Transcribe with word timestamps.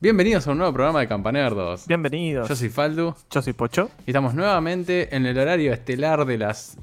Bienvenidos 0.00 0.46
a 0.46 0.52
un 0.52 0.58
nuevo 0.58 0.72
programa 0.72 1.00
de 1.00 1.08
Campanerdos. 1.08 1.86
Bienvenidos. 1.86 2.48
Yo 2.48 2.54
soy 2.56 2.68
Faldu 2.68 3.14
Yo 3.30 3.42
soy 3.42 3.52
Pocho. 3.54 3.90
y 4.06 4.10
estamos 4.10 4.34
nuevamente 4.34 5.14
en 5.16 5.24
el 5.26 5.38
horario 5.38 5.72
estelar 5.72 6.24
de 6.26 6.38
las. 6.38 6.76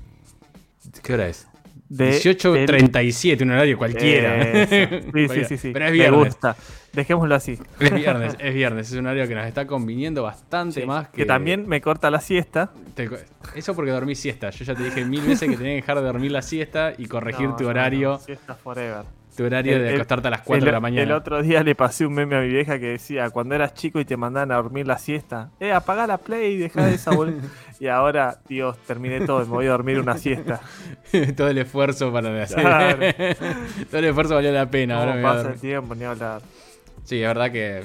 ¿Qué 1.04 1.14
hora 1.14 1.28
es? 1.28 1.48
De 1.90 2.10
18.37, 2.20 3.44
un 3.44 3.52
horario 3.52 3.78
cualquiera. 3.78 4.66
Sí, 5.14 5.28
sí, 5.30 5.46
sí, 5.46 5.58
sí. 5.58 5.70
Pero 5.74 5.86
es 5.86 5.92
Me 5.92 5.98
viernes. 5.98 6.26
gusta. 6.26 6.56
Dejémoslo 6.92 7.36
así. 7.36 7.60
Es 7.80 7.94
viernes, 7.94 8.36
es 8.40 8.54
viernes. 8.54 8.92
Es 8.92 8.98
un 8.98 9.06
horario 9.06 9.28
que 9.28 9.36
nos 9.36 9.46
está 9.46 9.68
conviniendo 9.68 10.24
bastante 10.24 10.82
Sí, 10.82 10.88
más 10.88 11.10
que. 11.10 11.18
que 11.18 11.26
también 11.26 11.68
me 11.68 11.82
corta 11.82 12.10
la 12.10 12.20
siesta. 12.20 12.72
te- 12.96 13.10
Eso 13.56 13.76
porque 13.76 13.92
dormí 13.92 14.16
siesta. 14.16 14.50
Yo 14.50 14.66
ya 14.66 14.74
te 14.74 14.84
dije 14.84 15.06
mil 15.06 15.22
veces 15.22 15.42
que 15.50 15.56
tenés 15.58 15.60
que 15.72 15.76
dejar 15.76 15.98
de 16.00 16.04
dormir 16.04 16.32
la 16.32 16.42
siesta 16.42 16.94
y 16.98 17.06
corregir 17.06 17.50
No, 17.50 17.56
tu 17.58 17.64
no, 17.66 17.70
horario. 17.70 18.10
no, 18.14 18.20
Siesta 18.20 18.56
forever. 18.56 19.04
Tu 19.36 19.44
horario 19.44 19.80
de 19.82 19.90
el- 19.90 19.96
acostarte 19.96 20.28
a 20.28 20.32
las 20.32 20.42
4 20.42 20.60
el, 20.60 20.66
de 20.66 20.72
la 20.72 20.80
mañana. 20.80 21.02
el 21.04 21.12
otro 21.12 21.42
día 21.42 21.64
le 21.64 21.74
pasé 21.76 22.06
un 22.06 22.14
meme 22.14 22.36
a 22.36 22.42
mi 22.42 22.50
vieja 22.50 22.78
que 22.80 22.88
decía, 22.88 23.30
cuando 23.32 23.56
eras 23.56 23.74
chico 23.74 24.00
y 24.00 24.06
te 24.06 24.16
mandaban 24.18 24.52
a 24.52 24.56
dormir 24.56 24.86
la 24.88 24.98
siesta, 24.98 25.50
eh, 25.60 25.72
apagá 25.72 26.06
la 26.08 26.18
play 26.20 26.54
y 26.54 26.58
dejá 26.58 26.86
de 26.86 26.96
esa 26.96 27.12
bol-". 27.12 27.36
Y 27.80 27.88
ahora, 27.88 28.38
Dios, 28.48 28.78
terminé 28.88 29.22
todo, 29.26 29.40
me 29.40 29.46
voy 29.46 29.66
a 29.66 29.72
dormir 29.72 30.00
una 30.00 30.18
siesta. 30.18 30.62
Todo 31.36 31.50
el 31.50 31.58
esfuerzo 31.58 32.14
para 32.14 32.42
hacer. 32.44 32.60
Claro. 32.62 32.98
Todo 33.90 34.00
el 34.00 34.06
esfuerzo 34.06 34.36
valió 34.36 34.52
la 34.54 34.68
pena. 34.70 35.00
Ahora 35.00 35.16
me 35.16 35.22
pasa 35.24 35.50
el 35.52 35.60
tiempo, 35.60 35.94
ni 35.96 36.06
hablar. 36.06 36.42
Sí, 37.04 37.22
es 37.22 37.28
verdad 37.28 37.52
que 37.52 37.84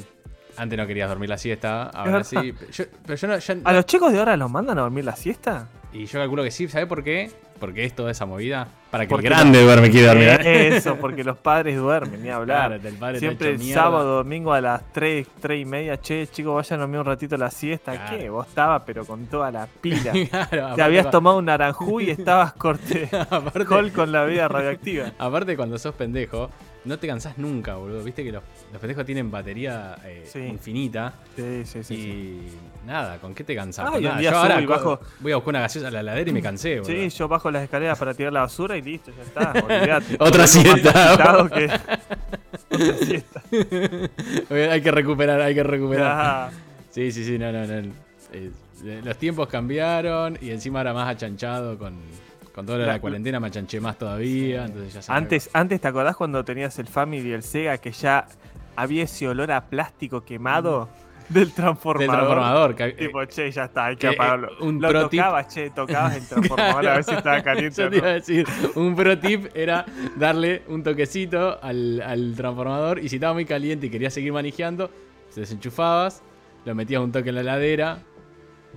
antes 0.57 0.79
no 0.79 0.87
querías 0.87 1.09
dormir 1.09 1.29
la 1.31 1.39
siesta, 1.39 1.85
ahora 1.85 2.23
sí. 2.23 2.37
Yo- 2.71 2.85
pero 3.07 3.17
yo 3.17 3.27
no, 3.29 3.39
yo 3.39 3.55
no- 3.57 3.63
¿A 3.65 3.73
los 3.73 3.87
chicos 3.87 4.13
de 4.13 4.19
ahora 4.21 4.37
los 4.37 4.51
mandan 4.51 4.79
a 4.79 4.83
dormir 4.83 5.05
la 5.05 5.17
siesta? 5.17 5.67
Y 5.93 6.05
yo 6.07 6.21
calculo 6.21 6.45
que 6.45 6.51
sí, 6.53 6.69
¿sabes 6.69 6.87
por 6.87 7.03
qué? 7.03 7.31
Porque 7.59 7.85
es 7.85 7.95
toda 7.95 8.11
esa 8.11 8.25
movida. 8.27 8.69
Para 8.91 9.05
que 9.05 9.11
Porque 9.11 9.27
el 9.27 9.35
grande 9.35 9.63
duerme, 9.63 9.91
quiere 9.91 10.07
dormir. 10.07 10.29
Eh, 10.45 10.77
Eso, 10.77 10.97
porque 10.97 11.23
los 11.23 11.37
padres 11.37 11.77
duermen, 11.77 12.23
ni 12.23 12.31
hablar. 12.31 12.69
Claro, 12.71 12.89
el 12.89 12.95
padre 12.95 13.19
Siempre 13.19 13.51
el 13.51 13.59
mierda. 13.59 13.83
sábado, 13.83 14.17
domingo 14.17 14.53
a 14.55 14.61
las 14.61 14.93
3, 14.93 15.27
3 15.41 15.61
y 15.61 15.65
media, 15.67 16.01
che, 16.01 16.27
chicos, 16.29 16.55
vayan 16.55 16.79
a 16.79 16.83
dormir 16.83 17.01
un 17.01 17.07
ratito 17.07 17.37
la 17.37 17.51
siesta. 17.51 17.93
Claro. 17.93 18.17
¿Qué? 18.19 18.31
Vos 18.31 18.47
estabas, 18.47 18.83
pero 18.87 19.05
con 19.05 19.27
toda 19.27 19.51
la 19.51 19.67
pila. 19.81 20.13
Claro, 20.51 20.75
Te 20.75 20.83
habías 20.83 21.11
tomado 21.11 21.37
un 21.39 21.45
naranjú 21.45 22.01
y 22.01 22.11
estabas 22.11 22.53
corte 22.55 23.09
aparte, 23.31 23.65
col 23.67 23.93
con 23.93 24.11
la 24.13 24.25
vida 24.25 24.49
radioactiva. 24.49 25.13
aparte, 25.19 25.57
cuando 25.57 25.79
sos 25.79 25.95
pendejo, 25.95 26.49
no 26.85 26.99
te 26.99 27.07
cansás 27.07 27.37
nunca, 27.39 27.75
boludo. 27.77 28.03
Viste 28.03 28.25
que 28.25 28.33
los, 28.33 28.43
los 28.73 28.81
pendejos 28.81 29.05
tienen 29.05 29.31
batería 29.31 29.97
eh, 30.05 30.25
Sí. 30.31 30.39
infinita. 30.41 31.15
Sí, 31.37 31.63
sí, 31.65 31.83
sí. 31.85 31.95
y 31.95 31.99
sí. 32.51 32.57
nada, 32.87 33.19
¿con 33.19 33.35
qué 33.35 33.45
te 33.45 33.55
cansás? 33.55 33.91
Ah, 33.93 34.01
nada. 34.01 34.21
Yo 34.23 34.37
ahora 34.37 34.61
bajo- 34.61 35.01
voy 35.21 35.33
a 35.33 35.37
buscar 35.37 35.51
una 35.51 35.61
gaseosa 35.61 35.89
a 35.89 35.91
la 35.91 36.01
heladera 36.01 36.31
y 36.31 36.33
me 36.33 36.43
cansé, 36.43 36.81
boludo. 36.81 36.93
Sí, 36.93 37.09
yo 37.11 37.29
bajo 37.29 37.51
las 37.51 37.63
escaleras 37.65 37.99
para 37.99 38.15
tirar 38.15 38.33
la 38.33 38.41
basura 38.41 38.77
y 38.77 38.83
listo, 38.83 39.11
ya 39.17 39.23
está. 39.23 39.53
Otra 40.25 40.47
siesta. 40.47 41.49
que- 41.55 41.71
Otra 42.75 42.95
siesta. 43.05 43.43
hay 44.73 44.81
que 44.83 44.91
recuperar, 44.91 45.41
hay 45.41 45.55
que 45.55 45.63
recuperar. 45.63 46.51
Sí, 46.91 47.13
sí, 47.13 47.25
sí, 47.25 47.39
no, 47.39 47.53
no, 47.53 47.67
no. 47.67 47.93
Eh, 48.33 48.51
los 49.05 49.17
tiempos 49.17 49.49
cambiaron 49.49 50.39
y 50.41 50.51
encima 50.51 50.81
ahora 50.81 50.95
más 50.95 51.09
achanchado 51.09 51.77
con, 51.79 51.95
con 52.59 52.67
toda 52.67 52.79
la, 52.79 52.87
La- 52.87 53.01
cuarentena, 53.01 53.39
me 53.39 53.47
achanché 53.47 53.81
más 53.81 53.97
todavía. 53.97 54.65
Entonces 54.65 54.93
ya 54.95 55.03
se 55.03 55.13
Antes, 55.13 55.49
antes, 55.53 55.81
¿te 55.81 55.87
acordás 55.87 56.17
cuando 56.17 56.45
tenías 56.45 56.77
el 56.81 56.89
Family 56.89 57.29
y 57.29 57.33
el 57.33 57.45
Sega 57.45 57.79
que 57.79 57.93
ya 57.93 58.27
había 58.75 59.05
ese 59.05 59.29
olor 59.29 59.53
a 59.53 59.67
plástico 59.67 60.25
quemado 60.25 60.89
del 61.29 61.45
Del 61.45 61.53
transformador? 61.53 62.17
transformador. 62.17 62.75
que- 62.75 62.93
Tipo, 62.95 63.25
che, 63.27 63.53
ya 63.53 63.67
está, 63.67 63.85
hay 63.87 63.95
que 63.95 64.01
que, 64.01 64.07
eh, 64.09 64.17
apagarlo. 64.17 64.49
un 64.61 64.81
Lo 64.81 64.89
pro 64.89 65.09
tip- 65.09 65.21
tocabas, 65.21 65.55
che, 65.55 65.71
tocabas 65.71 66.17
el 66.17 66.27
transformador 66.29 66.89
a 66.89 66.95
ver 66.95 67.05
si 67.05 67.15
estaba 67.15 67.41
caliente. 67.43 67.81
Yo 67.81 67.91
te 67.91 67.97
iba 67.99 68.09
a 68.09 68.13
decir, 68.15 68.45
un 68.75 68.97
pro 68.97 69.17
tip 69.21 69.47
era 69.55 69.85
darle 70.17 70.63
un 70.67 70.83
toquecito 70.83 71.61
al, 71.63 72.03
al 72.03 72.35
transformador 72.35 72.99
y 72.99 73.09
si 73.09 73.17
estaba 73.17 73.35
muy 73.35 73.45
caliente 73.45 73.87
y 73.87 73.91
querías 73.91 74.13
seguir 74.15 74.33
manejando, 74.33 74.91
se 75.31 75.43
desenchufabas, 75.43 76.25
lo 76.65 76.75
metías 76.75 77.03
un 77.03 77.13
toque 77.13 77.29
en 77.29 77.37
la 77.37 77.41
heladera, 77.43 77.99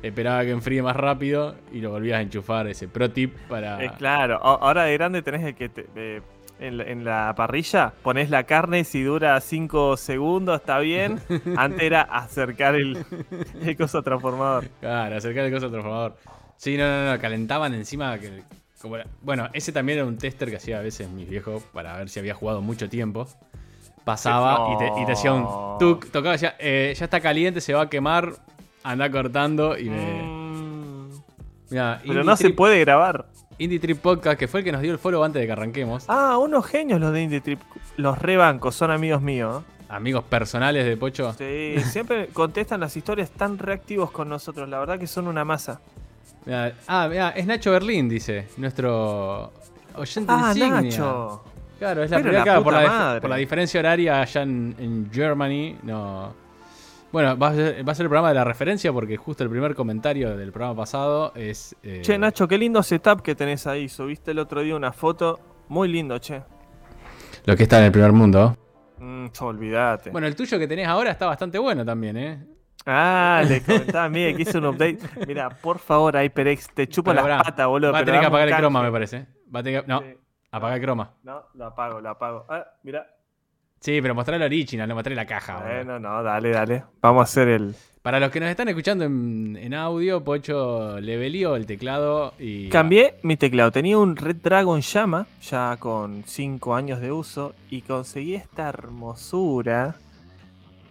esperaba 0.04 0.44
que 0.44 0.52
enfríe 0.52 0.82
más 0.82 0.96
rápido 0.96 1.56
y 1.72 1.80
lo 1.82 1.92
volvías 1.92 2.20
a 2.20 2.22
enchufar. 2.22 2.68
Ese 2.68 2.88
pro 2.88 3.12
tip 3.12 3.36
para... 3.50 3.84
Eh, 3.84 3.92
claro, 3.98 4.40
ahora 4.44 4.84
de 4.84 4.94
grande 4.94 5.22
tenés 5.22 5.44
el 5.44 5.56
que 5.56 5.70
te- 5.70 5.88
eh, 5.96 6.22
en, 6.60 6.78
la, 6.78 6.84
en 6.84 7.04
la 7.04 7.34
parrilla 7.36 7.92
pones 8.04 8.30
la 8.30 8.44
carne, 8.44 8.84
si 8.84 9.02
dura 9.04 9.40
5 9.42 9.98
segundos 9.98 10.60
está 10.60 10.80
bien. 10.80 11.20
Antes 11.58 11.82
era 11.82 12.02
acercar 12.02 12.76
el, 12.76 13.04
el 13.64 13.78
coso 13.78 14.02
transformador. 14.04 14.68
Claro, 14.80 15.16
acercar 15.18 15.46
el 15.46 15.54
coso 15.54 15.70
transformador. 15.70 16.18
Sí, 16.58 16.78
no, 16.78 16.86
no, 16.88 17.12
no, 17.12 17.20
calentaban 17.20 17.74
encima. 17.74 18.18
Que, 18.20 18.44
como 18.80 18.98
bueno, 19.22 19.50
ese 19.54 19.72
también 19.72 19.98
era 20.00 20.08
un 20.08 20.18
tester 20.18 20.50
que 20.52 20.58
hacía 20.58 20.78
a 20.80 20.82
veces 20.82 21.10
mis 21.10 21.28
viejos 21.30 21.64
para 21.74 21.98
ver 21.98 22.10
si 22.10 22.20
había 22.20 22.34
jugado 22.36 22.62
mucho 22.62 22.88
tiempo. 22.90 23.28
Pasaba 24.04 24.74
y, 24.74 24.78
te, 24.80 25.02
y 25.02 25.06
te 25.06 25.12
hacía 25.12 25.32
un 25.32 25.78
tuk, 25.78 26.10
tocaba 26.12 26.36
ya, 26.36 26.56
eh, 26.58 26.92
ya 26.98 27.06
está 27.06 27.20
caliente, 27.20 27.62
se 27.62 27.74
va 27.76 27.84
a 27.84 27.90
quemar, 27.90 28.34
anda 28.84 29.10
cortando 29.12 29.78
y 29.78 29.90
me... 29.90 30.24
Mm, 30.24 31.10
Mirá, 31.70 32.02
pero 32.06 32.24
no 32.24 32.36
se 32.36 32.50
puede 32.52 32.80
grabar. 32.82 33.28
Indie 33.58 33.80
Trip 33.80 34.00
Podcast, 34.00 34.40
que 34.40 34.48
fue 34.48 34.62
el 34.62 34.64
que 34.64 34.72
nos 34.72 34.82
dio 34.82 34.92
el 34.92 34.98
foro 34.98 35.24
antes 35.24 35.40
de 35.40 35.46
que 35.46 35.52
arranquemos. 35.52 36.06
Ah, 36.08 36.38
unos 36.38 36.66
genios 36.66 37.00
los 37.00 37.14
de 37.14 37.22
Indie 37.22 37.42
Trip. 37.42 37.60
Los 37.98 38.18
rebancos, 38.18 38.76
son 38.76 38.92
amigos 38.92 39.22
míos. 39.22 39.64
Amigos 39.88 40.24
personales 40.24 40.86
de 40.86 40.98
Pocho. 40.98 41.34
Sí, 41.34 41.76
siempre 41.84 42.28
contestan 42.34 42.80
las 42.80 42.96
historias 42.98 43.30
tan 43.30 43.58
reactivos 43.58 44.10
con 44.12 44.30
nosotros. 44.30 44.68
La 44.68 44.80
verdad 44.80 44.98
que 44.98 45.06
son 45.06 45.28
una 45.28 45.46
masa. 45.46 45.80
Mirá, 46.46 46.74
ah, 46.88 47.08
mirá, 47.10 47.30
es 47.32 47.46
Nacho 47.46 47.72
Berlín, 47.72 48.10
dice, 48.10 48.48
nuestro 48.58 49.52
oyente 49.96 50.34
Ah, 50.34 50.54
insignia. 50.56 50.82
Nacho. 50.82 51.44
Claro, 51.78 52.04
es 52.04 52.12
la 52.12 52.18
Pero 52.18 52.30
primera 52.30 52.40
la 52.40 52.44
claro, 52.46 52.64
por, 52.64 52.74
la 52.74 53.18
por 53.22 53.30
la 53.30 53.36
diferencia 53.36 53.80
horaria 53.80 54.22
allá 54.22 54.42
en, 54.44 54.76
en 54.80 55.10
Germany. 55.12 55.78
No. 55.84 56.34
Bueno, 57.12 57.38
va 57.38 57.50
a, 57.50 57.54
ser, 57.56 57.88
va 57.88 57.92
a 57.92 57.96
ser 57.96 58.06
el 58.06 58.10
programa 58.10 58.30
de 58.30 58.36
la 58.36 58.44
referencia 58.46 58.94
porque 58.94 59.18
justo 59.18 59.44
el 59.44 59.50
primer 59.50 59.76
comentario 59.76 60.38
del 60.38 60.52
programa 60.52 60.76
pasado 60.78 61.34
es. 61.36 61.76
eh, 61.84 62.00
Che, 62.02 62.18
Nacho, 62.18 62.48
qué 62.48 62.58
lindo 62.58 62.82
setup 62.84 63.22
que 63.22 63.36
tenés 63.36 63.68
ahí. 63.68 63.90
Subiste 63.90 64.32
el 64.32 64.40
otro 64.40 64.62
día 64.62 64.76
una 64.76 64.94
foto. 64.94 65.40
Muy 65.68 65.90
lindo, 65.90 66.18
che. 66.20 66.42
Lo 67.46 67.56
que 67.56 67.64
está 67.64 67.80
en 67.80 67.86
el 67.86 67.92
primer 67.92 68.12
mundo. 68.14 68.56
Mm, 69.00 69.28
olvídate. 69.42 70.10
Bueno, 70.12 70.28
el 70.28 70.36
tuyo 70.36 70.58
que 70.58 70.68
tenés 70.68 70.88
ahora 70.88 71.12
está 71.12 71.26
bastante 71.26 71.58
bueno 71.58 71.84
también, 71.84 72.16
¿eh? 72.18 72.46
Ah, 72.86 73.44
le 73.48 73.62
comentaba 73.66 74.06
a 74.06 74.10
Miguel 74.10 74.36
que 74.38 74.42
hizo 74.44 74.58
un 74.60 74.68
update. 74.68 75.00
Mira, 75.28 75.50
por 75.50 75.80
favor, 75.80 76.16
HyperX, 76.16 76.70
te 76.74 76.88
chupo 76.88 77.14
pará, 77.14 77.44
patas, 77.44 77.68
boludo. 77.68 77.92
Va 77.92 78.00
a 78.00 78.06
tener 78.06 78.22
que 78.22 78.28
apagar 78.28 78.48
el 78.48 78.52
canje. 78.54 78.62
croma, 78.62 78.84
me 78.84 78.92
parece. 78.92 79.28
Va 79.54 79.60
a 79.60 79.64
tener 79.64 79.82
que- 79.82 79.88
No, 79.88 80.00
Sí. 80.00 80.06
apagar 80.52 80.78
el 80.78 80.84
croma. 80.84 81.14
No, 81.24 81.44
lo 81.56 81.66
apago, 81.66 82.00
lo 82.00 82.10
apago. 82.10 82.46
Ah, 82.50 82.66
mira. 82.84 83.06
Sí, 83.82 84.00
pero 84.02 84.14
mostrar 84.14 84.36
el 84.40 84.44
original, 84.46 84.88
no 84.88 84.94
mostrar 84.96 85.16
la 85.16 85.26
caja. 85.26 85.60
Bueno, 85.60 85.98
no, 86.00 86.22
dale, 86.22 86.52
dale. 86.52 86.84
Vamos 87.02 87.22
a 87.22 87.24
hacer 87.24 87.48
el. 87.48 87.76
Para 88.04 88.20
los 88.20 88.30
que 88.32 88.40
nos 88.40 88.50
están 88.50 88.68
escuchando 88.68 89.04
en, 89.06 89.58
en 89.60 89.74
audio, 89.74 90.24
Pocho 90.24 91.00
levelió 91.00 91.56
el 91.56 91.66
teclado 91.66 92.34
y. 92.40 92.70
Cambié 92.70 93.16
mi 93.24 93.38
teclado. 93.38 93.72
Tenía 93.72 93.98
un 93.98 94.16
Red 94.16 94.38
Dragon 94.38 94.82
Llama, 94.82 95.26
ya 95.42 95.76
con 95.80 96.24
5 96.26 96.76
años 96.76 97.02
de 97.02 97.12
uso, 97.12 97.54
y 97.72 97.82
conseguí 97.82 98.36
esta 98.36 98.70
hermosura. 98.70 99.96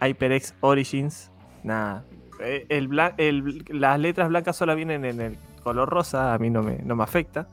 HyperX 0.01 0.53
Origins. 0.61 1.31
Nada. 1.63 2.03
eh, 2.43 2.65
El 2.69 2.89
el- 3.17 3.63
las 3.69 3.99
letras 3.99 4.27
blancas 4.29 4.55
solo 4.57 4.75
vienen 4.75 5.05
en 5.05 5.21
el 5.21 5.37
color 5.63 5.87
rosa, 5.89 6.33
a 6.33 6.37
mí 6.39 6.49
no 6.49 6.61
me, 6.63 6.77
no 6.79 6.95
me 6.97 7.03
afecta. 7.03 7.47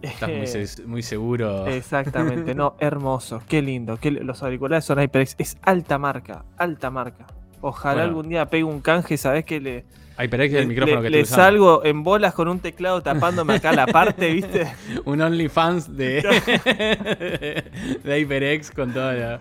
Estás 0.00 0.28
muy, 0.28 0.38
Eh, 0.40 0.66
se- 0.66 0.82
muy 0.86 1.02
seguro. 1.02 1.66
Exactamente, 1.66 2.54
no, 2.54 2.74
hermoso, 2.80 3.42
qué 3.48 3.62
lindo. 3.62 3.96
qué 4.00 4.10
los 4.10 4.42
auriculares 4.42 4.84
son 4.84 4.98
HyperX, 4.98 5.34
es 5.38 5.56
alta 5.62 5.98
marca, 5.98 6.44
alta 6.56 6.90
marca. 6.90 7.26
Ojalá 7.60 7.94
Bueno. 8.02 8.08
algún 8.08 8.28
día 8.28 8.46
pegue 8.46 8.64
un 8.64 8.80
canje, 8.80 9.16
¿sabes 9.16 9.44
qué? 9.44 9.60
Le, 9.60 9.84
HyperX 10.18 10.52
es 10.54 10.60
el 10.60 10.66
micrófono 10.66 11.00
le- 11.00 11.02
que 11.06 11.10
le 11.10 11.22
usando. 11.22 11.42
salgo 11.44 11.84
en 11.84 12.02
bolas 12.02 12.34
con 12.34 12.48
un 12.48 12.58
teclado 12.58 13.00
tapándome 13.02 13.54
acá 13.54 13.72
la 13.72 13.86
parte, 13.86 14.30
¿viste? 14.32 14.66
Un 15.04 15.20
OnlyFans 15.20 15.96
de, 15.96 16.22
de 18.04 18.20
HyperX 18.20 18.70
con 18.70 18.92
toda 18.92 19.12
la. 19.14 19.40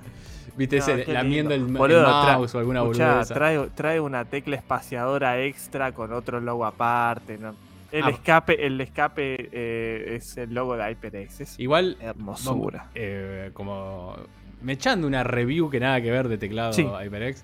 ¿Viste? 0.56 0.80
No, 0.80 0.86
ese, 0.86 1.12
lamiendo 1.14 1.54
el, 1.54 1.64
Boludo, 1.66 2.04
mouse 2.08 2.54
o 2.56 2.60
alguna 2.60 2.82
Escuchá, 2.82 3.24
trae, 3.26 3.70
trae 3.74 4.00
una 4.02 4.26
tecla 4.26 4.58
espaciadora 4.58 5.40
extra 5.42 5.94
con 5.94 6.12
otro 6.12 6.40
logo 6.42 6.66
aparte. 6.66 7.38
¿no? 7.38 7.56
El 7.92 8.04
Ah. 8.04 8.10
escape, 8.10 8.66
el 8.66 8.80
escape 8.80 9.50
eh, 9.52 10.16
es 10.16 10.38
el 10.38 10.54
logo 10.54 10.76
de 10.78 10.84
HyperX. 10.92 11.42
Es 11.42 11.60
Igual, 11.60 11.98
hermosura. 12.02 12.90
eh, 12.96 13.52
como. 13.54 14.16
Me 14.62 14.74
echando 14.74 15.08
una 15.08 15.24
review 15.24 15.70
que 15.70 15.80
nada 15.80 16.02
que 16.02 16.12
ver 16.12 16.28
de 16.28 16.38
teclado 16.38 16.72
Sí. 16.74 16.84
HyperX. 16.84 17.44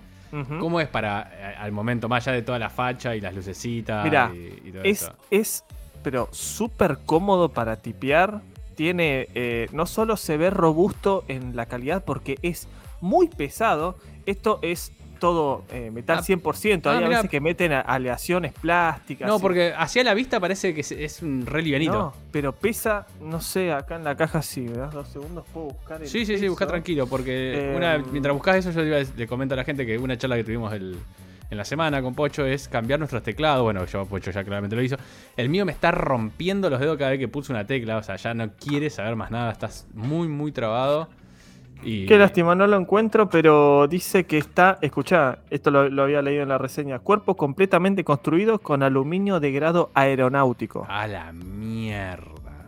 ¿Cómo 0.60 0.82
es 0.82 0.88
para 0.90 1.32
eh, 1.34 1.56
al 1.58 1.72
momento, 1.72 2.10
más 2.10 2.28
allá 2.28 2.36
de 2.36 2.42
toda 2.44 2.60
la 2.60 2.70
facha 2.70 3.16
y 3.16 3.22
las 3.22 3.34
lucecitas 3.34 4.04
Mirá, 4.04 4.30
y, 4.36 4.62
y 4.68 4.72
todo 4.72 4.84
Es, 4.84 5.02
eso? 5.04 5.14
es, 5.32 5.64
pero 6.04 6.28
súper 6.32 6.98
cómodo 7.06 7.50
para 7.50 7.78
tipear. 7.78 8.42
Tiene, 8.76 9.30
eh, 9.34 9.68
no 9.72 9.86
solo 9.88 10.18
se 10.18 10.38
ve 10.38 10.50
robusto 10.52 11.24
en 11.30 11.56
la 11.56 11.66
calidad 11.66 12.04
porque 12.06 12.38
es 12.44 12.68
muy 13.02 13.28
pesado. 13.30 13.98
Esto 14.28 14.60
es 14.62 14.92
todo 15.18 15.64
eh, 15.72 15.92
metal 15.92 16.20
Ah, 16.20 16.24
100%. 16.24 16.86
Hay 16.88 16.94
ah, 16.96 16.98
a 16.98 17.02
mirá. 17.02 17.10
veces 17.10 17.30
que 17.30 17.42
meten 17.42 17.72
aleaciones 17.74 18.54
plásticas. 18.54 19.28
No, 19.28 19.38
y- 19.38 19.42
porque 19.42 19.74
hacia 19.78 20.04
la 20.04 20.14
vista 20.14 20.40
parece 20.40 20.74
que 20.74 20.82
es, 20.82 21.22
un 21.22 21.46
re 21.46 21.62
livianito. 21.62 21.94
No, 21.94 22.14
pero 22.32 22.54
pesa, 22.54 23.08
no 23.22 23.42
sé, 23.42 23.72
acá 23.72 23.96
en 23.96 24.04
la 24.04 24.16
caja, 24.16 24.42
si 24.42 24.62
me 24.62 24.78
das 24.78 24.94
dos 24.94 25.08
segundos, 25.10 25.46
puedo 25.54 25.68
buscar 25.68 26.02
el 26.02 26.08
Sí, 26.08 26.26
sí, 26.26 26.38
sí, 26.38 26.48
busca 26.48 26.68
tranquilo, 26.68 27.08
porque 27.08 27.72
Eh, 27.72 27.76
una, 27.76 27.98
mientras 27.98 28.34
buscas 28.34 28.58
eso, 28.58 28.72
yo 28.72 28.84
le 29.16 29.28
comento 29.28 29.54
a 29.54 29.58
la 29.58 29.64
gente 29.64 29.86
que 29.86 29.98
una 29.98 30.18
charla 30.18 30.36
que 30.38 30.44
tuvimos 30.44 30.74
el- 30.74 30.98
en 31.50 31.58
la 31.58 31.64
semana 31.64 32.02
con 32.02 32.14
Pocho 32.14 32.46
es 32.46 32.68
cambiar 32.68 33.00
nuestros 33.00 33.24
teclados. 33.24 33.64
Bueno, 33.64 33.86
yo 33.86 34.06
Pocho 34.06 34.32
ya 34.32 34.44
claramente 34.44 34.76
lo 34.76 34.82
hizo. 34.82 34.98
El 35.38 35.48
mío 35.48 35.66
me 35.66 35.72
está 35.72 35.92
rompiendo 35.92 36.70
los 36.70 36.78
dedos 36.80 36.98
cada 36.98 37.12
vez 37.12 37.20
que 37.20 37.30
pulso 37.30 37.54
una 37.54 37.66
tecla, 37.66 37.96
o 37.98 38.04
sea, 38.04 38.18
ya 38.18 38.34
no 38.34 38.50
quiere 38.54 38.90
saber 38.90 39.16
más 39.16 39.32
nada, 39.32 39.52
estás 39.54 39.88
muy, 39.94 40.28
muy 40.28 40.52
trabado. 40.52 41.08
Y, 41.84 42.06
Qué 42.06 42.18
lástima, 42.18 42.56
no 42.56 42.68
lo 42.68 42.76
encuentro, 42.78 43.30
pero 43.30 43.88
dice 43.88 44.26
que 44.26 44.38
está, 44.38 44.78
escuchá, 44.82 45.40
esto 45.50 45.72
lo, 45.72 45.90
lo 45.90 46.04
había 46.04 46.22
leído 46.22 46.44
en 46.44 46.50
la 46.50 46.58
reseña, 46.58 47.00
cuerpo 47.00 47.36
completamente 47.36 48.04
construido 48.04 48.60
con 48.60 48.84
aluminio 48.84 49.40
de 49.40 49.52
grado 49.52 49.92
aeronáutico. 49.94 50.86
A 50.90 51.08
la 51.08 51.32
mierda. 51.32 52.66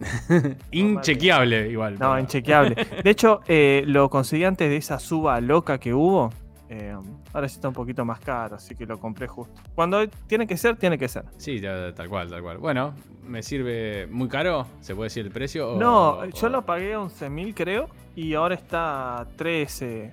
Inchequeable, 0.70 1.70
igual. 1.70 1.94
No, 1.94 1.98
pero- 2.10 2.18
inchequeable. 2.20 2.76
De 3.02 3.10
hecho, 3.10 3.40
eh, 3.48 3.82
lo 3.86 4.08
conseguí 4.10 4.44
antes 4.44 4.68
de 4.68 4.76
esa 4.76 4.98
suba 4.98 5.40
loca 5.40 5.78
que 5.78 5.94
hubo. 5.94 6.30
eh, 6.68 6.94
ahora 7.32 7.48
sí 7.48 7.56
está 7.56 7.68
un 7.68 7.74
poquito 7.74 8.04
más 8.04 8.20
caro, 8.20 8.56
así 8.56 8.74
que 8.74 8.86
lo 8.86 8.98
compré 8.98 9.26
justo. 9.26 9.60
Cuando 9.74 10.06
tiene 10.26 10.46
que 10.46 10.56
ser, 10.56 10.76
tiene 10.76 10.98
que 10.98 11.08
ser. 11.08 11.24
Sí, 11.36 11.60
ya, 11.60 11.92
tal 11.94 12.08
cual, 12.08 12.28
tal 12.30 12.42
cual. 12.42 12.58
Bueno, 12.58 12.94
me 13.26 13.42
sirve 13.42 14.06
muy 14.06 14.28
caro, 14.28 14.66
¿se 14.80 14.94
puede 14.94 15.06
decir 15.06 15.26
el 15.26 15.32
precio? 15.32 15.74
o- 15.74 15.78
No, 15.78 16.08
o- 16.10 16.24
yo 16.26 16.48
lo 16.48 16.64
pagué 16.64 16.96
11.000 16.96 17.54
creo, 17.54 17.88
y 18.16 18.34
ahora 18.34 18.54
está 18.54 19.26
13. 19.36 20.10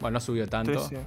Bueno, 0.00 0.14
no 0.14 0.20
subió 0.20 0.46
tanto. 0.48 0.72
13. 0.72 0.98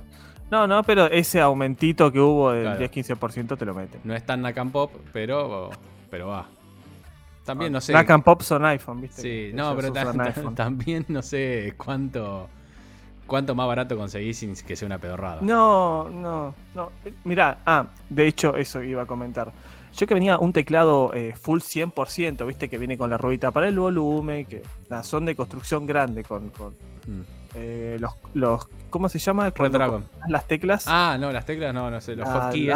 No, 0.50 0.68
no, 0.68 0.84
pero 0.84 1.06
ese 1.08 1.40
aumentito 1.40 2.12
que 2.12 2.20
hubo 2.20 2.52
del 2.52 2.64
Claro. 2.64 2.80
10-15% 2.80 3.58
te 3.58 3.66
lo 3.66 3.74
meten. 3.74 4.02
No 4.04 4.14
es 4.14 4.26
tan 4.26 4.42
Nakam 4.42 4.70
Pop, 4.72 4.92
pero, 5.14 5.70
pero 6.10 6.28
va. 6.28 6.48
También 7.46 7.72
no 7.72 7.80
sé. 7.82 7.96
And 7.96 8.24
Pop 8.24 8.42
son 8.42 8.66
iPhone, 8.66 9.02
¿viste? 9.02 9.22
Sí, 9.22 9.52
no, 9.54 9.76
pero 9.76 9.92
también 10.54 11.06
no 11.08 11.22
sé 11.22 11.74
cuánto 11.78 12.50
cuánto 13.28 13.56
más 13.56 13.68
barato 13.68 13.96
conseguís 13.98 14.38
sin 14.40 14.56
que 14.56 14.76
sea 14.76 14.86
una 14.86 14.98
pedorrada. 14.98 15.40
No, 15.42 16.10
no, 16.10 16.54
no. 16.76 16.92
Mirá, 17.24 17.60
ah, 17.66 17.86
de 18.10 18.28
hecho, 18.28 18.56
eso 18.56 18.82
iba 18.84 19.04
a 19.04 19.06
comentar. 19.06 19.52
Yo 19.98 20.08
que 20.08 20.14
venía 20.14 20.38
un 20.38 20.54
teclado 20.54 21.12
eh, 21.14 21.34
full 21.40 21.60
100%, 21.60 22.46
viste, 22.46 22.70
que 22.70 22.78
viene 22.78 22.98
con 22.98 23.10
la 23.10 23.18
ruedita 23.18 23.52
para 23.52 23.68
el 23.68 23.78
volumen, 23.78 24.46
que 24.46 24.64
nada, 24.90 25.04
son 25.04 25.26
de 25.26 25.36
construcción 25.36 25.86
grande, 25.86 26.24
con, 26.24 26.50
con, 26.50 26.74
Mm. 27.08 27.22
eh, 27.56 27.98
los, 28.00 28.14
los. 28.36 28.68
¿Cómo 28.92 29.10
se 29.10 29.18
llama? 29.18 29.50
Red 29.50 29.72
Dragon. 29.72 30.06
Las 30.30 30.48
teclas. 30.48 30.86
Ah, 30.88 31.18
no, 31.20 31.32
las 31.32 31.46
teclas 31.46 31.74
no, 31.74 31.90
no 31.90 32.00
sé, 32.00 32.16
los 32.16 32.28
Ah, 32.30 32.52
hotkeys. 32.54 32.72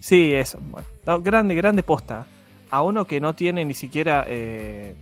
Sí, 0.00 0.34
eso. 0.34 0.58
Bueno. 0.60 0.86
No, 1.06 1.22
grande, 1.22 1.54
grande 1.54 1.82
posta. 1.84 2.26
A 2.70 2.82
uno 2.82 3.04
que 3.04 3.20
no 3.20 3.34
tiene 3.34 3.64
ni 3.64 3.74
siquiera 3.74 4.24
eh, 4.26 4.96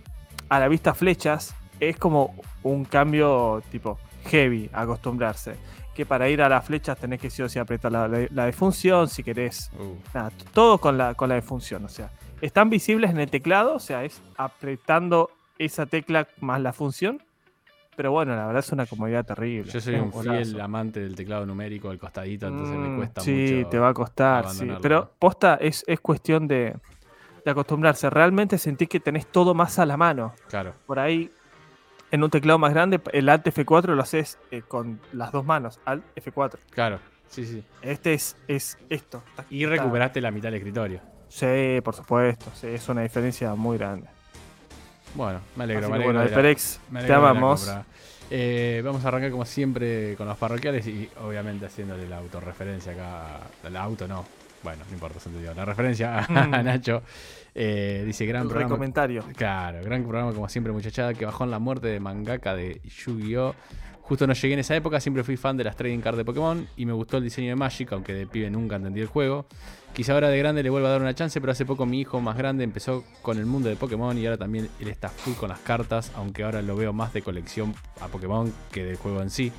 a 0.49 0.59
la 0.59 0.67
vista 0.67 0.93
flechas, 0.93 1.55
es 1.79 1.97
como 1.97 2.35
un 2.63 2.85
cambio 2.85 3.63
tipo 3.71 3.97
heavy 4.25 4.69
acostumbrarse. 4.73 5.55
Que 5.93 6.05
para 6.05 6.29
ir 6.29 6.41
a 6.41 6.47
las 6.49 6.63
flechas 6.65 6.97
tenés 6.97 7.19
que 7.19 7.29
sí 7.29 7.41
o 7.41 7.49
sí 7.49 7.59
apretar 7.59 7.91
la, 7.91 8.07
la- 8.07 8.27
la 8.31 8.45
de 8.45 8.53
función 8.53 9.07
si 9.09 9.23
querés. 9.23 9.69
Uh, 9.77 9.95
Nada, 10.13 10.31
todo 10.53 10.77
con 10.77 10.97
la, 10.97 11.13
con 11.15 11.27
la 11.29 11.35
de 11.35 11.41
función. 11.41 11.83
O 11.85 11.89
sea, 11.89 12.09
están 12.39 12.69
visibles 12.69 13.11
en 13.11 13.19
el 13.19 13.29
teclado, 13.29 13.75
o 13.75 13.79
sea, 13.79 14.03
es 14.05 14.21
apretando 14.37 15.29
esa 15.59 15.85
tecla 15.85 16.27
más 16.39 16.61
la 16.61 16.71
función. 16.73 17.21
Pero 17.97 18.11
bueno, 18.11 18.33
la 18.35 18.45
verdad 18.47 18.61
es 18.61 18.71
una 18.71 18.85
comodidad 18.85 19.25
terrible. 19.25 19.69
yo 19.69 19.81
soy 19.81 19.95
un 19.99 20.13
fiel 20.13 20.59
amante 20.61 21.01
del 21.01 21.13
teclado 21.13 21.45
numérico, 21.45 21.89
al 21.89 21.99
costadito, 21.99 22.47
entonces 22.47 22.79
me 22.79 22.87
Mm, 22.89 22.95
cuesta 22.95 23.21
sí, 23.21 23.57
mucho. 23.59 23.69
te 23.69 23.77
va 23.77 23.89
a 23.89 23.93
costar, 23.93 24.47
sí. 24.49 24.65
Pero 24.81 25.11
posta 25.19 25.55
es, 25.55 25.83
es 25.85 25.99
cuestión 25.99 26.47
de, 26.47 26.73
de 27.43 27.51
acostumbrarse. 27.51 28.09
Realmente 28.09 28.57
sentís 28.57 28.87
que 28.87 29.01
tenés 29.01 29.27
todo 29.27 29.53
más 29.53 29.77
a 29.77 29.85
la 29.85 29.97
mano. 29.97 30.33
Claro. 30.47 30.73
Por 30.87 30.99
ahí, 30.99 31.29
en 32.11 32.23
un 32.23 32.29
teclado 32.29 32.59
más 32.59 32.73
grande, 32.73 32.99
el 33.13 33.29
Alt 33.29 33.45
F4 33.47 33.95
lo 33.95 34.01
haces 34.01 34.37
eh, 34.51 34.61
con 34.67 34.99
las 35.13 35.31
dos 35.31 35.45
manos. 35.45 35.79
Alt 35.85 36.03
F4. 36.15 36.57
Claro. 36.69 36.99
Sí, 37.29 37.45
sí. 37.45 37.63
Este 37.81 38.13
es, 38.13 38.35
es 38.47 38.77
esto. 38.89 39.23
Y 39.49 39.65
recuperaste 39.65 40.19
la 40.19 40.31
mitad 40.31 40.49
del 40.49 40.55
escritorio. 40.55 40.99
Sí, 41.29 41.79
por 41.83 41.95
supuesto. 41.95 42.51
Sí, 42.53 42.67
es 42.67 42.87
una 42.89 43.01
diferencia 43.01 43.55
muy 43.55 43.77
grande. 43.77 44.07
Bueno, 45.15 45.39
me 45.55 45.63
alegro, 45.63 45.83
Así 45.83 45.91
me 45.91 45.95
alegro. 45.95 46.13
bueno, 46.13 46.29
HyperX, 46.29 46.79
te 47.05 47.13
amamos. 47.13 47.71
Eh, 48.29 48.81
vamos 48.83 49.03
a 49.03 49.09
arrancar 49.09 49.31
como 49.31 49.45
siempre 49.45 50.15
con 50.15 50.27
los 50.27 50.37
parroquiales 50.37 50.87
y 50.87 51.09
obviamente 51.21 51.65
haciéndole 51.65 52.07
la 52.07 52.17
autorreferencia 52.17 52.93
acá. 52.93 53.39
La 53.69 53.83
auto 53.83 54.07
no. 54.07 54.25
Bueno, 54.63 54.83
no 54.87 54.93
importa, 54.93 55.19
se 55.19 55.29
entendió. 55.29 55.53
La 55.53 55.65
referencia 55.65 56.19
a, 56.19 56.27
Mm. 56.47 56.53
a 56.53 56.63
Nacho. 56.63 57.01
Eh, 57.53 58.03
dice 58.05 58.25
gran 58.25 58.43
programa. 58.47 58.69
recomentario. 58.69 59.23
Claro, 59.35 59.83
gran 59.83 60.03
programa 60.03 60.31
como 60.33 60.47
siempre, 60.47 60.71
muchachada, 60.71 61.13
que 61.13 61.25
bajó 61.25 61.43
en 61.43 61.51
la 61.51 61.59
muerte 61.59 61.87
de 61.87 61.99
mangaka 61.99 62.55
de 62.55 62.79
Yu-Gi-Oh! 62.83 63.55
Justo 64.03 64.27
no 64.27 64.33
llegué 64.33 64.53
en 64.55 64.59
esa 64.59 64.75
época, 64.75 64.99
siempre 64.99 65.23
fui 65.23 65.37
fan 65.37 65.55
de 65.55 65.63
las 65.63 65.75
trading 65.77 65.99
cards 65.99 66.17
de 66.17 66.25
Pokémon 66.25 66.67
y 66.75 66.85
me 66.85 66.91
gustó 66.91 67.17
el 67.17 67.23
diseño 67.23 67.47
de 67.49 67.55
Magic, 67.55 67.93
aunque 67.93 68.13
de 68.13 68.27
pibe 68.27 68.49
nunca 68.49 68.75
entendí 68.75 68.99
el 68.99 69.07
juego. 69.07 69.45
Quizá 69.93 70.13
ahora 70.13 70.27
de 70.29 70.37
grande 70.37 70.63
le 70.63 70.69
vuelva 70.69 70.89
a 70.89 70.91
dar 70.91 71.01
una 71.01 71.13
chance, 71.15 71.39
pero 71.39 71.51
hace 71.53 71.65
poco 71.65 71.85
mi 71.85 72.01
hijo 72.01 72.19
más 72.19 72.35
grande 72.37 72.63
empezó 72.65 73.05
con 73.21 73.37
el 73.37 73.45
mundo 73.45 73.69
de 73.69 73.77
Pokémon 73.77 74.17
y 74.17 74.25
ahora 74.25 74.37
también 74.37 74.69
él 74.81 74.89
está 74.89 75.07
full 75.09 75.33
con 75.35 75.47
las 75.49 75.59
cartas, 75.59 76.11
aunque 76.15 76.43
ahora 76.43 76.61
lo 76.61 76.75
veo 76.75 76.91
más 76.91 77.13
de 77.13 77.21
colección 77.21 77.73
a 78.01 78.07
Pokémon 78.07 78.51
que 78.71 78.83
del 78.83 78.97
juego 78.97 79.21
en 79.21 79.29
sí. 79.29 79.51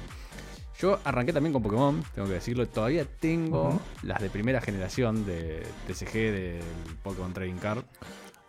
Yo 0.79 0.99
arranqué 1.05 1.33
también 1.33 1.53
con 1.53 1.63
Pokémon, 1.63 2.03
tengo 2.15 2.27
que 2.29 2.35
decirlo, 2.35 2.67
todavía 2.67 3.05
tengo 3.05 3.81
las 4.03 4.21
de 4.21 4.31
primera 4.31 4.61
generación 4.61 5.25
de 5.27 5.63
TCG 5.87 6.13
del 6.13 6.61
Pokémon 7.03 7.33
Trading 7.33 7.57
Card. 7.57 7.85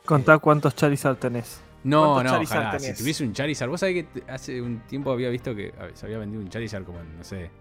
Contá 0.05 0.37
cuántos 0.39 0.75
Charizard 0.75 1.17
tenés. 1.17 1.61
No, 1.83 2.13
¿Cuántos 2.13 2.23
no, 2.23 2.29
Charizard 2.37 2.67
ojalá. 2.67 2.79
Si 2.79 2.93
tuviese 2.93 3.23
un 3.23 3.33
Charizard, 3.33 3.69
vos 3.69 3.79
sabés 3.79 4.05
que 4.05 4.23
hace 4.29 4.61
un 4.61 4.79
tiempo 4.81 5.11
había 5.11 5.29
visto 5.29 5.53
que 5.53 5.73
se 5.93 6.05
había 6.05 6.17
vendido 6.17 6.41
un 6.41 6.49
Charizard 6.49 6.85
como 6.85 6.99
no 7.03 7.23
sé, 7.23 7.51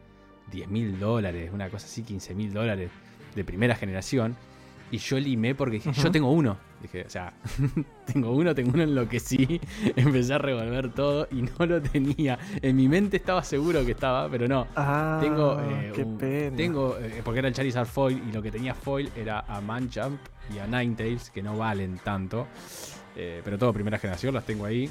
10 0.51 0.69
mil 0.69 0.99
dólares, 0.99 1.51
una 1.53 1.69
cosa 1.69 1.87
así, 1.87 2.03
15 2.03 2.35
mil 2.35 2.53
dólares 2.53 2.91
de 3.35 3.45
primera 3.45 3.75
generación. 3.75 4.37
Y 4.93 4.99
yo 4.99 5.19
limé 5.19 5.55
porque 5.57 5.77
dije, 5.79 5.93
yo 5.93 6.11
tengo 6.13 6.31
uno. 6.31 6.57
Dije, 6.81 7.05
o 7.07 7.11
sea, 7.11 7.33
tengo 8.07 8.31
uno, 8.33 8.55
tengo 8.55 8.71
uno 8.75 8.83
en 8.83 8.95
lo 8.95 9.09
que 9.09 9.19
sí. 9.21 9.61
Empecé 9.97 10.35
a 10.35 10.39
revolver 10.39 10.93
todo 10.93 11.27
y 11.31 11.43
no 11.43 11.67
lo 11.67 11.81
tenía. 11.83 12.39
En 12.61 12.77
mi 12.77 12.89
mente 12.89 13.17
estaba 13.17 13.43
seguro 13.43 13.85
que 13.85 13.93
estaba, 13.93 14.29
pero 14.29 14.47
no. 14.47 14.67
Ah, 14.77 15.19
Tengo, 15.21 15.59
eh, 15.61 15.93
qué 15.95 16.03
un- 16.05 16.19
pena. 16.19 16.57
tengo 16.57 16.97
eh, 16.99 17.23
porque 17.25 17.39
era 17.41 17.49
el 17.49 17.55
Charizard 17.55 17.87
Foil 17.87 18.23
y 18.29 18.33
lo 18.33 18.43
que 18.43 18.51
tenía 18.53 18.75
Foil 18.75 19.11
era 19.17 19.41
a 19.49 19.61
Manchamp 19.61 20.21
y 20.55 20.59
a 20.59 20.67
Ninetales, 20.67 21.31
que 21.31 21.43
no 21.43 21.57
valen 21.57 21.99
tanto. 22.05 22.47
Eh, 23.17 23.41
pero 23.45 23.57
todo 23.59 23.73
primera 23.73 23.99
generación, 23.99 24.35
las 24.35 24.45
tengo 24.45 24.67
ahí. 24.67 24.91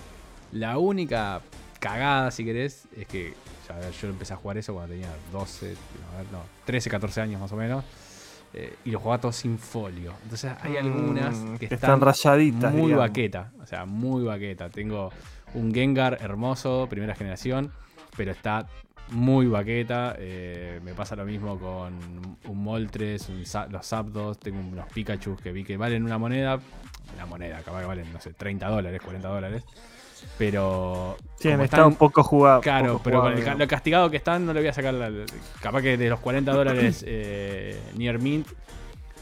La 0.54 0.78
única 0.80 1.42
cagada, 1.80 2.32
si 2.32 2.44
querés, 2.44 2.88
es 2.98 3.06
que 3.08 3.34
ya 3.68 3.90
yo 3.92 4.08
empecé 4.10 4.34
a 4.34 4.38
jugar 4.38 4.58
eso 4.58 4.74
cuando 4.74 4.94
tenía 4.94 5.10
12, 5.32 5.76
a 6.14 6.18
ver, 6.18 6.26
no, 6.32 6.40
13, 6.66 6.90
14 6.90 7.22
años 7.22 7.40
más 7.40 7.52
o 7.52 7.56
menos. 7.56 7.84
Eh, 8.54 8.76
y 8.86 8.92
lo 8.92 9.00
jugaba 9.00 9.22
todo 9.22 9.32
sin 9.32 9.58
folio. 9.58 10.14
Entonces 10.24 10.52
hay 10.62 10.78
algunas 10.78 11.36
Mm, 11.38 11.54
que, 11.58 11.68
que 11.70 11.76
están, 11.76 11.92
están 11.96 12.02
rayaditas. 12.02 12.72
muy 12.74 12.88
digamos. 12.92 12.98
baqueta. 13.08 13.52
O 13.62 13.66
sea, 13.66 13.86
muy 13.86 14.24
baqueta. 14.24 14.70
Tengo 14.70 15.12
un 15.54 15.74
Gengar 15.74 16.18
hermoso, 16.22 16.88
primera 16.90 17.16
generación, 17.16 17.72
pero 18.18 18.32
está 18.32 18.68
muy 19.10 19.48
baqueta. 19.48 20.16
eh, 20.18 20.80
me 20.84 20.94
pasa 20.94 21.16
lo 21.16 21.26
mismo 21.26 21.60
con 21.60 22.38
un 22.46 22.64
Moltres, 22.64 23.30
un 23.30 23.44
los 23.72 23.86
Zapdos. 23.86 24.40
Tengo 24.40 24.60
unos 24.60 24.88
Pikachu 24.94 25.36
que 25.38 25.52
vi 25.52 25.64
que 25.64 25.78
valen 25.78 26.04
una 26.04 26.18
moneda. 26.18 26.60
Una 27.16 27.26
moneda, 27.26 27.62
capaz 27.62 27.82
que 27.82 27.88
valen, 27.88 28.14
no 28.14 28.22
sé, 28.22 28.32
30 28.34 28.70
dólares, 28.70 29.02
40 29.04 29.28
dólares. 29.28 29.64
Pero. 30.38 31.18
Sí, 31.40 31.50
estado 31.50 31.64
están- 31.64 31.86
un 31.86 31.96
poco 31.96 32.24
jugados. 32.24 32.62
Claro, 32.64 32.94
poco 32.94 33.04
pero 33.04 33.22
con 33.22 33.34
el 33.34 33.60
lo 33.60 33.68
castigado 33.68 34.10
que 34.10 34.18
están, 34.18 34.46
no 34.46 34.54
le 34.54 34.60
voy 34.62 34.70
a 34.70 34.74
sacar 34.74 34.94
la. 34.94 35.12
Capaz 35.62 35.82
que 35.82 35.98
de 35.98 36.10
los 36.10 36.20
40 36.20 36.52
dólares 36.52 37.04
eh, 37.08 37.80
Near 37.98 38.20
Mint 38.20 38.48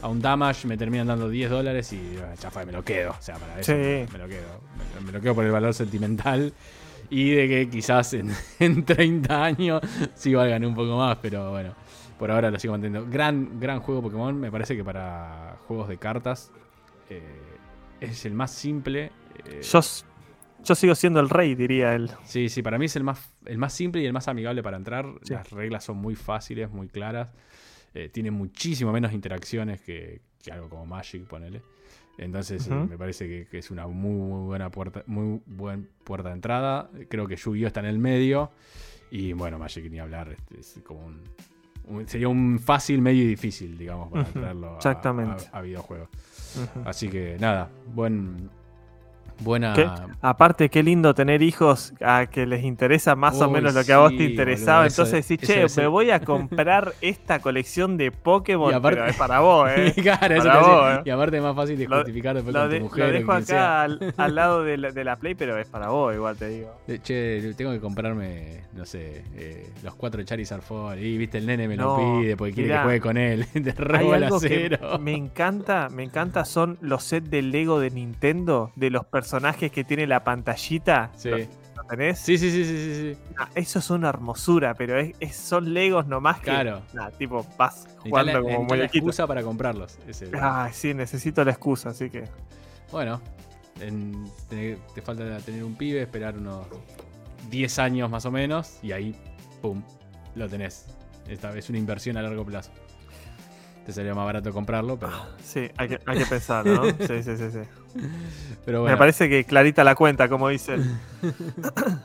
a 0.02 0.08
un 0.08 0.20
Damage 0.22 0.66
me 0.66 0.76
terminan 0.78 1.06
dando 1.08 1.28
10 1.28 1.50
dólares 1.50 1.92
y 1.92 2.16
ya 2.40 2.50
fue, 2.50 2.64
me 2.64 2.72
lo 2.72 2.82
quedo. 2.82 3.10
O 3.10 3.22
sea, 3.22 3.36
para 3.36 3.60
eso 3.60 3.72
Sí. 3.72 4.06
me 4.12 4.18
lo 4.18 4.28
quedo. 4.28 4.60
Me, 4.98 5.06
me 5.06 5.12
lo 5.12 5.20
quedo 5.20 5.34
por 5.34 5.44
el 5.44 5.52
valor 5.52 5.74
sentimental 5.74 6.52
y 7.10 7.30
de 7.32 7.48
que 7.48 7.68
quizás 7.70 8.14
en, 8.14 8.32
en 8.60 8.84
30 8.84 9.44
años 9.44 9.82
sí 10.14 10.32
valgan 10.34 10.64
un 10.64 10.74
poco 10.74 10.96
más, 10.96 11.18
pero 11.20 11.50
bueno, 11.50 11.74
por 12.18 12.30
ahora 12.30 12.50
lo 12.50 12.58
sigo 12.58 12.72
manteniendo. 12.72 13.10
Gran, 13.10 13.60
gran 13.60 13.80
juego 13.80 14.00
Pokémon, 14.00 14.38
me 14.40 14.50
parece 14.50 14.74
que 14.74 14.84
para 14.84 15.56
juegos 15.68 15.88
de 15.88 15.98
cartas 15.98 16.50
eh, 17.10 17.22
es 18.00 18.24
el 18.24 18.32
más 18.32 18.52
simple. 18.52 19.10
eh, 19.44 19.60
Yo, 19.62 19.80
yo 20.64 20.74
sigo 20.74 20.94
siendo 20.94 21.20
el 21.20 21.28
rey, 21.28 21.54
diría 21.54 21.94
él. 21.94 22.10
Sí, 22.24 22.48
sí, 22.48 22.62
para 22.62 22.78
mí 22.78 22.86
es 22.86 22.96
el 22.96 23.04
más, 23.04 23.30
el 23.46 23.58
más 23.58 23.72
simple 23.72 24.02
y 24.02 24.06
el 24.06 24.12
más 24.12 24.28
amigable 24.28 24.62
para 24.62 24.76
entrar. 24.76 25.06
Sí. 25.22 25.34
Las 25.34 25.50
reglas 25.50 25.84
son 25.84 25.96
muy 25.98 26.14
fáciles, 26.16 26.70
muy 26.70 26.88
claras. 26.88 27.32
Eh, 27.94 28.08
tiene 28.08 28.30
muchísimo 28.30 28.92
menos 28.92 29.12
interacciones 29.12 29.80
que, 29.80 30.20
que 30.42 30.52
algo 30.52 30.68
como 30.68 30.86
Magic, 30.86 31.24
ponele. 31.26 31.62
Entonces 32.18 32.66
eh, 32.66 32.74
Ujú. 32.74 32.88
me 32.88 32.98
parece 32.98 33.26
que, 33.26 33.46
que 33.50 33.58
es 33.58 33.70
una 33.70 33.86
muy, 33.86 34.12
muy 34.12 34.46
buena 34.46 34.70
puerta, 34.70 35.02
muy 35.06 35.40
buen 35.46 35.88
puerta 36.04 36.28
de 36.28 36.34
entrada. 36.34 36.90
Creo 37.08 37.26
que 37.26 37.36
Yu-Gi-Oh 37.36 37.66
está 37.66 37.80
en 37.80 37.86
el 37.86 37.98
medio. 37.98 38.50
Y 39.10 39.32
bueno, 39.32 39.58
Magic 39.58 39.90
ni 39.90 39.98
hablar, 39.98 40.36
es, 40.56 40.76
es 40.76 40.82
como 40.84 41.06
un, 41.06 41.20
un- 41.88 42.06
sería 42.06 42.28
un 42.28 42.60
fácil, 42.60 43.00
medio 43.00 43.24
y 43.24 43.26
difícil, 43.26 43.76
digamos, 43.76 44.10
para 44.12 44.22
Ujú, 44.22 44.32
traerlo 44.38 44.72
a- 44.74 44.76
exactamente. 44.76 45.44
a, 45.52 45.58
a 45.58 45.62
videojuegos. 45.62 46.08
Así 46.84 47.08
que 47.08 47.36
nada, 47.40 47.70
buen. 47.94 48.50
Buena. 49.40 49.72
¿Qué? 49.74 49.88
Aparte, 50.20 50.68
qué 50.68 50.82
lindo 50.82 51.14
tener 51.14 51.42
hijos 51.42 51.94
a 52.00 52.26
que 52.26 52.46
les 52.46 52.62
interesa 52.64 53.16
más 53.16 53.40
o 53.40 53.50
menos 53.50 53.72
lo 53.74 53.84
que 53.84 53.92
a 53.92 53.98
vos 53.98 54.10
sí, 54.10 54.18
te 54.18 54.24
interesaba. 54.24 54.80
boludo, 54.80 54.88
Entonces 54.90 55.28
decís, 55.28 55.48
che, 55.48 55.80
me 55.80 55.86
voy 55.86 56.10
a 56.10 56.20
comprar 56.20 56.92
esta 57.00 57.38
colección 57.40 57.96
de 57.96 58.12
Pokémon, 58.12 58.70
Y 58.70 58.74
aparte- 58.74 59.00
pero 59.00 59.10
es 59.10 59.16
para 59.16 59.40
vos, 59.40 59.70
¿eh? 59.74 59.94
claro, 59.96 60.36
Para 60.36 60.58
vos, 60.60 60.90
eh. 60.98 61.02
Y 61.06 61.10
aparte 61.10 61.36
es 61.38 61.42
más 61.42 61.56
fácil 61.56 61.78
de 61.78 61.88
Lo- 61.88 61.96
justificar 61.96 62.34
después 62.34 62.54
Lo, 62.54 62.60
con 62.60 62.70
de- 62.70 62.76
tu 62.76 62.84
lo 62.84 62.88
mujer 62.90 63.04
o 63.08 63.12
dejo 63.12 63.32
acá 63.32 63.82
al, 63.82 64.14
al 64.16 64.34
lado 64.34 64.62
de 64.62 64.76
la, 64.76 64.90
de 64.90 65.04
la 65.04 65.16
Play, 65.16 65.34
pero 65.34 65.56
es 65.56 65.66
para 65.68 65.88
vos, 65.88 66.14
igual 66.14 66.36
te 66.36 66.48
digo. 66.48 66.74
Che, 67.02 67.54
tengo 67.56 67.72
que 67.72 67.80
comprarme, 67.80 68.60
no 68.74 68.84
sé, 68.84 69.24
eh, 69.36 69.70
los 69.82 69.94
cuatro 69.94 70.22
Charizard 70.22 70.60
Fall. 70.62 70.98
Y 71.02 71.16
viste, 71.16 71.38
el 71.38 71.46
nene 71.46 71.66
me 71.66 71.76
lo 71.76 71.96
pide 72.20 72.36
porque 72.36 72.52
quiere 72.52 72.70
que 72.74 72.78
juegue 72.78 73.00
con 73.00 73.16
él. 73.16 73.46
De 73.54 73.74
Hay 73.96 74.10
algo 74.10 74.38
que 74.38 74.78
me 75.00 75.14
encanta, 75.14 75.88
me 75.90 76.02
encanta 76.02 76.44
son 76.44 76.76
los 76.82 77.04
sets 77.04 77.30
de 77.30 77.40
Lego 77.40 77.80
de 77.80 77.90
Nintendo, 77.90 78.70
de 78.76 78.90
los 78.90 79.06
personajes 79.06 79.29
que 79.70 79.84
tiene 79.84 80.06
la 80.06 80.22
pantallita. 80.24 81.10
Sí. 81.16 81.28
¿Lo, 81.30 81.38
lo 81.38 81.84
tenés? 81.88 82.18
Sí, 82.18 82.36
sí, 82.38 82.50
sí, 82.50 82.64
sí, 82.64 83.14
sí. 83.14 83.18
Ah, 83.38 83.48
eso 83.54 83.78
es 83.78 83.90
una 83.90 84.08
hermosura, 84.08 84.74
pero 84.74 84.98
es, 84.98 85.14
es- 85.20 85.36
son 85.36 85.72
Legos 85.72 86.06
nomás 86.06 86.38
que. 86.38 86.44
Claro. 86.44 86.82
Nah, 86.92 87.10
tipo, 87.10 87.46
vas 87.56 87.86
Necesitas 87.86 88.26
la, 88.26 88.32
jugando 88.40 88.56
como 88.56 88.74
la 88.76 88.84
excusa 88.84 89.26
para 89.26 89.42
comprarlos. 89.42 89.98
Ese 90.06 90.26
es 90.26 90.30
Ay, 90.40 90.72
sí, 90.72 90.94
necesito 90.94 91.44
la 91.44 91.50
excusa, 91.52 91.90
así 91.90 92.10
que. 92.10 92.24
Bueno, 92.92 93.20
en- 93.80 94.24
te, 94.48 94.76
te 94.94 95.02
falta 95.02 95.38
tener 95.38 95.62
un 95.64 95.74
pibe, 95.74 96.02
esperar 96.02 96.36
unos 96.36 96.66
10 97.50 97.78
años 97.78 98.10
más 98.10 98.24
o 98.26 98.30
menos. 98.30 98.78
Y 98.82 98.92
ahí, 98.92 99.14
pum, 99.62 99.82
lo 100.34 100.48
tenés. 100.48 100.86
Esta 101.28 101.50
vez 101.50 101.68
una 101.68 101.78
inversión 101.78 102.16
a 102.16 102.22
largo 102.22 102.44
plazo. 102.44 102.72
Te 103.84 103.92
sería 103.92 104.14
más 104.14 104.24
barato 104.24 104.52
comprarlo, 104.52 104.98
pero, 104.98 105.12
Sí, 105.42 105.70
hay 105.76 105.88
que, 105.88 106.00
hay 106.06 106.18
que 106.18 106.26
pensar, 106.26 106.66
¿no? 106.66 106.84
Sí, 106.84 107.22
sí, 107.22 107.36
sí, 107.36 107.50
sí. 107.50 107.60
pero 108.64 108.82
bueno. 108.82 108.94
Me 108.94 108.98
parece 108.98 109.28
que 109.28 109.44
clarita 109.44 109.82
la 109.84 109.94
cuenta, 109.94 110.28
como 110.28 110.48
dice 110.48 110.74
él. 110.74 110.84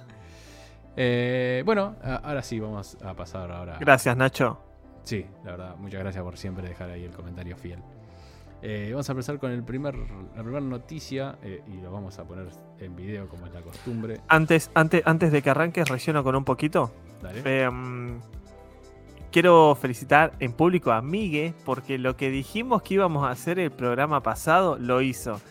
Eh, 0.98 1.62
bueno, 1.66 1.98
ahora 2.02 2.42
sí, 2.42 2.58
vamos 2.58 2.98
a 3.04 3.14
pasar 3.14 3.52
ahora. 3.52 3.78
Gracias, 3.82 4.16
Nacho. 4.16 4.58
Sí, 5.04 5.26
la 5.44 5.52
verdad, 5.52 5.76
muchas 5.76 6.00
gracias 6.00 6.24
por 6.24 6.38
siempre 6.38 6.68
dejar 6.68 6.90
ahí 6.90 7.04
el 7.04 7.12
comentario 7.12 7.58
fiel. 7.58 7.80
Eh, 8.62 8.90
vamos 8.92 9.08
a 9.10 9.12
empezar 9.12 9.38
con 9.38 9.52
el 9.52 9.64
primer, 9.64 9.96
la 9.96 10.42
primera 10.42 10.62
noticia 10.62 11.38
eh, 11.44 11.62
y 11.68 11.82
lo 11.82 11.92
vamos 11.92 12.18
a 12.18 12.24
poner 12.24 12.48
en 12.80 12.96
video 12.96 13.28
como 13.28 13.46
es 13.46 13.54
la 13.54 13.62
costumbre. 13.62 14.22
Antes, 14.28 14.72
antes, 14.74 15.04
antes 15.06 15.32
de 15.32 15.42
que 15.42 15.50
arranques, 15.50 15.88
relleno 15.88 16.24
con 16.24 16.36
un 16.36 16.46
poquito. 16.46 16.92
Dale. 17.22 17.70
Quiero 19.36 19.76
felicitar 19.76 20.32
en 20.40 20.54
público 20.54 20.94
a 20.94 21.02
Migue 21.02 21.54
porque 21.66 21.98
lo 21.98 22.16
que 22.16 22.30
dijimos 22.30 22.82
que 22.84 22.94
íbamos 22.94 23.26
a 23.26 23.32
hacer 23.32 23.60
el 23.60 23.70
programa 23.70 24.24
pasado 24.24 24.78
lo 24.78 25.02
hizo. 25.02 25.42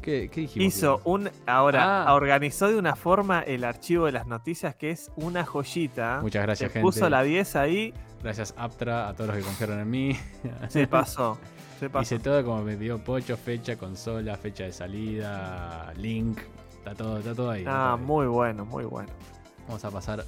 ¿Qué, 0.00 0.28
qué 0.28 0.40
dijimos? 0.40 0.66
Hizo 0.74 1.00
un. 1.04 1.30
Ahora, 1.46 2.02
Ah. 2.02 2.14
organizó 2.14 2.66
de 2.66 2.76
una 2.76 2.96
forma 2.96 3.38
el 3.38 3.62
archivo 3.62 4.06
de 4.06 4.10
las 4.10 4.26
noticias 4.26 4.74
que 4.74 4.90
es 4.90 5.12
una 5.14 5.44
joyita. 5.46 6.18
Muchas 6.20 6.40
Se 6.40 6.46
gracias, 6.46 6.72
gente. 6.72 6.82
puso 6.84 7.08
la 7.08 7.22
10 7.22 7.54
ahí. 7.54 7.94
Gracias, 8.24 8.54
Aptra, 8.56 9.08
a 9.10 9.14
todos 9.14 9.28
los 9.28 9.36
que 9.36 9.42
confiaron 9.44 9.78
en 9.78 9.88
mí. 9.88 10.16
Se 10.66 10.88
pasó. 10.88 11.38
Se 11.78 11.88
pasó. 11.90 12.02
Hice 12.16 12.18
todo 12.24 12.44
como 12.44 12.64
me 12.64 12.76
pidió 12.76 12.98
Pocho, 12.98 13.36
fecha, 13.36 13.76
consola, 13.76 14.36
fecha 14.36 14.64
de 14.64 14.72
salida, 14.72 15.92
link. 15.96 16.38
Está 16.72 16.96
todo, 16.96 17.18
está 17.18 17.36
todo 17.36 17.52
ahí. 17.52 17.62
Ah, 17.68 17.92
todo 17.94 18.00
ahí. 18.00 18.04
muy 18.04 18.26
bueno, 18.26 18.64
muy 18.64 18.82
bueno. 18.84 19.10
Vamos 19.68 19.84
a 19.84 19.92
pasar 19.92 20.24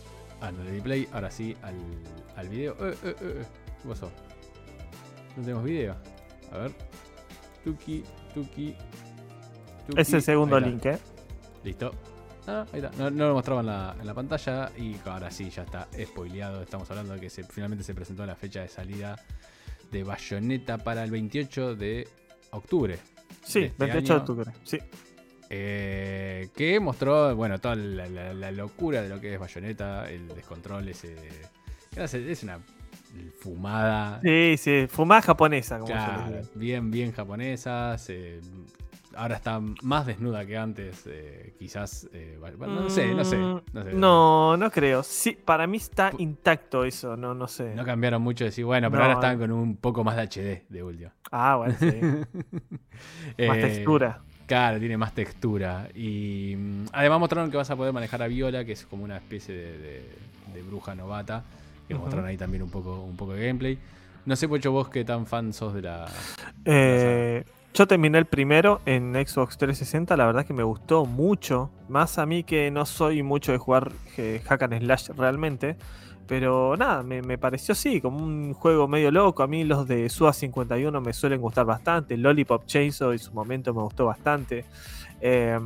al 0.49 0.57
replay, 0.67 1.09
ahora 1.13 1.31
sí, 1.31 1.57
al, 1.63 1.75
al 2.37 2.49
video. 2.49 2.73
Eh, 2.81 2.95
eh, 3.05 3.09
eh, 3.09 3.15
eh. 3.21 3.45
¿Qué 3.83 3.89
pasó? 3.89 4.11
No 5.37 5.43
tenemos 5.43 5.65
video. 5.65 5.97
A 6.53 6.59
ver. 6.59 6.73
Tuki, 7.65 8.05
Tuki. 8.35 8.77
Tuki. 9.87 10.01
Es 10.01 10.13
el 10.13 10.23
segundo 10.23 10.59
link, 10.61 10.85
¿eh? 10.87 10.99
Listo. 11.65 11.93
Ah, 12.47 12.67
ahí 12.73 12.81
está. 12.81 12.91
No, 12.99 13.11
no 13.11 13.29
lo 13.29 13.35
mostraba 13.35 13.61
en 13.61 13.67
la, 13.67 13.97
en 13.99 14.07
la 14.07 14.15
pantalla 14.15 14.71
y 14.77 14.97
ahora 15.07 15.31
sí, 15.31 15.49
ya 15.51 15.63
está 15.63 15.89
spoileado. 16.03 16.63
Estamos 16.63 16.91
hablando 16.91 17.15
de 17.15 17.21
que 17.21 17.31
se, 17.31 17.43
finalmente 17.45 17.85
se 17.85 17.95
presentó 17.95 18.27
la 18.27 18.37
fecha 18.37 18.61
de 18.61 18.69
salida 18.69 19.17
de 19.91 20.05
Bayonetta 20.05 20.79
para 20.79 21.05
el 21.05 21.11
28 21.11 21.75
de 21.75 22.07
octubre. 22.51 22.99
Sí, 23.43 23.61
de 23.61 23.67
este 23.67 23.87
28 23.87 24.07
de 24.07 24.13
año. 24.13 24.21
octubre. 24.21 24.53
Sí. 24.65 24.79
Eh, 25.51 26.49
que 26.57 26.81
mostró, 26.81 27.35
bueno, 27.37 27.59
toda 27.61 27.77
la, 27.77 28.09
la- 28.09 28.35
la 28.35 28.51
locura 28.53 29.03
de 29.03 29.09
lo 29.09 29.21
que 29.21 29.35
es 29.35 29.41
Bayonetta, 29.41 30.11
el 30.11 30.29
descontrol 30.29 30.89
ese. 30.89 31.15
Es 31.97 32.43
una 32.43 32.59
fumada. 33.39 34.21
Sí, 34.23 34.57
sí. 34.59 34.87
Fumada 34.89 35.23
japonesa, 35.23 35.77
como 35.79 35.87
Claro, 35.93 36.41
bien, 36.55 36.91
bien 36.91 37.13
japonesa. 37.13 37.97
se- 37.99 38.41
ahora 39.17 39.37
está 39.37 39.61
más 39.83 40.07
desnuda 40.07 40.45
que 40.45 40.57
antes. 40.57 41.05
eh, 41.07 41.55
quizás. 41.59 42.09
eh, 42.13 42.37
bueno, 42.41 42.83
no 42.83 42.91
sé, 42.91 43.15
no 43.15 43.25
sé. 43.25 43.39
No, 43.39 43.63
sé. 43.85 43.93
Mm, 43.95 44.01
No, 44.01 44.57
no 44.57 44.71
creo. 44.73 45.03
Sí, 45.05 45.33
para 45.45 45.67
mí 45.69 45.77
está 45.77 46.11
intacto 46.19 46.85
eso, 46.85 47.17
no, 47.17 47.33
no 47.35 47.47
sé. 47.47 47.75
No 47.77 47.85
cambiaron 47.85 48.23
mucho 48.23 48.43
de 48.45 48.51
decir, 48.51 48.65
bueno, 48.65 48.91
pero 48.91 49.05
No, 49.05 49.11
ahora 49.11 49.29
están 49.29 49.39
con 49.39 49.53
un 49.53 49.77
poco 49.77 50.03
más 50.03 50.17
de 50.17 50.23
HD 50.23 50.65
de 50.69 50.83
último. 50.83 51.11
Ah, 51.31 51.57
bueno, 51.57 51.77
sí. 51.79 51.87
Más 53.49 53.57
Eh, 53.57 53.61
textura. 53.61 54.23
Claro, 54.47 54.79
tiene 54.79 54.97
más 54.97 55.15
textura. 55.15 55.89
Y 55.95 56.55
mm, 56.57 56.87
además 56.93 57.21
mostraron 57.21 57.51
que 57.51 57.57
vas 57.57 57.71
a 57.71 57.77
poder 57.77 57.93
manejar 57.93 58.23
a 58.23 58.27
Viola, 58.29 58.65
que 58.65 58.73
es 58.73 58.85
como 58.87 59.05
una 59.05 59.17
especie 59.17 59.55
de, 59.55 59.79
de- 59.79 60.09
de 60.55 60.63
bruja 60.63 60.95
novata. 60.95 61.43
Que 61.89 61.95
mostraron 61.95 62.27
ahí 62.27 62.37
también 62.37 62.63
un 62.63 62.71
poco, 62.71 63.01
un 63.03 63.17
poco 63.17 63.33
de 63.35 63.47
gameplay. 63.47 63.79
No 64.27 64.37
sé, 64.37 64.49
Pocho, 64.49 64.73
vos 64.73 64.89
qué 64.89 65.05
tan 65.05 65.27
fan 65.27 65.53
sos 65.53 65.75
de 65.75 65.83
la. 65.83 66.07
Eh, 66.65 67.45
yo 67.75 67.87
terminé 67.87 68.19
el 68.19 68.25
primero 68.25 68.81
en 68.87 69.13
Xbox 69.15 69.59
360, 69.59 70.17
la 70.17 70.27
verdad 70.27 70.47
que 70.47 70.55
me 70.55 70.63
gustó 70.63 71.05
mucho. 71.05 71.71
Más 71.89 72.19
a 72.19 72.25
mí 72.27 72.43
que 72.45 72.71
no 72.71 72.87
soy 72.87 73.23
mucho 73.23 73.53
de 73.53 73.59
jugar 73.59 73.93
eh, 74.17 74.41
hack 74.47 74.63
and 74.63 74.79
slash 74.81 75.09
realmente. 75.17 75.77
Pero 76.27 76.75
nada, 76.77 77.03
me, 77.03 77.21
me 77.21 77.37
pareció 77.37 77.75
sí, 77.75 78.01
como 78.01 78.19
un 78.19 78.55
juego 78.55 78.89
medio 78.89 79.11
loco. 79.11 79.43
A 79.43 79.47
mí 79.47 79.65
los 79.65 79.87
de 79.87 80.09
SUA 80.09 80.33
51 80.33 81.01
me 81.01 81.13
suelen 81.13 81.41
gustar 81.41 81.67
bastante. 81.67 82.17
Lollipop 82.17 82.65
Chainsaw 82.67 83.13
en 83.13 83.19
su 83.19 83.33
momento 83.33 83.75
me 83.75 83.83
gustó 83.83 84.07
bastante. 84.07 84.65
Eh, 85.21 85.59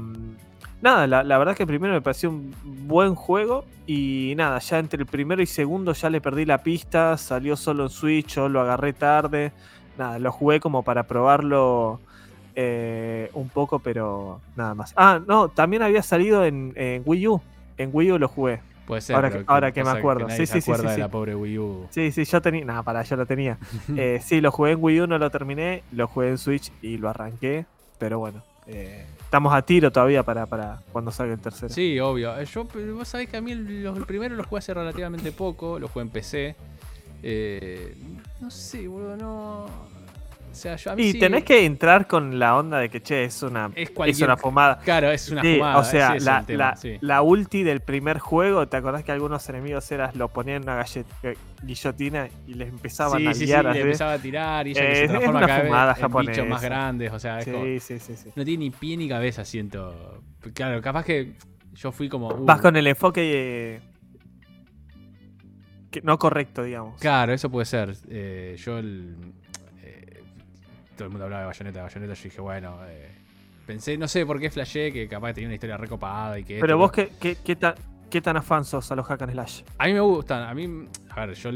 nada, 0.82 1.06
la, 1.06 1.22
la 1.22 1.38
verdad 1.38 1.56
que 1.56 1.66
primero 1.66 1.94
me 1.94 2.02
pareció 2.02 2.30
un 2.30 2.54
buen 2.64 3.14
juego. 3.14 3.64
Y 3.86 4.34
nada, 4.36 4.58
ya 4.58 4.78
entre 4.78 5.00
el 5.00 5.06
primero 5.06 5.40
y 5.42 5.46
segundo 5.46 5.92
ya 5.92 6.10
le 6.10 6.20
perdí 6.20 6.44
la 6.44 6.62
pista. 6.62 7.16
Salió 7.16 7.56
solo 7.56 7.84
en 7.84 7.90
Switch, 7.90 8.34
yo 8.34 8.48
lo 8.48 8.60
agarré 8.60 8.92
tarde. 8.92 9.52
Nada, 9.96 10.18
lo 10.18 10.32
jugué 10.32 10.58
como 10.58 10.82
para 10.82 11.04
probarlo 11.04 12.00
eh, 12.56 13.30
un 13.34 13.48
poco, 13.48 13.78
pero 13.78 14.40
nada 14.56 14.74
más. 14.74 14.92
Ah, 14.96 15.20
no, 15.24 15.48
también 15.48 15.82
había 15.82 16.02
salido 16.02 16.44
en, 16.44 16.72
en 16.74 17.02
Wii 17.06 17.28
U. 17.28 17.40
En 17.76 17.90
Wii 17.92 18.12
U 18.12 18.18
lo 18.18 18.26
jugué. 18.26 18.60
Puede 18.88 19.02
ser. 19.02 19.14
Ahora 19.14 19.30
que- 19.30 19.44
ahora 19.46 19.70
que 19.72 19.84
me 19.84 19.90
acuerdo. 19.90 20.26
nadie 20.26 20.38
Sí, 20.38 20.46
se 20.46 20.54
sí, 20.54 20.60
sí, 20.62 20.70
acuerda 20.72 20.88
sí, 20.90 20.94
de 20.96 20.98
la 21.02 21.04
sí. 21.06 21.12
pobre 21.12 21.34
Wii 21.36 21.58
U. 21.58 21.86
Sí, 21.90 22.10
sí, 22.10 22.24
yo 22.24 22.42
tenía. 22.42 22.64
Nada, 22.64 22.82
para, 22.82 23.02
yo 23.04 23.14
lo 23.16 23.26
tenía. 23.26 23.56
Eh, 23.96 24.20
sí, 24.24 24.40
lo 24.40 24.50
jugué 24.50 24.72
en 24.72 24.78
Wii 24.82 25.00
U, 25.02 25.06
no 25.06 25.18
lo 25.18 25.30
terminé. 25.30 25.84
Lo 25.92 26.08
jugué 26.08 26.30
en 26.30 26.38
Switch 26.38 26.72
y 26.82 26.96
lo 26.96 27.08
arranqué. 27.10 27.66
Pero 27.98 28.18
bueno, 28.18 28.42
eh, 28.66 29.04
estamos 29.20 29.52
a 29.54 29.62
tiro 29.62 29.92
todavía 29.92 30.22
para, 30.22 30.46
para 30.46 30.80
cuando 30.90 31.10
salga 31.12 31.34
el 31.34 31.40
tercero. 31.40 31.72
Sí, 31.72 32.00
obvio. 32.00 32.36
Eh, 32.38 32.46
Yo, 32.46 32.64
vos 32.94 33.06
sabés 33.06 33.28
que 33.28 33.36
a 33.36 33.40
mí 33.40 33.54
los- 33.54 33.96
el 33.98 34.06
primero 34.06 34.34
lo 34.34 34.42
jugué 34.44 34.58
hace 34.60 34.72
relativamente 34.74 35.32
poco, 35.32 35.78
lo 35.78 35.88
jugué 35.88 36.02
en 36.06 36.10
PC. 36.10 36.56
Eh, 37.22 37.94
no 38.40 38.50
sé, 38.50 38.86
boludo, 38.88 39.16
no. 39.16 39.66
O 40.50 40.54
sea, 40.60 40.74
yo 40.76 40.90
a 40.90 40.96
mí 40.96 41.02
Y 41.04 41.12
sí- 41.12 41.18
tenés 41.20 41.44
que 41.44 41.64
entrar 41.64 42.06
con 42.08 42.38
la 42.38 42.56
onda 42.56 42.78
de 42.78 42.88
que, 42.88 43.00
che, 43.00 43.24
es 43.24 43.42
una, 43.42 43.70
Es 43.76 44.20
una 44.22 44.36
fumada. 44.36 44.78
Claro, 44.82 45.10
es 45.12 45.28
una 45.30 45.42
Sí, 45.42 45.54
fumada. 45.54 45.78
o 45.78 45.84
sea, 45.84 46.14
la, 46.18 46.42
tema, 46.44 46.74
la- 46.82 46.98
la 47.00 47.22
ulti 47.22 47.62
del 47.62 47.80
primer 47.80 48.18
juego, 48.18 48.66
¿te 48.66 48.76
acordás 48.76 49.04
que 49.04 49.12
algunos 49.12 49.48
enemigos 49.48 49.90
eras 49.92 50.16
los 50.16 50.30
ponían 50.30 50.56
en 50.56 50.62
una 50.64 50.82
gallet- 50.82 51.04
eh, 51.22 51.36
guillotina 51.62 52.28
y 52.46 52.54
les 52.54 52.68
empezaban 52.70 53.26
a 53.28 53.34
sí, 53.34 53.46
sí, 53.46 53.52
le 53.52 53.80
empezaba 53.80 54.12
a 54.14 54.18
tirar 54.18 54.66
y 54.66 54.74
que 54.74 54.80
Eh, 54.80 54.94
se 54.96 55.08
transforma 55.08 55.38
una 55.38 55.46
cada 55.46 55.62
vez 55.94 56.02
en 56.02 56.26
bichos 56.26 56.46
más 56.48 56.62
grandes. 56.62 57.12
O 57.12 57.18
sea, 57.18 57.38
es 57.38 57.44
como- 57.44 57.64
Sí, 57.64 57.78
sí, 57.80 57.98
sí, 58.00 58.16
sí. 58.16 58.30
no 58.34 58.44
tiene 58.44 58.64
ni 58.64 58.70
pie 58.70 58.96
ni 58.96 59.08
cabeza, 59.08 59.44
siento. 59.44 60.22
Claro, 60.54 60.80
capaz 60.82 61.04
que 61.04 61.34
yo 61.74 61.92
fui 61.92 62.08
como. 62.08 62.28
uh, 62.34 62.44
Vas 62.44 62.60
con 62.60 62.74
el 62.76 62.86
enfoque 62.86 63.20
eh, 63.76 63.80
que- 65.90 66.02
no 66.02 66.18
correcto, 66.18 66.62
digamos. 66.64 67.00
Claro, 67.00 67.32
eso 67.32 67.50
puede 67.50 67.66
ser. 67.66 67.94
Eh, 68.10 68.56
yo 68.58 68.78
el, 68.78 69.14
todo 70.98 71.06
el 71.06 71.10
mundo 71.10 71.24
hablaba 71.24 71.42
de 71.42 71.46
Bayonetta, 71.46 71.82
Bayonetta, 71.82 72.14
yo 72.14 72.22
dije, 72.24 72.40
bueno, 72.40 72.78
eh, 72.86 73.08
pensé, 73.66 73.96
no 73.96 74.06
sé 74.08 74.26
por 74.26 74.38
qué 74.38 74.50
flashé 74.50 74.92
que 74.92 75.08
capaz 75.08 75.32
tenía 75.32 75.48
una 75.48 75.54
historia 75.54 75.76
recopada 75.78 76.38
y 76.38 76.44
que... 76.44 76.58
Pero 76.60 76.74
esto, 76.74 76.78
vos. 76.78 76.92
¿qué, 76.92 77.12
qué, 77.18 77.36
qué 77.42 77.56
tan, 77.56 77.74
¿qué 78.10 78.20
tan 78.20 78.36
afán 78.36 78.64
sos 78.64 78.90
a 78.92 78.96
los 78.96 79.06
hack 79.06 79.22
and 79.22 79.32
slash? 79.32 79.62
A 79.78 79.86
mí 79.86 79.94
me 79.94 80.00
gustan, 80.00 80.42
a 80.42 80.52
mí, 80.52 80.88
a 81.10 81.26
ver, 81.26 81.34
yo, 81.34 81.50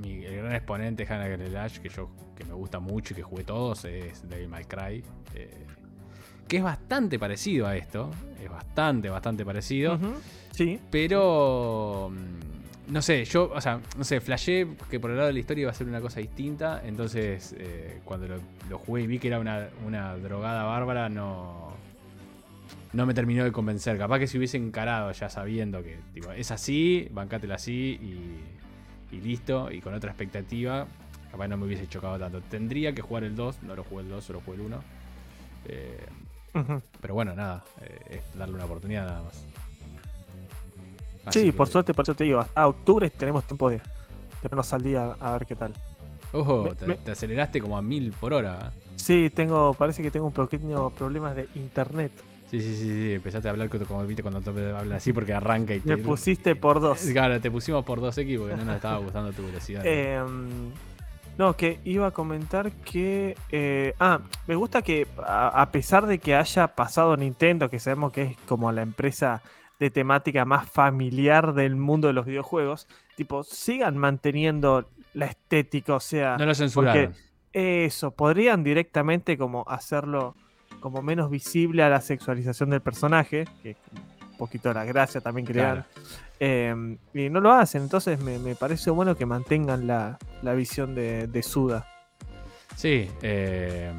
mi, 0.00 0.24
el 0.24 0.36
gran 0.36 0.54
exponente 0.54 1.04
de 1.04 1.14
Hannah 1.14 1.48
Slash, 1.48 1.78
que 1.78 1.88
yo, 1.88 2.10
que 2.36 2.44
me 2.44 2.54
gusta 2.54 2.80
mucho 2.80 3.14
y 3.14 3.16
que 3.16 3.22
jugué 3.22 3.44
todos, 3.44 3.84
es 3.84 4.28
Devil 4.28 4.48
May 4.48 4.64
Cry. 4.64 5.04
eh, 5.34 5.66
que 6.48 6.58
es 6.58 6.62
bastante 6.62 7.18
parecido 7.18 7.66
a 7.66 7.76
esto, 7.76 8.10
es 8.42 8.48
bastante, 8.50 9.08
bastante 9.08 9.44
parecido. 9.44 9.98
Sí. 10.52 10.78
Pero. 10.90 12.12
No 12.88 13.02
sé, 13.02 13.24
yo, 13.24 13.50
o 13.52 13.60
sea, 13.60 13.80
no 13.96 14.04
sé, 14.04 14.20
flashé 14.20 14.66
que 14.90 15.00
por 15.00 15.10
el 15.10 15.16
lado 15.16 15.26
de 15.28 15.32
la 15.32 15.38
historia 15.40 15.62
iba 15.62 15.70
a 15.70 15.74
ser 15.74 15.88
una 15.88 16.00
cosa 16.00 16.20
distinta. 16.20 16.82
Entonces, 16.84 17.54
eh, 17.58 18.00
cuando 18.04 18.28
lo, 18.28 18.36
lo 18.70 18.78
jugué 18.78 19.02
y 19.02 19.06
vi 19.06 19.18
que 19.18 19.28
era 19.28 19.40
una, 19.40 19.68
una 19.84 20.16
drogada 20.16 20.64
bárbara, 20.64 21.08
no. 21.08 21.74
No 22.92 23.04
me 23.04 23.12
terminó 23.12 23.44
de 23.44 23.52
convencer. 23.52 23.98
Capaz 23.98 24.20
que 24.20 24.26
si 24.26 24.38
hubiese 24.38 24.56
encarado 24.56 25.12
ya 25.12 25.28
sabiendo 25.28 25.82
que 25.82 25.98
tipo, 26.14 26.30
es 26.32 26.50
así, 26.50 27.08
bancátela 27.10 27.56
así 27.56 27.98
y, 28.00 29.14
y 29.14 29.20
listo, 29.20 29.70
y 29.70 29.80
con 29.80 29.92
otra 29.92 30.10
expectativa, 30.10 30.86
capaz 31.30 31.48
no 31.48 31.56
me 31.56 31.66
hubiese 31.66 31.86
chocado 31.88 32.18
tanto. 32.18 32.40
Tendría 32.42 32.94
que 32.94 33.02
jugar 33.02 33.24
el 33.24 33.36
2, 33.36 33.64
no 33.64 33.74
lo 33.74 33.84
jugué 33.84 34.04
el 34.04 34.08
2, 34.08 34.24
solo 34.24 34.40
jugué 34.44 34.58
el 34.58 34.62
1. 34.62 34.80
Eh, 35.68 36.06
pero 37.00 37.14
bueno, 37.14 37.34
nada, 37.34 37.64
eh, 37.82 38.18
es 38.18 38.38
darle 38.38 38.54
una 38.54 38.64
oportunidad 38.64 39.06
nada 39.06 39.22
más. 39.24 39.44
Sí, 41.32 41.52
por 41.52 41.68
suerte, 41.68 41.92
por 41.94 42.04
eso 42.04 42.14
te 42.14 42.24
digo, 42.24 42.40
hasta 42.40 42.66
octubre 42.66 43.10
tenemos 43.10 43.44
tiempo 43.44 43.70
de 43.70 43.80
ponernos 44.42 44.72
al 44.72 44.82
día 44.82 45.16
a 45.20 45.32
ver 45.32 45.46
qué 45.46 45.56
tal. 45.56 45.72
Ojo, 46.32 46.64
Me- 46.64 46.74
te, 46.74 46.86
me- 46.86 46.94
te 46.96 47.10
aceleraste 47.12 47.60
como 47.60 47.76
a 47.76 47.82
mil 47.82 48.12
por 48.12 48.32
hora. 48.34 48.72
¿eh? 48.74 48.78
Sí, 48.96 49.30
tengo, 49.34 49.74
parece 49.74 50.02
que 50.02 50.10
tengo 50.10 50.26
un 50.26 50.32
pequeño 50.32 50.90
problema 50.90 51.34
de 51.34 51.48
internet. 51.54 52.12
Sí, 52.50 52.60
sí, 52.60 52.76
sí, 52.76 52.82
sí, 52.84 53.12
empezaste 53.14 53.48
a 53.48 53.50
hablar 53.50 53.68
como- 53.68 54.04
viste 54.06 54.22
cuando 54.22 54.40
te 54.40 54.50
habla 54.50 54.96
así 54.96 55.12
porque 55.12 55.32
arranca 55.34 55.74
y 55.74 55.80
te. 55.80 55.96
Me 55.96 55.98
pusiste 56.02 56.54
por 56.54 56.80
dos. 56.80 57.00
Claro, 57.12 57.40
te 57.40 57.50
pusimos 57.50 57.84
por 57.84 58.00
2X 58.00 58.38
porque 58.38 58.56
no 58.56 58.64
nos 58.64 58.76
estaba 58.76 58.98
gustando 58.98 59.32
tu 59.32 59.42
velocidad. 59.44 59.84
Em, 59.84 60.70
no, 61.38 61.54
que 61.56 61.80
iba 61.84 62.06
a 62.06 62.10
comentar 62.12 62.70
que. 62.72 63.36
eh, 63.50 63.94
ah, 63.98 64.20
me 64.46 64.54
gusta 64.54 64.80
que 64.82 65.06
a, 65.26 65.60
a 65.60 65.70
pesar 65.72 66.06
de 66.06 66.18
que 66.18 66.34
haya 66.36 66.68
pasado 66.68 67.16
Nintendo, 67.16 67.68
que 67.68 67.78
sabemos 67.80 68.12
que 68.12 68.22
es 68.22 68.36
como 68.48 68.70
la 68.72 68.82
empresa 68.82 69.42
de 69.78 69.90
temática 69.90 70.44
más 70.44 70.68
familiar 70.68 71.54
del 71.54 71.76
mundo 71.76 72.08
de 72.08 72.14
los 72.14 72.26
videojuegos, 72.26 72.88
tipo, 73.14 73.42
sigan 73.42 73.96
manteniendo 73.98 74.88
la 75.14 75.26
estética, 75.26 75.94
o 75.94 76.00
sea. 76.00 76.36
no 76.38 76.46
lo 76.46 76.54
censuraron. 76.54 77.14
Eso, 77.52 78.10
podrían 78.10 78.62
directamente 78.62 79.38
como 79.38 79.64
hacerlo 79.66 80.34
como 80.80 81.02
menos 81.02 81.30
visible 81.30 81.82
a 81.82 81.88
la 81.88 82.00
sexualización 82.00 82.70
del 82.70 82.82
personaje, 82.82 83.46
que 83.62 83.70
es 83.70 83.76
un 84.32 84.36
poquito 84.36 84.72
la 84.74 84.84
gracia 84.84 85.20
también 85.20 85.46
dan. 85.46 85.86
Eh, 86.38 86.98
y 87.14 87.30
no 87.30 87.40
lo 87.40 87.52
hacen, 87.52 87.82
entonces 87.82 88.20
me, 88.20 88.38
me 88.38 88.54
parece 88.54 88.90
bueno 88.90 89.16
que 89.16 89.24
mantengan 89.24 89.86
la, 89.86 90.18
la 90.42 90.52
visión 90.52 90.94
de, 90.94 91.26
de 91.28 91.42
Suda. 91.42 91.88
Sí, 92.76 93.08
eh, 93.22 93.90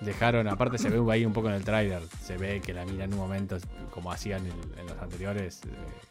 dejaron, 0.00 0.46
aparte 0.48 0.78
se 0.78 0.88
ve 0.90 1.12
ahí 1.12 1.24
un 1.24 1.32
poco 1.32 1.48
en 1.48 1.54
el 1.54 1.64
tráiler, 1.64 2.02
se 2.22 2.36
ve 2.36 2.60
que 2.60 2.72
la 2.72 2.84
mina 2.84 3.04
en 3.04 3.12
un 3.12 3.18
momento, 3.18 3.56
como 3.90 4.12
hacían 4.12 4.46
en, 4.46 4.52
en 4.80 4.86
los 4.86 4.98
anteriores, 5.00 5.60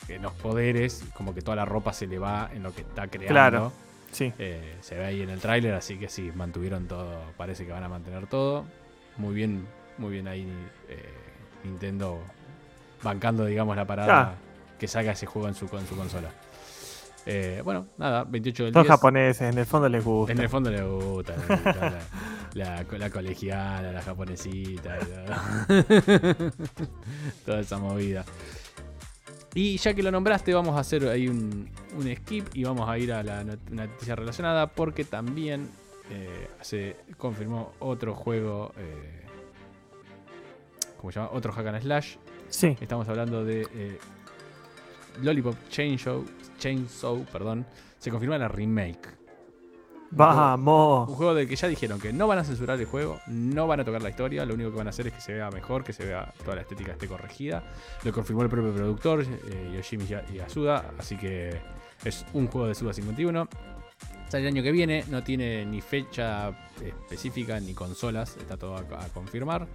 eh, 0.09 0.15
en 0.15 0.21
los 0.21 0.33
poderes, 0.33 1.03
como 1.13 1.33
que 1.33 1.41
toda 1.41 1.55
la 1.55 1.65
ropa 1.65 1.93
se 1.93 2.07
le 2.07 2.19
va 2.19 2.49
en 2.53 2.63
lo 2.63 2.73
que 2.73 2.81
está 2.81 3.07
creando. 3.07 3.27
Claro. 3.33 3.71
Sí. 4.11 4.33
Eh, 4.39 4.75
se 4.81 4.95
ve 4.95 5.05
ahí 5.05 5.21
en 5.21 5.29
el 5.29 5.39
tráiler, 5.39 5.73
así 5.73 5.97
que 5.97 6.09
sí, 6.09 6.31
mantuvieron 6.35 6.87
todo, 6.87 7.21
parece 7.37 7.65
que 7.65 7.71
van 7.71 7.83
a 7.83 7.89
mantener 7.89 8.27
todo. 8.27 8.65
Muy 9.17 9.33
bien, 9.35 9.65
muy 9.97 10.11
bien 10.11 10.27
ahí 10.27 10.47
eh, 10.89 11.03
Nintendo 11.63 12.19
bancando, 13.03 13.45
digamos, 13.45 13.75
la 13.75 13.85
parada 13.85 14.21
Ah. 14.21 14.35
que 14.79 14.87
salga 14.87 15.11
ese 15.11 15.25
juego 15.25 15.47
en 15.47 15.55
su, 15.55 15.65
en 15.77 15.87
su 15.87 15.95
consola. 15.95 16.29
Eh, 17.29 17.61
bueno, 17.61 17.87
nada, 17.97 18.23
28 18.23 18.63
del 18.65 18.73
Son 18.73 18.83
10. 18.83 18.87
japoneses, 18.89 19.41
en 19.51 19.57
el 19.57 19.65
fondo 19.65 19.89
les 19.89 20.01
gusta. 20.03 20.31
En 20.31 20.39
el 20.39 20.47
fondo 20.47 20.71
le 20.71 20.81
gusta, 20.81 21.35
la, 22.55 22.83
la, 22.85 22.85
la 22.97 23.09
colegiala, 23.09 23.91
la 23.91 24.01
japonesita, 24.01 24.97
la- 25.27 26.53
toda 27.45 27.59
esa 27.59 27.77
movida. 27.79 28.23
Y 29.53 29.75
ya 29.77 29.93
que 29.93 30.03
lo 30.03 30.11
nombraste, 30.11 30.53
vamos 30.53 30.77
a 30.77 30.79
hacer 30.79 31.07
ahí 31.09 31.27
un, 31.27 31.69
un 31.97 32.15
skip 32.15 32.47
y 32.53 32.63
vamos 32.63 32.87
a 32.87 32.97
ir 32.97 33.11
a 33.11 33.23
la 33.23 33.43
not- 33.43 33.69
noticia 33.71 34.15
relacionada 34.15 34.67
porque 34.67 35.03
también 35.03 35.69
eh, 36.09 36.47
se 36.61 36.95
confirmó 37.17 37.73
otro 37.79 38.13
juego, 38.15 38.71
eh, 38.77 39.25
¿cómo 40.97 41.11
se 41.11 41.19
llama? 41.19 41.31
Otro 41.33 41.51
hack 41.51 41.67
and 41.67 41.81
slash. 41.81 42.15
Sí. 42.49 42.77
Estamos 42.79 43.09
hablando 43.09 43.43
de 43.43 43.67
eh, 43.73 43.99
Lollipop 45.23 45.55
Chainsaw, 45.69 46.23
Chainsaw, 46.57 47.25
perdón. 47.31 47.65
Se 47.99 48.09
confirma 48.11 48.37
la 48.37 48.47
remake. 48.47 49.07
Un 50.09 50.17
Vamos. 50.17 51.09
juego 51.09 51.33
del 51.33 51.49
que 51.49 51.57
ya 51.57 51.67
dijeron 51.67 51.99
que 51.99 52.13
no 52.13 52.27
van 52.27 52.39
a 52.39 52.43
censurar 52.45 52.79
el 52.79 52.85
juego, 52.85 53.19
no 53.27 53.67
van 53.67 53.81
a 53.81 53.83
tocar 53.83 54.01
la 54.01 54.09
historia, 54.09 54.45
lo 54.45 54.53
único 54.53 54.71
que 54.71 54.77
van 54.77 54.87
a 54.87 54.91
hacer 54.91 55.07
es 55.07 55.13
que 55.13 55.19
se 55.19 55.33
vea 55.33 55.49
mejor, 55.51 55.83
que 55.83 55.91
se 55.91 56.05
vea 56.05 56.33
toda 56.45 56.55
la 56.55 56.61
estética 56.61 56.93
esté 56.93 57.07
corregida. 57.07 57.61
Lo 58.05 58.13
confirmó 58.13 58.41
el 58.43 58.49
propio 58.49 58.73
productor, 58.73 59.23
eh, 59.23 59.73
Yoshimi 59.75 60.05
Ya- 60.05 60.25
Yasuda, 60.27 60.91
así 60.97 61.17
que 61.17 61.59
es 62.05 62.25
un 62.33 62.47
juego 62.47 62.67
de 62.67 62.75
Suda 62.75 62.93
51. 62.93 63.49
Sale 64.29 64.43
el 64.47 64.53
año 64.53 64.63
que 64.63 64.71
viene, 64.71 65.03
no 65.09 65.23
tiene 65.23 65.65
ni 65.65 65.81
fecha 65.81 66.51
específica 66.81 67.59
ni 67.59 67.73
consolas, 67.73 68.37
está 68.37 68.55
todo 68.55 68.75
a, 68.77 68.79
a 68.79 69.07
confirmar. 69.13 69.67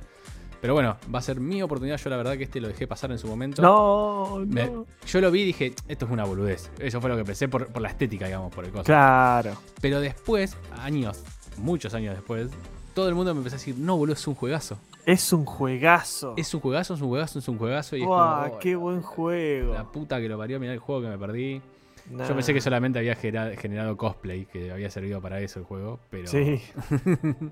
Pero 0.63 0.73
bueno, 0.75 0.97
va 1.15 1.19
a 1.19 1.23
ser 1.23 1.41
mi 1.41 1.61
oportunidad, 1.61 1.99
yo 1.99 2.09
la 2.09 2.17
verdad 2.17 2.39
que 2.39 2.45
este 2.45 2.61
lo 2.61 2.69
dejé 2.69 2.87
pasar 2.87 3.11
en 3.11 3.19
su 3.19 3.27
momento. 3.27 3.61
No, 3.61 4.39
Me- 4.47 4.67
no. 4.71 4.87
yo 5.07 5.21
lo 5.21 5.31
vi 5.31 5.43
y 5.43 5.45
dije, 5.47 5.75
esto 5.89 6.07
es 6.07 6.11
una 6.11 6.25
boludez. 6.25 6.71
Eso 6.79 7.01
fue 7.01 7.11
lo 7.11 7.17
que 7.17 7.25
pensé 7.25 7.49
por, 7.49 7.67
por 7.67 7.83
la 7.83 7.89
estética, 7.89 8.27
digamos, 8.27 8.55
por 8.55 8.65
el 8.65 8.71
costo. 8.71 8.87
Claro. 8.87 9.55
Pero 9.81 10.01
después, 10.01 10.57
años, 10.81 11.23
muchos 11.59 11.93
años 11.95 12.15
después, 12.15 12.49
todo 12.95 13.09
el 13.09 13.15
mundo 13.17 13.35
me 13.35 13.39
empezó 13.41 13.57
a 13.57 13.59
decir, 13.59 13.75
no, 13.77 13.97
boludo, 13.97 14.15
es 14.15 14.27
un 14.27 14.35
juegazo. 14.37 14.79
Es 15.05 15.33
un 15.33 15.45
juegazo. 15.45 16.35
Es 16.37 16.55
un 16.55 16.61
juegazo, 16.61 16.95
es 16.95 17.01
un 17.03 17.09
juegazo, 17.09 17.39
es 17.41 17.49
un 17.49 17.59
juegazo. 17.59 17.97
Y 17.97 18.03
es 18.03 18.07
Buah, 18.07 18.45
como, 18.45 18.55
oh, 18.55 18.59
qué 18.61 18.71
la- 18.71 18.77
buen 18.77 19.03
juego. 19.03 19.75
La 19.75 19.85
puta 19.91 20.21
que 20.21 20.29
lo 20.29 20.39
parió, 20.39 20.61
mirá 20.61 20.73
el 20.73 20.79
juego 20.79 21.03
que 21.03 21.09
me 21.09 21.19
perdí. 21.19 21.61
Nah. 22.09 22.29
Yo 22.29 22.35
pensé 22.35 22.55
que 22.55 22.61
solamente 22.61 23.01
había 23.01 23.17
generado 23.17 23.97
cosplay, 23.97 24.47
que 24.47 24.71
había 24.71 24.91
servido 24.91 25.21
para 25.21 25.41
eso 25.41 25.59
el 25.59 25.65
juego, 25.65 25.99
pero... 26.09 26.29
Sí. 26.29 26.63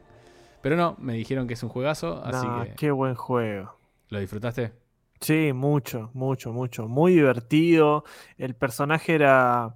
pero 0.62 0.76
no, 0.76 0.96
me 0.98 1.14
dijeron 1.14 1.46
que 1.46 1.54
es 1.54 1.62
un 1.62 1.68
juegazo, 1.68 2.22
así 2.24 2.46
Nah, 2.46 2.64
que... 2.64 2.74
qué 2.74 2.90
buen 2.90 3.14
juego. 3.14 3.74
¿Lo 4.08 4.18
disfrutaste? 4.18 4.72
Sí, 5.20 5.52
mucho, 5.52 6.10
mucho, 6.14 6.52
mucho. 6.52 6.88
Muy 6.88 7.12
divertido. 7.14 8.04
El 8.38 8.54
personaje 8.54 9.14
era 9.14 9.74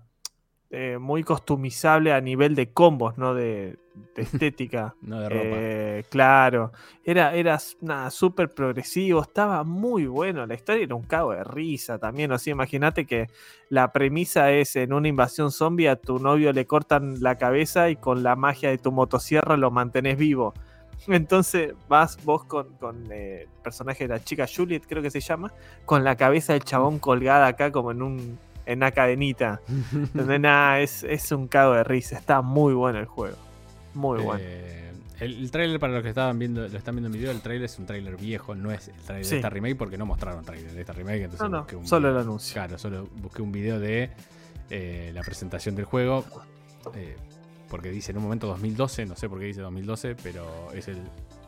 eh, 0.70 0.99
muy 0.99 1.23
customizable 1.23 2.12
a 2.12 2.20
nivel 2.20 2.55
de 2.55 2.73
combos, 2.73 3.18
¿no? 3.18 3.35
De, 3.35 3.77
de 4.16 4.23
estética. 4.23 4.94
No 5.03 5.20
de 5.20 5.29
ropa. 5.29 5.42
Eh, 5.44 6.05
claro. 6.09 6.73
Era, 7.05 7.35
era 7.35 7.59
nada, 7.83 8.11
súper 8.11 8.49
progresivo. 8.49 9.20
Estaba 9.20 9.62
muy 9.64 10.07
bueno. 10.07 10.47
La 10.47 10.55
historia 10.55 10.85
era 10.85 10.94
un 10.94 11.05
cago 11.05 11.33
de 11.33 11.44
risa 11.44 11.99
también. 11.99 12.33
O 12.33 12.38
sea, 12.38 12.53
imagínate 12.53 13.05
que 13.07 13.29
la 13.68 13.92
premisa 13.92 14.51
es 14.51 14.75
en 14.77 14.94
una 14.94 15.09
invasión 15.09 15.53
zombie 15.53 15.88
a 15.88 15.97
tu 15.97 16.18
novio 16.18 16.53
le 16.53 16.66
cortan 16.66 17.20
la 17.20 17.37
cabeza 17.37 17.90
y 17.90 17.97
con 17.97 18.23
la 18.23 18.35
magia 18.35 18.70
de 18.70 18.79
tu 18.79 18.90
motosierra 18.92 19.59
lo 19.59 19.70
mantenés 19.70 20.16
vivo. 20.16 20.55
Entonces 21.08 21.74
vas 21.88 22.16
vos 22.24 22.44
con, 22.44 22.68
con 22.78 23.10
eh, 23.12 23.42
el 23.42 23.48
personaje 23.62 24.04
de 24.04 24.14
la 24.14 24.22
chica 24.24 24.46
Juliet, 24.52 24.84
creo 24.88 25.02
que 25.02 25.10
se 25.10 25.20
llama, 25.20 25.52
con 25.84 26.02
la 26.04 26.16
cabeza 26.16 26.52
del 26.54 26.64
chabón 26.64 26.98
colgada 26.98 27.46
acá 27.46 27.70
como 27.70 27.90
en 27.90 28.02
un 28.02 28.38
en 28.66 28.78
una 28.78 28.90
cadenita. 28.92 29.60
Donde 30.14 30.38
nada, 30.38 30.80
es, 30.80 31.02
es 31.04 31.30
un 31.32 31.48
cago 31.48 31.74
de 31.74 31.84
risa. 31.84 32.16
Está 32.18 32.40
muy 32.40 32.72
bueno 32.72 32.98
el 32.98 33.04
juego. 33.06 33.36
Muy 33.92 34.22
bueno. 34.22 34.40
Eh, 34.42 34.90
el, 35.20 35.38
el 35.44 35.50
trailer 35.50 35.78
para 35.78 35.92
los 35.92 36.02
que 36.02 36.08
estaban 36.08 36.38
viendo, 36.38 36.66
lo 36.66 36.78
están 36.78 36.94
viendo 36.96 37.08
en 37.08 37.12
video, 37.12 37.30
el 37.30 37.40
trailer 37.42 37.66
es 37.66 37.78
un 37.78 37.84
trailer 37.86 38.16
viejo, 38.16 38.54
no 38.54 38.72
es 38.72 38.88
el 38.88 38.94
trailer 38.96 39.24
Sí. 39.26 39.30
de 39.32 39.36
esta 39.36 39.50
remake 39.50 39.76
porque 39.76 39.98
no 39.98 40.06
mostraron 40.06 40.44
trailer 40.44 40.72
de 40.72 40.80
esta 40.80 40.92
remake. 40.94 41.24
Entonces 41.24 41.42
No, 41.42 41.48
no, 41.50 41.58
busqué 41.58 41.76
un 41.76 41.86
solo 41.86 42.08
el 42.10 42.16
anuncio. 42.16 42.54
Claro, 42.54 42.78
solo 42.78 43.06
busqué 43.16 43.42
un 43.42 43.52
video 43.52 43.78
de 43.78 44.10
eh, 44.70 45.10
la 45.14 45.20
presentación 45.22 45.76
del 45.76 45.84
juego. 45.84 46.24
eh, 46.94 47.16
porque 47.68 47.90
dice 47.90 48.12
en 48.12 48.18
un 48.18 48.24
momento 48.24 48.46
2012, 48.48 49.07
no 49.07 49.16
sé 49.16 49.29
por 49.29 49.38
qué 49.38 49.46
dice 49.46 49.61
2012, 49.61 50.16
pero 50.22 50.72
es 50.74 50.88
el 50.88 50.98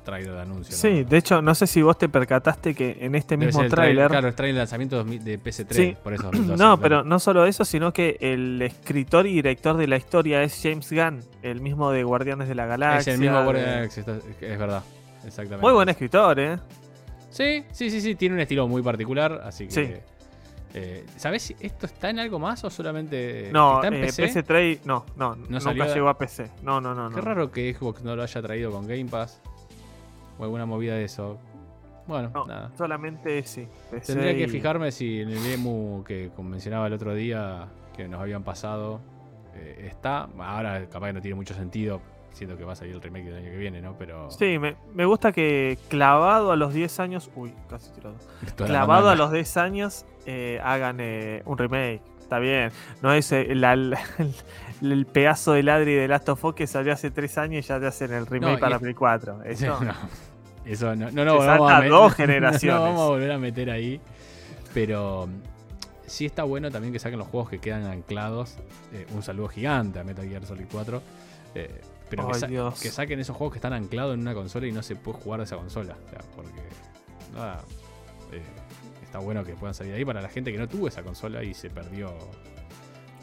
trailer 0.04 0.34
de 0.34 0.40
anuncio. 0.40 0.72
¿no? 0.72 0.78
Sí, 0.78 1.04
de 1.04 1.16
hecho, 1.16 1.42
no 1.42 1.54
sé 1.54 1.66
si 1.66 1.82
vos 1.82 1.98
te 1.98 2.08
percataste 2.08 2.74
que 2.74 2.96
en 3.00 3.14
este 3.16 3.36
Debe 3.36 3.46
mismo 3.46 3.62
el 3.62 3.70
tráiler. 3.70 4.08
Claro, 4.08 4.28
el 4.28 4.34
trailer 4.34 4.54
de 4.54 4.58
lanzamiento 4.60 4.96
2000 4.96 5.24
de 5.24 5.38
PS3, 5.40 5.74
Sí. 5.74 5.96
por 6.02 6.14
eso 6.14 6.22
2012. 6.24 6.52
No, 6.52 6.56
claro. 6.76 6.80
pero 6.80 7.04
no 7.04 7.18
solo 7.18 7.44
eso, 7.44 7.64
sino 7.64 7.92
que 7.92 8.16
el 8.20 8.62
escritor 8.62 9.26
y 9.26 9.32
director 9.34 9.76
de 9.76 9.86
la 9.88 9.96
historia 9.96 10.42
es 10.44 10.60
James 10.62 10.90
Gunn, 10.92 11.20
el 11.42 11.60
mismo 11.60 11.90
de 11.90 12.04
Guardianes 12.04 12.46
de 12.48 12.54
la 12.54 12.64
Es 12.64 12.68
Galaxia. 12.70 13.12
el 13.14 13.18
mismo 13.20 13.38
de- 13.38 13.44
Guardian 13.44 13.66
Galaxy, 13.66 14.00
está- 14.00 14.18
es 14.40 14.58
verdad. 14.58 14.82
Exactamente. 15.24 15.62
Muy 15.62 15.72
buen 15.72 15.88
escritor, 15.88 16.38
¿eh? 16.38 16.58
Sí, 17.30 17.64
sí, 17.72 17.90
sí, 17.90 18.00
sí, 18.00 18.14
tiene 18.14 18.36
un 18.36 18.40
estilo 18.40 18.66
muy 18.68 18.82
particular, 18.82 19.40
así 19.44 19.66
que. 19.66 19.72
Sí. 19.72 19.92
Eh, 20.78 21.06
¿Sabés 21.16 21.42
si 21.42 21.56
esto 21.60 21.86
está 21.86 22.10
en 22.10 22.18
algo 22.18 22.38
más 22.38 22.62
o 22.64 22.68
solamente 22.70 23.48
No, 23.52 23.76
está 23.76 23.88
en 23.88 23.94
eh, 23.94 24.00
PC? 24.06 24.44
PS3, 24.44 24.80
no, 24.84 25.06
no, 25.16 25.34
nunca 25.34 25.60
salió 25.60 25.86
llegó 25.94 26.08
a 26.10 26.18
PC. 26.18 26.50
No, 26.62 26.80
no, 26.82 26.94
no. 26.94 27.08
Qué 27.10 27.16
no. 27.16 27.22
raro 27.22 27.50
que 27.50 27.72
Xbox 27.72 28.02
no 28.02 28.14
lo 28.14 28.22
haya 28.22 28.42
traído 28.42 28.70
con 28.70 28.86
Game 28.86 29.06
Pass 29.06 29.40
o 30.38 30.44
alguna 30.44 30.66
movida 30.66 30.94
de 30.94 31.04
eso. 31.04 31.38
Bueno, 32.06 32.30
No, 32.34 32.46
nada. 32.46 32.70
solamente 32.76 33.42
sí. 33.44 33.66
PC 33.90 34.12
Tendría 34.12 34.36
que 34.36 34.48
fijarme 34.48 34.92
si 34.92 35.22
en 35.22 35.30
el 35.30 35.44
emu 35.46 36.04
que 36.04 36.30
mencionaba 36.42 36.86
el 36.86 36.92
otro 36.92 37.14
día 37.14 37.66
que 37.96 38.06
nos 38.06 38.20
habían 38.20 38.44
pasado 38.44 39.00
eh, 39.54 39.86
está. 39.90 40.28
Ahora 40.38 40.86
capaz 40.90 41.06
que 41.06 41.12
no 41.14 41.20
tiene 41.22 41.34
mucho 41.36 41.54
sentido, 41.54 42.00
siendo 42.36 42.56
que 42.56 42.64
va 42.64 42.74
a 42.74 42.76
salir 42.76 42.94
el 42.94 43.02
remake 43.02 43.24
del 43.24 43.36
año 43.36 43.50
que 43.50 43.56
viene, 43.56 43.80
¿no? 43.80 43.96
Pero. 43.98 44.30
Sí, 44.30 44.58
me, 44.58 44.76
me 44.94 45.04
gusta 45.06 45.32
que 45.32 45.78
clavado 45.88 46.52
a 46.52 46.56
los 46.56 46.72
10 46.74 47.00
años. 47.00 47.30
Uy, 47.34 47.52
casi 47.68 47.90
tirado. 47.92 48.14
Clavado 48.56 49.08
a 49.08 49.14
los 49.14 49.32
10 49.32 49.56
años 49.56 50.04
eh, 50.26 50.60
hagan 50.62 50.98
eh, 51.00 51.42
un 51.46 51.56
remake. 51.58 52.02
Está 52.20 52.38
bien. 52.38 52.70
No 53.02 53.12
es 53.12 53.30
eh, 53.32 53.52
el, 53.52 53.94
el 54.82 55.06
pedazo 55.06 55.52
de 55.52 55.62
ladri 55.62 55.94
de 55.94 56.08
Last 56.08 56.28
of 56.28 56.44
Us 56.44 56.54
que 56.54 56.66
salió 56.66 56.92
hace 56.92 57.10
tres 57.10 57.38
años 57.38 57.64
y 57.64 57.68
ya 57.68 57.78
te 57.80 57.86
hacen 57.86 58.12
el 58.12 58.26
remake 58.26 58.54
No, 58.54 58.58
para 58.58 58.78
Play 58.78 58.94
4. 58.94 59.42
Eso. 59.44 59.80
No, 59.82 59.92
eso 60.64 60.96
no, 60.96 61.10
no, 61.12 61.24
no, 61.24 61.38
vamos 61.38 61.70
a 61.70 61.84
dos 61.86 61.90
no 62.10 62.10
generaciones. 62.10 62.80
vamos 62.82 63.00
a 63.00 63.06
volver 63.06 63.30
a 63.30 63.38
meter 63.38 63.70
ahí. 63.70 64.00
Pero 64.74 65.28
mm, 65.28 65.40
sí 66.06 66.26
está 66.26 66.42
bueno 66.42 66.70
también 66.72 66.92
que 66.92 66.98
saquen 66.98 67.18
los 67.20 67.28
juegos 67.28 67.48
que 67.48 67.60
quedan 67.60 67.84
anclados. 67.84 68.58
Eh, 68.92 69.06
un 69.14 69.22
saludo 69.22 69.46
gigante 69.48 70.00
a 70.00 70.04
Metal 70.04 70.28
Gear 70.28 70.44
Solid 70.44 70.66
4. 70.70 71.00
eh, 71.54 71.80
pero 72.10 72.26
que, 72.28 72.34
Ay, 72.34 72.40
sa- 72.40 72.46
Dios. 72.46 72.80
que 72.80 72.90
saquen 72.90 73.18
esos 73.20 73.36
juegos 73.36 73.52
que 73.52 73.58
están 73.58 73.72
anclados 73.72 74.14
en 74.14 74.20
una 74.20 74.34
consola 74.34 74.66
y 74.66 74.72
no 74.72 74.82
se 74.82 74.96
puede 74.96 75.18
jugar 75.18 75.40
de 75.40 75.44
esa 75.44 75.56
consola. 75.56 75.96
O 76.06 76.08
sea, 76.10 76.20
porque 76.34 76.62
nada, 77.34 77.62
eh, 78.32 78.42
está 79.02 79.18
bueno 79.18 79.44
que 79.44 79.54
puedan 79.54 79.74
salir 79.74 79.94
ahí 79.94 80.04
para 80.04 80.20
la 80.20 80.28
gente 80.28 80.52
que 80.52 80.58
no 80.58 80.68
tuvo 80.68 80.88
esa 80.88 81.02
consola 81.02 81.42
y 81.42 81.54
se 81.54 81.70
perdió 81.70 82.08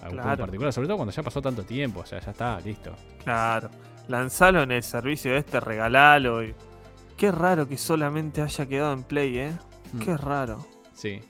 algún 0.02 0.20
juego 0.20 0.32
en 0.34 0.38
particular. 0.40 0.74
Sobre 0.74 0.88
todo 0.88 0.98
cuando 0.98 1.14
ya 1.14 1.24
pasó 1.24 1.42
tanto 1.42 1.64
tiempo. 1.64 2.02
O 2.02 2.06
sea, 2.06 2.20
ya 2.20 2.32
está, 2.32 2.60
listo. 2.60 2.94
Claro. 3.24 3.70
Lanzalo 4.10 4.62
en 4.64 4.72
el 4.72 4.84
servicio 4.84 5.36
este, 5.36 5.60
regalalo. 5.60 6.44
y- 6.44 6.54
Qué 7.16 7.32
raro 7.32 7.68
que 7.68 7.78
solamente 7.78 8.42
haya 8.42 8.66
quedado 8.66 8.92
en 8.94 9.04
Play, 9.04 9.38
¿eh? 9.38 9.54
Mm. 9.94 10.00
Qué 10.00 10.18
raro. 10.18 10.66
Sí. 10.94 11.22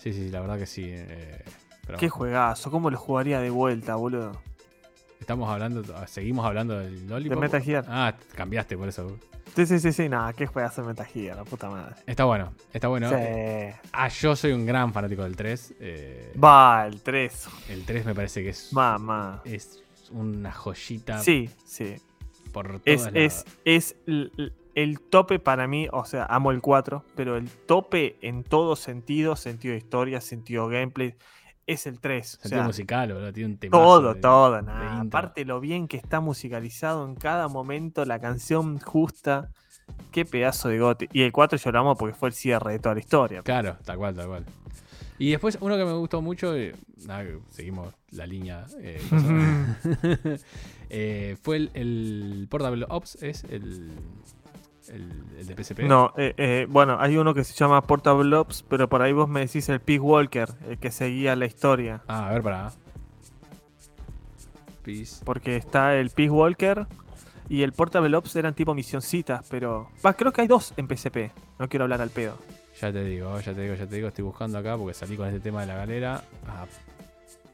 Sí, 0.00 0.12
sí, 0.12 0.30
la 0.30 0.40
verdad 0.40 0.58
que 0.58 0.66
sí. 0.66 0.82
eh, 0.86 1.44
pero 1.86 1.98
Qué 1.98 2.08
juegazo. 2.08 2.70
¿Cómo 2.72 2.90
lo 2.90 2.98
jugaría 2.98 3.38
de 3.40 3.50
vuelta, 3.50 3.94
boludo? 3.94 4.32
Estamos 5.22 5.48
hablando, 5.48 5.84
seguimos 6.08 6.44
hablando 6.44 6.76
del 6.80 7.06
Lollipop. 7.08 7.36
De 7.36 7.40
Metal 7.40 7.62
Gear. 7.62 7.84
Ah, 7.86 8.12
cambiaste 8.34 8.76
por 8.76 8.88
eso. 8.88 9.16
Sí, 9.54 9.66
sí, 9.66 9.78
sí, 9.78 9.92
sí. 9.92 10.08
Nada, 10.08 10.32
qué 10.32 10.48
juegazo 10.48 10.82
de 10.82 10.88
Metal 10.88 11.06
Gear, 11.06 11.36
la 11.36 11.44
puta 11.44 11.70
madre. 11.70 11.94
Está 12.08 12.24
bueno, 12.24 12.52
está 12.72 12.88
bueno. 12.88 13.08
Sí. 13.08 13.14
Ah, 13.92 14.08
yo 14.08 14.34
soy 14.34 14.50
un 14.50 14.66
gran 14.66 14.92
fanático 14.92 15.22
del 15.22 15.36
3. 15.36 15.74
eh, 15.78 16.32
Va, 16.42 16.86
el 16.88 17.00
3. 17.02 17.48
el 17.68 17.84
3 17.84 18.04
me 18.04 18.14
parece 18.16 18.42
que 18.42 18.48
es, 18.48 18.72
Mamá. 18.72 19.42
es 19.44 19.84
una 20.10 20.50
joyita 20.50 21.20
Sí, 21.20 21.48
sí. 21.64 21.94
por 22.52 22.80
Es, 22.84 23.04
las- 23.04 23.14
es, 23.14 23.46
es 23.64 23.96
el 24.74 25.00
tope 25.08 25.38
para 25.38 25.68
mí, 25.68 25.86
o 25.92 26.04
sea, 26.04 26.24
amo 26.24 26.50
el 26.50 26.60
4, 26.60 27.04
pero 27.14 27.36
el 27.36 27.48
tope 27.48 28.16
en 28.22 28.42
todo 28.42 28.74
sentido, 28.74 29.36
sentido 29.36 29.72
de 29.72 29.78
historia, 29.78 30.20
sentido 30.20 30.66
gameplay, 30.66 31.14
es 31.66 31.86
el 31.86 32.00
3. 32.00 32.40
O 32.44 32.48
sea, 32.48 32.62
musical, 32.64 33.12
boludo, 33.12 33.32
tiene 33.32 33.52
un 33.52 33.58
temazo 33.58 33.82
todo, 33.82 34.14
de- 34.14 34.20
todo, 34.20 34.62
nada. 34.62 35.00
Aparte 35.00 35.44
lo 35.44 35.60
bien 35.60 35.88
que 35.88 35.96
está 35.96 36.20
musicalizado 36.20 37.06
en 37.06 37.14
cada 37.14 37.48
momento, 37.48 38.04
la 38.04 38.18
canción 38.18 38.78
justa. 38.78 39.50
Qué 40.10 40.24
pedazo 40.24 40.68
de 40.68 40.78
gote. 40.78 41.08
Y 41.12 41.22
el 41.22 41.32
4 41.32 41.58
lloramos 41.58 41.98
porque 41.98 42.14
fue 42.14 42.28
el 42.28 42.34
cierre 42.34 42.72
de 42.72 42.78
toda 42.78 42.94
la 42.94 43.00
historia. 43.00 43.42
Claro, 43.42 43.76
tal 43.84 43.98
cual, 43.98 44.14
tal 44.14 44.28
cual. 44.28 44.44
Y 45.18 45.30
después 45.30 45.58
uno 45.60 45.76
que 45.76 45.84
me 45.84 45.92
gustó 45.92 46.20
mucho, 46.22 46.56
eh, 46.56 46.74
nada, 47.06 47.24
seguimos 47.50 47.94
la 48.10 48.26
línea, 48.26 48.64
eh, 48.80 49.00
eh, 50.90 51.36
fue 51.42 51.56
el, 51.56 51.70
el 51.74 52.46
Portable 52.50 52.86
Ops, 52.88 53.22
es 53.22 53.44
el, 53.44 53.92
el, 54.92 55.10
el 55.38 55.46
de 55.46 55.64
PSP. 55.64 55.80
No, 55.80 56.12
eh, 56.16 56.34
eh, 56.36 56.66
bueno, 56.68 56.96
hay 57.00 57.16
uno 57.16 57.34
que 57.34 57.44
se 57.44 57.54
llama 57.54 57.80
Portable 57.82 58.34
Ops, 58.36 58.64
pero 58.68 58.88
por 58.88 59.02
ahí 59.02 59.12
vos 59.12 59.28
me 59.28 59.40
decís 59.40 59.68
el 59.68 59.80
Pig 59.80 60.02
Walker, 60.02 60.48
el 60.68 60.78
que 60.78 60.90
seguía 60.90 61.34
la 61.36 61.46
historia. 61.46 62.02
Ah, 62.06 62.28
a 62.28 62.32
ver, 62.32 62.42
para. 62.42 62.72
Peace. 64.84 65.22
Porque 65.24 65.56
está 65.56 65.94
el 65.96 66.10
Peace 66.10 66.30
Walker 66.30 66.86
y 67.48 67.62
el 67.62 67.72
Portable 67.72 68.16
Ops 68.16 68.36
eran 68.36 68.54
tipo 68.54 68.74
misioncitas, 68.74 69.46
pero. 69.50 69.88
Va, 70.04 70.14
creo 70.14 70.32
que 70.32 70.42
hay 70.42 70.48
dos 70.48 70.74
en 70.76 70.88
PSP. 70.88 71.30
No 71.58 71.68
quiero 71.68 71.84
hablar 71.84 72.00
al 72.00 72.10
pedo. 72.10 72.36
Ya 72.80 72.92
te 72.92 73.04
digo, 73.04 73.38
ya 73.40 73.54
te 73.54 73.60
digo, 73.60 73.74
ya 73.74 73.86
te 73.86 73.96
digo, 73.96 74.08
estoy 74.08 74.24
buscando 74.24 74.58
acá 74.58 74.76
porque 74.76 74.94
salí 74.94 75.16
con 75.16 75.28
este 75.28 75.40
tema 75.40 75.60
de 75.60 75.68
la 75.68 75.76
galera. 75.76 76.22
Ah, 76.46 76.66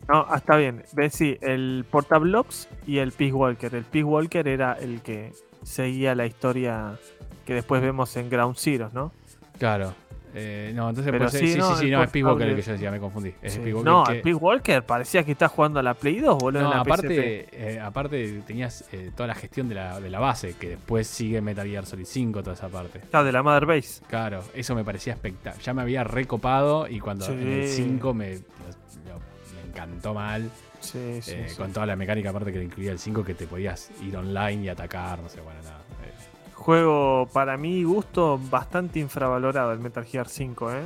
No, 0.08 0.26
ah, 0.28 0.36
está 0.36 0.56
bien. 0.56 0.84
Sí, 1.10 1.36
el 1.42 1.84
Portable 1.90 2.34
Ops 2.36 2.68
y 2.86 2.98
el 2.98 3.12
Peace 3.12 3.34
Walker. 3.34 3.74
El 3.74 3.84
Peace 3.84 4.04
Walker 4.04 4.48
era 4.48 4.72
el 4.72 5.02
que 5.02 5.32
seguía 5.68 6.14
la 6.14 6.26
historia 6.26 6.98
que 7.46 7.54
después 7.54 7.80
vemos 7.82 8.16
en 8.16 8.28
Ground 8.30 8.56
Zero, 8.58 8.90
¿no? 8.92 9.12
claro. 9.58 9.94
Eh, 10.34 10.72
no, 10.74 10.90
entonces 10.90 11.10
Pero 11.10 11.24
puede 11.24 11.30
ser- 11.38 11.40
sí, 11.40 11.46
sí, 11.46 11.52
sí, 11.54 11.58
no, 11.58 11.76
sí, 11.76 11.90
no, 11.90 12.02
es 12.04 12.10
Peace 12.10 12.24
Walker 12.24 12.46
el 12.48 12.54
que 12.54 12.60
yo 12.62 12.72
decía, 12.72 12.90
me 12.90 13.00
confundí. 13.00 13.32
Es 13.40 13.54
Sí. 13.54 13.60
Walker 13.72 13.82
No, 13.82 14.04
que- 14.04 14.14
Peace 14.16 14.34
Walker 14.34 14.82
parecía 14.84 15.24
que 15.24 15.32
está 15.32 15.48
jugando 15.48 15.80
a 15.80 15.82
la 15.82 15.94
Play 15.94 16.20
2, 16.20 16.36
boludo. 16.38 16.62
No, 16.64 16.68
en 16.70 16.74
la 16.76 16.82
aparte, 16.82 17.48
eh, 17.50 17.80
aparte 17.80 18.42
tenías 18.46 18.84
eh, 18.92 19.10
toda 19.16 19.26
la 19.26 19.34
gestión 19.34 19.70
de 19.70 19.76
la, 19.76 19.98
de 20.00 20.10
la 20.10 20.20
base, 20.20 20.54
que 20.60 20.68
después 20.68 21.06
sigue 21.06 21.40
Metal 21.40 21.66
Gear 21.66 21.86
Solid 21.86 22.04
5, 22.04 22.42
toda 22.42 22.54
esa 22.54 22.68
parte. 22.68 23.00
Claro, 23.10 23.24
de 23.24 23.32
la 23.32 23.42
Mother 23.42 23.64
Base. 23.64 24.02
Claro, 24.06 24.44
eso 24.54 24.74
me 24.74 24.84
parecía 24.84 25.14
espectacular. 25.14 25.58
Ya 25.64 25.72
me 25.72 25.80
había 25.80 26.04
recopado 26.04 26.86
y 26.86 27.00
cuando 27.00 27.24
en 27.32 27.48
el 27.62 27.66
5 27.68 28.12
me, 28.12 28.26
me 28.34 29.70
encantó 29.70 30.12
mal. 30.12 30.50
Sí, 30.80 30.98
eh, 30.98 31.20
sí. 31.22 31.56
Con 31.56 31.72
toda 31.72 31.86
la 31.86 31.96
mecánica 31.96 32.30
aparte 32.30 32.52
que 32.52 32.58
le 32.58 32.64
incluía 32.64 32.92
el 32.92 32.98
5, 32.98 33.24
que 33.24 33.34
te 33.34 33.46
podías 33.46 33.90
ir 34.02 34.16
online 34.16 34.62
y 34.64 34.68
atacar, 34.68 35.18
no 35.20 35.28
sé, 35.28 35.40
bueno, 35.40 35.60
nada. 35.62 35.80
eh. 36.04 36.12
Juego, 36.54 37.28
para 37.32 37.56
mi 37.56 37.82
gusto, 37.84 38.38
bastante 38.50 38.98
infravalorado 38.98 39.72
el 39.72 39.78
Metal 39.80 40.04
Gear 40.04 40.28
5, 40.28 40.72
¿eh? 40.72 40.82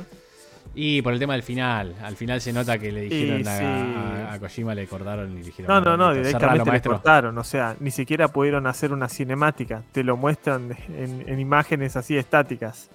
Y 0.75 1.01
por 1.03 1.13
el 1.13 1.19
tema 1.19 1.33
del 1.33 1.43
final, 1.43 1.93
al 2.01 2.15
final 2.15 2.41
se 2.41 2.51
nota 2.51 2.79
que 2.79 2.91
le 2.91 3.01
dijeron 3.01 3.41
Y 3.41 3.47
a, 3.47 3.59
sí. 3.59 3.63
a- 3.65 4.33
a 4.33 4.39
Kojima, 4.39 4.73
le 4.73 4.87
cortaron 4.87 5.31
y 5.31 5.35
le 5.39 5.43
dijeron... 5.43 5.69
No, 5.71 5.81
no, 5.81 5.95
no, 5.97 6.11
"Listo, 6.11 6.23
cerralo, 6.31 6.53
directamente 6.63 6.65
le 6.65 6.71
maestro". 6.71 6.91
cortaron, 6.93 7.37
o 7.37 7.43
sea, 7.43 7.75
ni 7.79 7.91
siquiera 7.91 8.27
pudieron 8.29 8.65
hacer 8.65 8.91
una 8.91 9.07
cinemática, 9.07 9.83
te 9.91 10.03
lo 10.03 10.17
muestran 10.17 10.75
en, 10.89 11.23
en 11.27 11.39
imágenes 11.39 11.95
así 11.95 12.17
estáticas. 12.17 12.89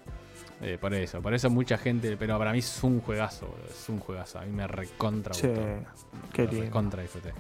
Eh, 0.60 0.76
por 0.80 0.92
eso, 0.92 1.22
por 1.22 1.32
eso 1.34 1.48
mucha 1.50 1.78
gente, 1.78 2.16
pero 2.16 2.36
para 2.38 2.52
mí 2.52 2.58
es 2.58 2.82
un 2.82 3.00
juegazo, 3.00 3.46
boludo, 3.46 3.68
es 3.70 3.88
un 3.88 4.00
juegazo, 4.00 4.40
a 4.40 4.44
mí 4.44 4.52
me 4.52 4.66
recontra 4.66 5.32
gustó. 5.32 5.48
qué 6.32 6.46
lindo. 6.46 6.62
recontra 6.62 7.02
disfruté. 7.02 7.32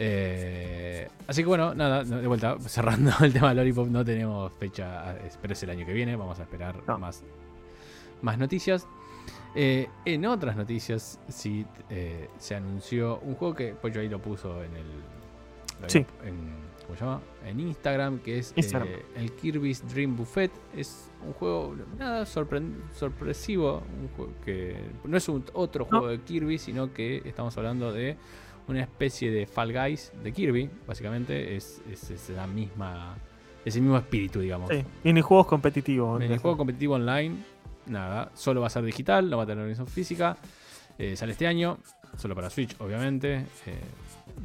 Eh, 0.00 1.08
así 1.26 1.42
que 1.42 1.48
bueno, 1.48 1.74
nada, 1.74 2.04
de 2.04 2.26
vuelta, 2.26 2.56
cerrando 2.66 3.12
el 3.20 3.32
tema 3.32 3.50
de 3.50 3.56
Lollipop, 3.56 3.88
no 3.88 4.04
tenemos 4.04 4.52
fecha, 4.58 5.16
pero 5.40 5.52
es 5.52 5.62
el 5.62 5.70
año 5.70 5.86
que 5.86 5.92
viene, 5.92 6.16
vamos 6.16 6.38
a 6.38 6.42
esperar 6.42 6.76
No. 6.86 6.98
más, 6.98 7.22
más 8.22 8.38
noticias. 8.38 8.86
Eh, 9.54 9.88
en 10.04 10.26
otras 10.26 10.56
noticias, 10.56 11.18
sí 11.28 11.66
eh, 11.90 12.28
se 12.38 12.54
anunció 12.54 13.18
un 13.20 13.34
juego 13.34 13.54
que 13.54 13.74
Pollo 13.74 14.00
ahí 14.00 14.08
lo 14.08 14.20
puso 14.20 14.62
en 14.62 14.76
el. 14.76 14.86
Sí. 15.88 16.04
En, 16.24 16.67
¿Cómo 16.88 16.98
se 16.98 17.04
llama? 17.04 17.20
En 17.44 17.60
Instagram, 17.60 18.18
que 18.20 18.38
es 18.38 18.52
Instagram. 18.56 18.88
eh, 18.88 19.04
el 19.16 19.30
Kirby's 19.32 19.86
Dream 19.92 20.16
Buffet. 20.16 20.50
Es 20.74 21.10
un 21.24 21.34
juego 21.34 21.76
nada 21.98 22.24
sorpresivo, 22.26 23.82
un 24.00 24.08
juego 24.16 24.32
que 24.44 24.74
no 25.04 25.16
es 25.16 25.28
un 25.28 25.44
otro 25.52 25.84
No. 25.84 25.90
juego 25.98 26.08
de 26.08 26.20
Kirby, 26.22 26.58
sino 26.58 26.92
que 26.92 27.22
estamos 27.24 27.56
hablando 27.58 27.92
de 27.92 28.16
una 28.68 28.80
especie 28.80 29.30
de 29.30 29.46
Fall 29.46 29.72
Guys 29.72 30.12
de 30.22 30.32
Kirby, 30.32 30.70
básicamente. 30.86 31.56
Es, 31.56 31.82
es, 31.92 32.10
es 32.10 32.30
la 32.30 32.46
misma. 32.46 33.16
Es 33.64 33.76
el 33.76 33.82
mismo 33.82 33.98
espíritu, 33.98 34.40
digamos. 34.40 34.70
Sí, 34.70 34.82
minijuegos 35.04 35.46
competitivos. 35.46 36.22
En 36.22 36.32
el 36.32 36.38
juego 36.38 36.56
competitivo 36.56 36.94
online, 36.94 37.36
nada, 37.86 38.30
solo 38.34 38.62
va 38.62 38.68
a 38.68 38.70
ser 38.70 38.82
digital, 38.82 39.28
no 39.28 39.36
va 39.36 39.42
a 39.42 39.46
tener 39.46 39.58
organización 39.58 39.88
física. 39.88 40.36
Eh, 40.98 41.16
sale 41.16 41.32
este 41.32 41.46
año, 41.46 41.78
solo 42.16 42.34
para 42.34 42.48
Switch, 42.50 42.74
obviamente. 42.80 43.44
Eh, 43.66 43.78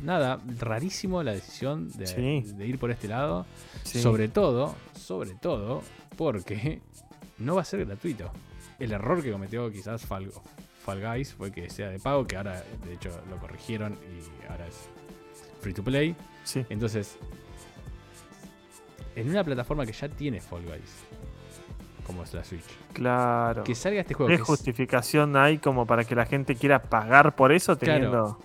nada, 0.01 0.39
rarísimo 0.59 1.23
la 1.23 1.31
decisión 1.33 1.89
de, 1.93 2.07
Sí. 2.07 2.53
de 2.53 2.67
ir 2.67 2.79
por 2.79 2.91
este 2.91 3.07
lado. 3.07 3.45
Sí. 3.83 4.01
Sobre 4.01 4.27
todo, 4.27 4.75
sobre 4.97 5.35
todo, 5.35 5.81
porque 6.17 6.81
no 7.37 7.55
va 7.55 7.61
a 7.61 7.65
ser 7.65 7.85
gratuito. 7.85 8.31
El 8.79 8.91
error 8.91 9.21
que 9.21 9.31
cometió 9.31 9.71
quizás 9.71 10.05
Fall, 10.05 10.31
Fall 10.83 11.01
Guys 11.01 11.33
fue 11.33 11.51
que 11.51 11.69
sea 11.69 11.89
de 11.89 11.99
pago, 11.99 12.25
que 12.27 12.35
ahora 12.37 12.63
de 12.85 12.93
hecho 12.93 13.09
lo 13.29 13.37
corrigieron 13.37 13.93
y 13.93 14.51
ahora 14.51 14.67
es 14.67 14.89
free 15.61 15.73
to 15.73 15.83
play. 15.83 16.15
Sí. 16.43 16.65
Entonces, 16.69 17.17
en 19.15 19.29
una 19.29 19.43
plataforma 19.43 19.85
que 19.85 19.93
ya 19.93 20.09
tiene 20.09 20.41
Fall 20.41 20.63
Guys, 20.63 21.03
como 22.05 22.23
es 22.23 22.33
la 22.33 22.43
Switch, 22.43 22.63
Claro. 22.93 23.63
que 23.63 23.75
salga 23.75 24.01
este 24.01 24.13
juego, 24.13 24.27
¿Qué 24.29 24.35
es- 24.35 24.41
justificación 24.41 25.37
hay 25.37 25.59
como 25.59 25.85
para 25.85 26.03
que 26.03 26.15
la 26.15 26.25
gente 26.25 26.55
quiera 26.55 26.81
pagar 26.81 27.35
por 27.35 27.51
eso 27.51 27.77
Claro. 27.77 28.39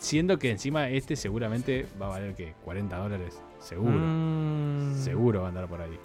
Siendo 0.00 0.38
que 0.38 0.50
encima 0.50 0.88
este 0.88 1.14
seguramente 1.14 1.86
va 2.00 2.06
a 2.06 2.08
valer 2.10 2.34
que 2.34 2.54
40 2.64 2.96
dólares, 2.96 3.40
seguro, 3.58 3.98
Mm, 3.98 4.94
seguro 4.94 5.40
va 5.40 5.46
a 5.46 5.48
andar 5.50 5.68
por 5.68 5.80
ahí. 5.80 5.98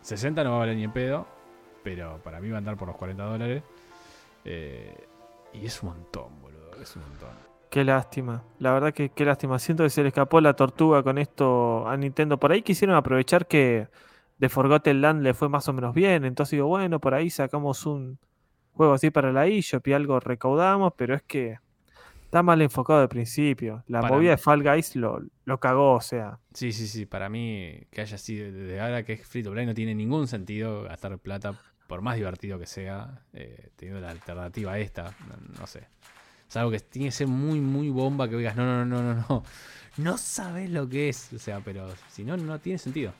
60 0.00 0.42
no 0.44 0.50
va 0.50 0.56
a 0.56 0.58
valer 0.60 0.76
ni 0.76 0.84
en 0.84 0.92
pedo, 0.92 1.26
pero 1.82 2.18
para 2.22 2.40
mí 2.40 2.48
va 2.48 2.56
a 2.56 2.58
andar 2.58 2.76
por 2.76 2.88
los 2.88 2.96
40 2.96 3.22
dólares. 3.24 3.62
Eh, 4.44 4.94
y 5.52 5.66
es 5.66 5.82
un 5.82 5.90
montón, 5.90 6.40
boludo, 6.40 6.80
es 6.80 6.94
un 6.96 7.02
montón. 7.02 7.30
Qué 7.68 7.84
lástima. 7.84 8.44
La 8.58 8.72
verdad 8.72 8.94
que 8.94 9.10
qué 9.10 9.24
lástima. 9.24 9.58
Siento 9.58 9.82
que 9.82 9.90
se 9.90 10.02
le 10.02 10.08
escapó 10.08 10.40
la 10.40 10.54
tortuga 10.54 11.02
con 11.02 11.18
esto 11.18 11.86
a 11.88 11.96
Nintendo. 11.96 12.38
Por 12.38 12.52
ahí 12.52 12.62
quisieron 12.62 12.96
aprovechar 12.96 13.46
que 13.46 13.88
The 14.38 14.48
Forgotten 14.48 15.00
Land 15.00 15.22
le 15.22 15.34
fue 15.34 15.48
más 15.48 15.68
o 15.68 15.72
menos 15.72 15.94
bien. 15.94 16.24
Entonces 16.24 16.52
digo, 16.52 16.68
bueno, 16.68 17.00
por 17.00 17.14
ahí 17.14 17.28
sacamos 17.28 17.86
un 17.86 18.18
juego 18.72 18.94
así 18.94 19.10
para 19.10 19.32
la 19.32 19.46
eShop 19.46 19.86
y 19.88 19.92
algo 19.92 20.18
recaudamos, 20.20 20.94
pero 20.96 21.14
es 21.14 21.22
que 21.22 21.58
está 22.30 22.44
mal 22.44 22.62
enfocado 22.62 23.00
de 23.00 23.08
principio. 23.08 23.82
La 23.88 24.00
Para 24.02 24.14
movida 24.14 24.30
mí- 24.30 24.36
de 24.36 24.38
Fall 24.38 24.62
Guys 24.62 24.94
lo, 24.94 25.20
lo 25.44 25.58
cagó, 25.58 25.94
o 25.96 26.00
sea. 26.00 26.38
Sí, 26.54 26.72
sí, 26.72 26.86
sí, 26.86 27.04
para 27.04 27.28
mí 27.28 27.80
que 27.90 28.02
haya 28.02 28.16
sido 28.18 28.52
desde 28.52 28.80
ahora 28.80 29.02
que 29.02 29.14
es 29.14 29.26
free 29.26 29.42
to 29.42 29.50
play 29.50 29.66
no 29.66 29.74
tiene 29.74 29.96
ningún 29.96 30.28
sentido 30.28 30.84
gastar 30.84 31.18
plata, 31.18 31.54
por 31.88 32.02
más 32.02 32.14
divertido 32.14 32.56
que 32.60 32.66
sea, 32.66 33.20
eh, 33.32 33.70
teniendo 33.74 34.00
la 34.00 34.10
alternativa 34.12 34.78
esta, 34.78 35.12
no, 35.28 35.58
no 35.60 35.66
sé. 35.66 35.88
Es 36.48 36.56
algo 36.56 36.70
que 36.70 36.78
tiene 36.78 37.08
que 37.08 37.12
ser 37.12 37.26
muy, 37.26 37.60
muy 37.60 37.90
bomba 37.90 38.28
que 38.28 38.36
digas, 38.36 38.54
no, 38.54 38.64
no, 38.64 38.84
no, 38.84 39.02
no, 39.02 39.24
no. 39.28 39.42
No 39.96 40.16
sabes 40.16 40.70
lo 40.70 40.88
que 40.88 41.08
es. 41.08 41.32
O 41.32 41.38
sea, 41.40 41.60
pero 41.64 41.88
si 42.10 42.22
no, 42.24 42.36
no 42.36 42.60
tiene 42.60 42.78
sentido. 42.78 43.12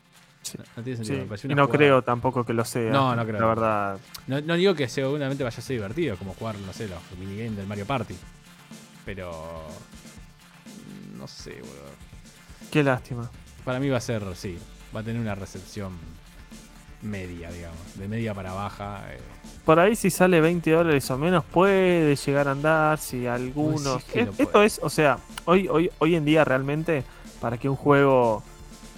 Sí. 0.43 0.57
No, 0.57 0.65
no 0.77 0.83
tiene 0.85 0.99
Sí, 0.99 1.05
sentido. 1.05 1.27
una 1.47 1.55
no 1.57 1.67
jugada- 1.67 1.79
creo 1.79 2.03
tampoco 2.03 2.45
que 2.45 2.53
lo 2.55 2.65
sea. 2.65 2.91
No, 2.93 3.15
no 3.17 3.27
creo. 3.27 3.41
La 3.41 3.47
verdad. 3.47 3.99
No, 4.29 4.41
no 4.41 4.55
digo 4.55 4.75
que 4.75 4.89
seguramente 4.89 5.43
vaya 5.45 5.59
a 5.59 5.61
ser 5.61 5.77
divertido, 5.77 6.17
como 6.17 6.33
jugar, 6.35 6.57
no 6.61 6.73
sé, 6.73 6.89
los 6.89 6.99
minigames 7.19 7.57
del 7.57 7.67
Mario 7.67 7.87
Party. 7.87 8.15
Pero. 9.05 9.31
No 11.17 11.27
sé, 11.29 11.53
boludo. 11.53 11.91
Qué 12.71 12.83
lástima. 12.83 13.31
Para 13.65 13.79
mí 13.81 13.89
va 13.89 13.99
a 13.99 14.01
ser, 14.01 14.23
sí. 14.35 14.59
Va 14.95 15.01
a 15.01 15.03
tener 15.03 15.21
una 15.21 15.35
recepción 15.35 15.93
media, 17.03 17.51
digamos. 17.51 17.79
De 17.97 18.09
media 18.09 18.35
para 18.35 18.53
baja. 18.53 19.03
eh. 19.13 19.19
Por 19.65 19.79
ahí 19.79 19.95
si 19.97 20.11
sale 20.11 20.41
20 20.41 20.71
dólares 20.71 21.11
o 21.11 21.19
menos 21.19 21.45
puede 21.45 22.15
llegar 22.17 22.49
a 22.49 22.53
andar, 22.53 22.99
si 22.99 23.27
algunos... 23.27 23.99
decís 23.99 24.13
que 24.13 24.21
Es- 24.21 24.27
no 24.27 24.33
esto 24.39 24.63
es, 24.63 24.81
o 24.83 24.91
sea, 24.91 25.19
hoy, 25.45 25.69
hoy, 25.69 25.91
hoy 25.99 26.15
en 26.17 26.25
día 26.25 26.45
realmente 26.45 27.05
para 27.41 27.57
que 27.59 27.69
un 27.69 27.77
juego 27.77 28.43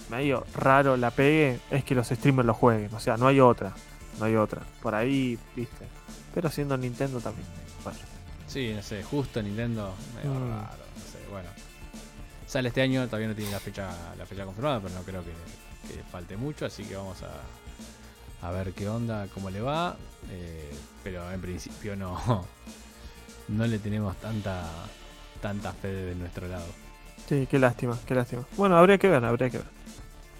medio 0.09 0.45
raro 0.55 0.97
la 0.97 1.11
pegue 1.11 1.59
es 1.71 1.83
que 1.83 1.95
los 1.95 2.07
streamers 2.07 2.45
lo 2.45 2.53
jueguen, 2.53 2.93
o 2.93 2.99
sea, 2.99 3.17
no 3.17 3.27
hay 3.27 3.39
otra, 3.39 3.73
no 4.19 4.25
hay 4.25 4.35
otra. 4.35 4.61
Por 4.81 4.95
ahí, 4.95 5.37
viste. 5.55 5.85
Pero 6.33 6.49
siendo 6.49 6.77
Nintendo 6.77 7.19
también. 7.19 7.47
Sí, 8.53 8.71
no 8.75 8.83
sé, 8.83 9.01
justo 9.03 9.41
Nintendo. 9.41 9.93
medio 10.15 10.31
Mm. 10.39 10.49
raro, 10.51 10.83
no 10.95 11.01
sé, 11.11 11.27
bueno. 11.31 11.49
Sale 12.47 12.67
este 12.67 12.81
año, 12.83 13.05
todavía 13.07 13.27
no 13.29 13.35
tiene 13.35 13.51
la 13.51 13.59
fecha, 13.59 13.89
la 14.15 14.25
fecha 14.27 14.45
confirmada, 14.45 14.79
pero 14.79 14.93
no 14.93 15.01
creo 15.01 15.23
que, 15.23 15.31
que 15.93 16.03
falte 16.03 16.37
mucho, 16.37 16.65
así 16.67 16.83
que 16.83 16.95
vamos 16.95 17.17
a, 17.23 18.47
a 18.47 18.51
ver 18.51 18.73
qué 18.73 18.87
onda, 18.87 19.27
cómo 19.33 19.49
le 19.49 19.59
va. 19.61 19.97
eh, 20.29 20.71
pero 21.03 21.31
en 21.31 21.41
principio 21.41 21.95
no, 21.95 22.45
no 23.47 23.65
le 23.67 23.79
tenemos 23.79 24.15
tanta, 24.17 24.63
tanta 25.41 25.73
fe 25.73 25.87
de 25.87 26.15
nuestro 26.15 26.47
lado. 26.47 26.67
sí, 27.27 27.47
qué 27.49 27.57
lástima, 27.57 27.97
qué 28.05 28.13
lástima. 28.13 28.43
Bueno, 28.55 28.77
habría 28.77 28.97
que 28.99 29.07
ver, 29.09 29.25
habría 29.25 29.49
que 29.49 29.57
ver. 29.57 29.67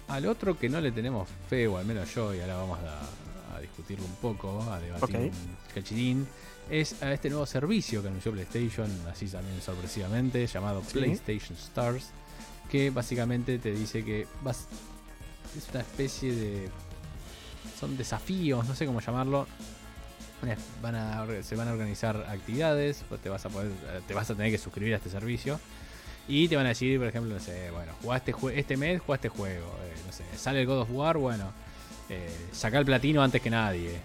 Al 0.06 0.26
otro 0.26 0.56
que 0.56 0.68
no 0.68 0.80
le 0.80 0.92
tenemos 0.92 1.28
fe, 1.50 1.66
o 1.66 1.78
al 1.78 1.84
menos 1.86 2.14
yo, 2.14 2.32
y 2.32 2.40
ahora 2.40 2.56
vamos 2.56 2.78
a, 2.80 3.56
a 3.56 3.60
discutirlo 3.60 4.04
un 4.04 4.14
poco, 4.16 4.62
a 4.70 4.78
debatir 4.78 5.16
Ok. 5.16 5.22
un 5.22 5.56
cachirín, 5.74 6.28
es 6.70 7.02
a 7.02 7.12
este 7.12 7.28
nuevo 7.30 7.46
servicio 7.46 8.02
que 8.02 8.08
anunció 8.08 8.32
PlayStation, 8.32 8.88
así 9.10 9.26
también 9.26 9.60
sorpresivamente, 9.60 10.46
llamado 10.46 10.82
Sí. 10.86 10.98
PlayStation 10.98 11.56
Stars, 11.58 12.10
que 12.70 12.90
básicamente 12.90 13.58
te 13.58 13.72
dice 13.72 14.04
que 14.04 14.26
vas, 14.42 14.66
es 15.56 15.68
una 15.70 15.80
especie 15.80 16.34
de... 16.34 16.68
Son 17.78 17.96
desafíos, 17.96 18.66
no 18.66 18.74
sé 18.74 18.86
cómo 18.86 19.00
llamarlo. 19.00 19.46
Una- 20.42 20.56
Van 20.82 20.94
a, 20.94 21.26
se 21.42 21.56
van 21.56 21.68
a 21.68 21.72
organizar 21.72 22.16
actividades, 22.28 23.02
te 23.22 23.28
vas 23.28 23.44
a 23.46 23.48
poder, 23.48 23.70
te 24.06 24.14
vas 24.14 24.28
a 24.30 24.34
tener 24.34 24.50
que 24.50 24.58
suscribir 24.58 24.94
a 24.94 24.96
este 24.98 25.10
servicio. 25.10 25.58
Y 26.26 26.48
te 26.48 26.56
van 26.56 26.64
a 26.66 26.70
decir, 26.70 26.98
por 26.98 27.08
ejemplo, 27.08 27.34
no 27.34 27.40
sé, 27.40 27.70
bueno, 27.70 27.92
jugaste 28.02 28.34
este 28.54 28.76
mes, 28.78 29.00
jugaste 29.02 29.28
este 29.28 29.38
juego. 29.38 29.66
eh, 29.84 29.92
no 30.06 30.12
sé, 30.12 30.24
sale 30.38 30.60
el 30.62 30.66
God 30.66 30.80
of 30.80 30.88
War, 30.90 31.18
bueno, 31.18 31.52
eh, 32.08 32.28
saca 32.52 32.78
el 32.78 32.84
platino 32.84 33.22
antes 33.22 33.40
que 33.40 33.50
nadie. 33.50 34.00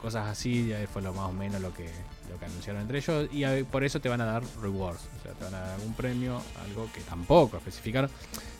cosas 0.00 0.28
así, 0.28 0.68
ya 0.68 0.86
fue 0.92 1.02
lo 1.02 1.12
más 1.12 1.28
o 1.30 1.32
menos 1.32 1.60
lo 1.60 1.74
que, 1.74 1.88
lo 2.30 2.38
que 2.38 2.44
anunciaron 2.44 2.82
entre 2.82 2.98
ellos. 2.98 3.28
Y 3.32 3.44
eh, 3.44 3.64
por 3.70 3.82
eso 3.82 3.98
te 4.00 4.08
van 4.08 4.20
a 4.20 4.24
dar 4.24 4.42
rewards. 4.62 5.00
O 5.18 5.22
sea, 5.22 5.32
te 5.32 5.44
van 5.44 5.54
a 5.54 5.60
dar 5.60 5.70
algún 5.74 5.94
premio, 5.94 6.40
algo 6.64 6.88
que 6.94 7.00
tampoco 7.00 7.56
especificaron. 7.56 8.10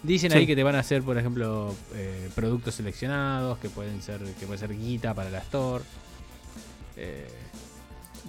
Dicen 0.03 0.31
Sí. 0.33 0.39
ahí 0.39 0.47
que 0.47 0.57
te 0.57 0.63
van 0.65 0.75
a 0.75 0.81
hacer, 0.81 1.03
por 1.03 1.17
ejemplo, 1.19 1.75
eh, 1.95 2.31
productos 2.35 2.75
seleccionados, 2.75 3.59
que 3.59 3.69
pueden 3.71 4.03
ser, 4.03 4.21
que 4.41 4.47
puede 4.47 4.59
ser 4.59 4.77
guita 4.77 5.15
para 5.15 5.31
la 5.31 5.39
store. 5.39 5.85
Eh, 6.97 7.29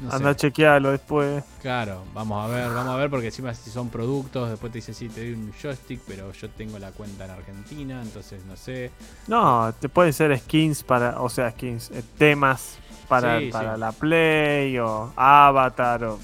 no. 0.02 0.12
Anda 0.12 0.30
a 0.32 0.36
chequearlo 0.36 0.92
después. 0.92 1.44
Claro, 1.62 2.04
vamos 2.14 2.46
a 2.46 2.48
ver, 2.48 2.70
vamos 2.70 2.94
a 2.94 2.98
ver, 2.98 3.10
porque 3.10 3.28
encima 3.28 3.54
si 3.54 3.70
son 3.70 3.90
productos, 3.90 4.50
después 4.50 4.72
te 4.72 4.78
dicen, 4.80 4.94
sí, 4.96 5.10
te 5.10 5.22
doy 5.22 5.34
un 5.34 5.54
joystick, 5.60 6.02
pero 6.08 6.32
yo 6.32 6.50
tengo 6.50 6.78
la 6.80 6.92
cuenta 6.92 7.26
en 7.26 7.32
Argentina, 7.32 8.02
entonces 8.02 8.46
no 8.46 8.56
sé. 8.56 8.92
No, 9.28 9.74
te 9.80 9.90
pueden 9.90 10.14
ser 10.14 10.38
skins 10.40 10.84
para, 10.84 11.22
o 11.22 11.30
sea, 11.30 11.52
skins, 11.52 11.92
eh, 11.92 12.04
temas 12.18 12.78
para, 13.08 13.40
Sí, 13.40 13.50
para 13.52 13.76
sí. 13.76 13.80
la 13.80 13.92
Play 13.92 14.78
o 14.80 15.12
Avatar 15.16 16.04
o... 16.04 16.20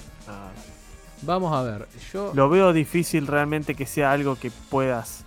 Vamos 1.26 1.54
a 1.54 1.62
ver, 1.62 1.88
yo... 2.12 2.32
Lo 2.36 2.50
veo 2.50 2.74
difícil 2.74 3.28
realmente 3.28 3.76
que 3.76 3.86
sea 3.86 4.12
algo 4.12 4.36
que 4.36 4.52
puedas, 4.70 5.24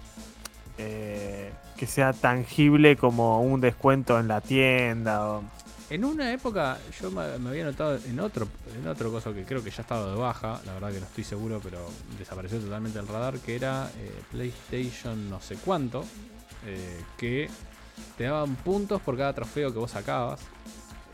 eh, 0.77 1.51
que 1.77 1.87
sea 1.87 2.13
tangible 2.13 2.97
como 2.97 3.41
un 3.41 3.63
descuento 3.63 4.21
en 4.21 4.29
la 4.29 4.43
tienda. 4.43 5.27
O... 5.27 5.43
En 5.89 6.05
una 6.05 6.33
época 6.33 6.79
yo 7.01 7.13
me, 7.13 7.23
había 7.23 7.65
notado 7.65 7.97
en 8.05 8.19
otro 8.19 8.49
en 8.77 8.89
otro 8.89 9.13
coso 9.13 9.33
que 9.33 9.45
creo 9.45 9.63
que 9.63 9.71
ya 9.71 9.83
estaba 9.83 10.11
de 10.11 10.17
baja, 10.17 10.61
la 10.67 10.75
verdad 10.75 10.91
que 10.91 10.99
no 10.99 11.07
estoy 11.07 11.23
seguro, 11.23 11.61
pero 11.63 11.79
desapareció 12.19 12.59
totalmente 12.59 12.99
el 12.99 13.07
radar, 13.07 13.39
que 13.39 13.55
era 13.55 13.89
eh, 13.97 14.11
PlayStation 14.33 15.31
no 15.31 15.41
sé 15.41 15.55
cuánto, 15.57 16.05
eh, 16.67 17.01
que 17.17 17.49
te 18.19 18.25
daban 18.25 18.57
puntos 18.57 19.01
por 19.01 19.17
cada 19.17 19.33
trofeo 19.33 19.73
que 19.73 19.79
vos 19.79 19.93
sacabas. 19.93 20.41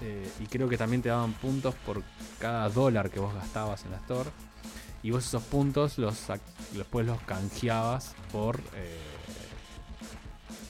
eh, 0.01 0.29
y 0.41 0.47
creo 0.47 0.69
que 0.69 0.79
también 0.79 1.03
te 1.03 1.11
daban 1.11 1.33
puntos 1.35 1.75
por 1.87 2.03
cada 2.39 2.69
dólar 2.71 3.11
que 3.11 3.21
vos 3.21 3.35
gastabas 3.35 3.85
en 3.85 3.91
la 3.93 3.99
store. 3.99 4.31
Y 5.03 5.11
vos 5.11 5.27
esos 5.27 5.43
puntos 5.43 5.97
después 6.73 7.07
los 7.07 7.21
canjeabas 7.23 8.15
por 8.31 8.61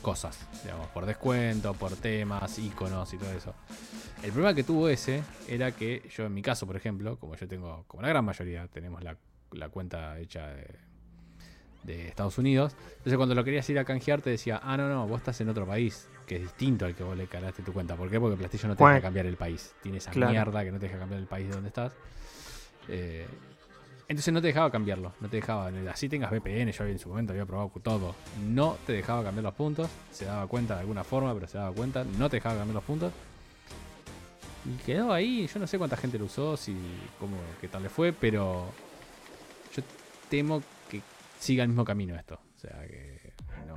cosas, 0.03 0.39
digamos, 0.65 0.89
por 0.89 1.07
descuento, 1.07 1.73
por 1.75 1.93
temas, 1.97 2.59
iconos 2.59 3.13
y 3.15 3.19
todo 3.19 3.33
eso. 3.33 3.55
El 4.23 4.31
problema 4.33 4.55
que 4.55 4.63
tuvo 4.65 4.89
ese 4.89 5.23
era 5.49 5.73
que 5.73 6.07
yo 6.15 6.27
en 6.27 6.35
mi 6.35 6.43
caso, 6.43 6.67
por 6.67 6.77
ejemplo, 6.77 7.17
como 7.19 7.35
yo 7.37 7.49
tengo, 7.49 7.85
como 7.87 8.03
la 8.03 8.09
gran 8.09 8.25
mayoría, 8.25 8.67
tenemos 8.69 9.03
la, 9.03 9.17
la 9.53 9.69
cuenta 9.69 10.19
hecha 10.19 10.49
de, 10.49 10.67
de 11.85 12.09
Estados 12.09 12.39
Unidos, 12.39 12.77
entonces 12.99 13.17
cuando 13.17 13.35
lo 13.35 13.43
querías 13.45 13.69
ir 13.71 13.79
a 13.79 13.85
canjear 13.85 14.21
te 14.21 14.31
decía, 14.31 14.61
ah, 14.63 14.77
no, 14.77 14.89
no, 14.89 15.07
vos 15.09 15.19
estás 15.21 15.41
en 15.41 15.49
otro 15.49 15.67
país, 15.67 16.09
que 16.27 16.37
es 16.37 16.43
distinto 16.43 16.85
al 16.87 16.95
que 16.95 17.03
vos 17.03 17.17
le 17.17 17.27
calaste 17.27 17.63
tu 17.63 17.73
cuenta. 17.73 17.97
¿Por 17.97 18.09
qué? 18.11 18.21
Porque 18.21 18.37
PlayStation 18.37 18.71
no 18.71 18.77
te 18.77 18.85
deja 18.85 19.01
cambiar 19.01 19.27
el 19.27 19.37
país. 19.37 19.75
Tiene 19.83 19.99
esa 19.99 20.11
Claro. 20.13 20.31
mierda 20.33 20.63
que 20.65 20.71
no 20.71 20.79
te 20.79 20.87
deja 20.87 20.99
cambiar 20.99 21.21
el 21.21 21.27
país 21.27 21.49
de 21.49 21.55
donde 21.55 21.69
estás. 21.69 21.93
Eh, 22.89 23.27
entonces 24.13 24.35
no 24.35 24.43
te 24.43 24.49
dejaba 24.49 24.71
cambiarlo, 24.71 25.15
no 25.21 25.29
te 25.31 25.37
dejaba, 25.37 25.71
así 25.91 26.07
tengas 26.07 26.31
VPN, 26.31 26.71
yo 26.71 26.85
en 26.85 26.99
su 26.99 27.09
momento 27.09 27.33
había 27.33 27.47
probado 27.47 27.73
todo, 27.83 28.15
no 28.47 28.77
te 28.87 28.93
dejaba 28.93 29.25
cambiar 29.25 29.45
los 29.45 29.55
puntos, 29.55 29.89
se 30.11 30.27
daba 30.27 30.47
cuenta 30.47 30.75
de 30.75 30.81
alguna 30.81 31.03
forma, 31.03 31.33
pero 31.33 31.47
se 31.47 31.57
daba 31.57 31.75
cuenta, 31.75 32.05
no 32.19 32.29
te 32.29 32.37
dejaba 32.37 32.57
cambiar 32.57 32.75
los 32.75 32.85
puntos. 32.85 33.11
Y 34.67 34.77
quedó 34.85 35.15
ahí, 35.15 35.47
yo 35.47 35.59
no 35.59 35.67
sé 35.67 35.79
cuánta 35.79 35.97
gente 35.97 36.19
lo 36.19 36.27
usó, 36.27 36.59
si 36.59 36.77
cómo, 37.19 37.39
qué 37.59 37.69
tal 37.69 37.85
le 37.85 37.89
fue, 37.89 38.13
pero 38.13 38.67
yo 39.75 39.83
temo 40.29 40.63
que 40.91 41.01
siga 41.41 41.63
el 41.63 41.71
mismo 41.71 41.85
camino 41.87 42.15
esto. 42.15 42.39
O 42.57 42.61
sea, 42.61 42.87
que 42.87 43.33
no, 43.67 43.77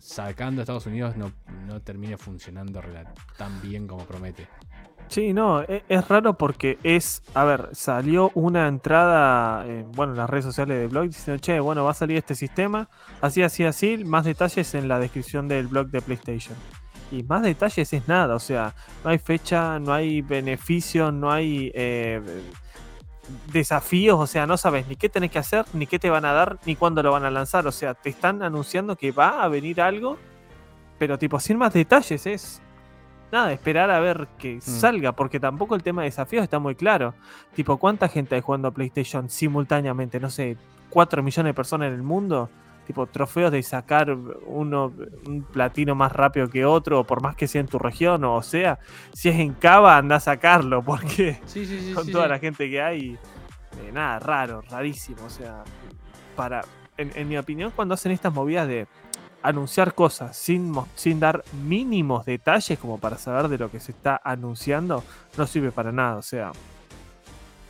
sacando 0.00 0.60
a 0.60 0.64
Estados 0.64 0.86
Unidos 0.86 1.16
no, 1.16 1.32
no 1.68 1.80
termine 1.80 2.16
funcionando 2.16 2.82
tan 3.38 3.62
bien 3.62 3.86
como 3.86 4.04
promete. 4.04 4.48
Sí, 5.08 5.32
no, 5.32 5.62
e- 5.62 5.84
es, 5.88 6.08
raro 6.08 6.34
porque 6.34 6.78
es, 6.82 7.22
a 7.34 7.44
ver, 7.44 7.68
salió 7.72 8.30
una 8.34 8.66
entrada, 8.66 9.64
eh, 9.66 9.84
bueno, 9.94 10.12
en 10.12 10.18
las 10.18 10.28
redes 10.28 10.44
sociales 10.44 10.78
de 10.78 10.88
blog 10.88 11.06
diciendo, 11.06 11.40
che, 11.40 11.60
bueno, 11.60 11.84
va 11.84 11.92
a 11.92 11.94
salir 11.94 12.16
este 12.16 12.34
sistema, 12.34 12.88
así, 13.20 13.42
así, 13.42 13.64
así, 13.64 13.98
más 14.04 14.24
detalles 14.24 14.74
en 14.74 14.88
la 14.88 14.98
descripción 14.98 15.46
del 15.46 15.68
blog 15.68 15.88
de 15.88 16.02
PlayStation. 16.02 16.56
Y 17.12 17.22
más 17.22 17.42
detalles 17.42 17.92
es 17.92 18.08
nada, 18.08 18.34
o 18.34 18.40
sea, 18.40 18.74
no 19.04 19.10
hay 19.10 19.18
fecha, 19.18 19.78
no 19.78 19.92
hay 19.92 20.20
beneficio, 20.22 21.12
no 21.12 21.30
hay 21.30 21.70
eh, 21.74 22.20
desafíos, 23.52 24.18
o 24.18 24.26
sea, 24.26 24.46
no 24.46 24.56
sabes 24.56 24.88
ni 24.88 24.96
qué 24.96 25.08
tenés 25.08 25.30
que 25.30 25.38
hacer, 25.38 25.64
ni 25.74 25.86
qué 25.86 25.98
te 25.98 26.10
van 26.10 26.24
a 26.24 26.32
dar, 26.32 26.58
ni 26.64 26.74
cuándo 26.76 27.02
lo 27.02 27.12
van 27.12 27.24
a 27.24 27.30
lanzar, 27.30 27.66
o 27.66 27.72
sea, 27.72 27.94
te 27.94 28.10
están 28.10 28.42
anunciando 28.42 28.96
que 28.96 29.12
va 29.12 29.44
a 29.44 29.48
venir 29.48 29.80
algo, 29.80 30.18
pero 30.98 31.18
tipo, 31.18 31.38
sin 31.38 31.58
más 31.58 31.72
detalles, 31.72 32.26
es 32.26 32.62
nada, 33.34 33.52
esperar 33.52 33.90
a 33.90 34.00
ver 34.00 34.28
que 34.38 34.60
salga, 34.60 35.12
porque 35.12 35.40
tampoco 35.40 35.74
el 35.74 35.82
tema 35.82 36.02
de 36.02 36.06
desafíos 36.06 36.44
está 36.44 36.58
muy 36.58 36.74
claro. 36.74 37.14
Tipo, 37.54 37.76
¿cuánta 37.76 38.08
gente 38.08 38.36
hay 38.36 38.40
jugando 38.40 38.68
a 38.68 38.70
PlayStation 38.70 39.28
simultáneamente? 39.28 40.20
No 40.20 40.30
sé, 40.30 40.56
4 40.90 41.22
millones 41.22 41.50
de 41.50 41.54
personas 41.54 41.88
en 41.88 41.94
el 41.94 42.02
mundo. 42.02 42.48
Tipo, 42.86 43.06
trofeos 43.06 43.50
de 43.50 43.62
sacar 43.62 44.14
uno, 44.46 44.92
un 45.26 45.42
platino 45.42 45.94
más 45.94 46.12
rápido 46.12 46.48
que 46.48 46.64
otro, 46.64 47.00
o 47.00 47.04
por 47.04 47.22
más 47.22 47.34
que 47.34 47.48
sea 47.48 47.60
en 47.60 47.66
tu 47.66 47.78
región, 47.78 48.22
o 48.24 48.42
sea, 48.42 48.78
si 49.12 49.30
es 49.30 49.36
en 49.36 49.54
Cava, 49.54 49.96
anda 49.96 50.16
a 50.16 50.20
sacarlo, 50.20 50.82
porque 50.82 51.40
Sí, 51.46 51.64
sí, 51.66 51.80
sí. 51.80 51.92
con 51.92 52.10
toda 52.10 52.28
la 52.28 52.38
gente 52.38 52.68
que 52.68 52.80
hay, 52.80 53.18
eh, 53.82 53.90
nada, 53.92 54.18
raro, 54.18 54.60
rarísimo. 54.70 55.24
O 55.24 55.30
sea, 55.30 55.64
para, 56.36 56.60
en, 56.98 57.10
en 57.14 57.26
mi 57.26 57.38
opinión, 57.38 57.72
cuando 57.74 57.94
hacen 57.94 58.12
estas 58.12 58.32
movidas 58.34 58.68
de 58.68 58.86
anunciar 59.44 59.94
cosas 59.94 60.36
sin, 60.36 60.72
sin 60.94 61.20
dar 61.20 61.44
mínimos 61.52 62.24
detalles 62.24 62.78
como 62.78 62.98
para 62.98 63.18
saber 63.18 63.48
de 63.48 63.58
lo 63.58 63.70
que 63.70 63.78
se 63.78 63.92
está 63.92 64.20
anunciando, 64.24 65.04
no 65.36 65.46
sirve 65.46 65.70
para 65.70 65.92
nada. 65.92 66.16
O 66.16 66.22
sea, 66.22 66.50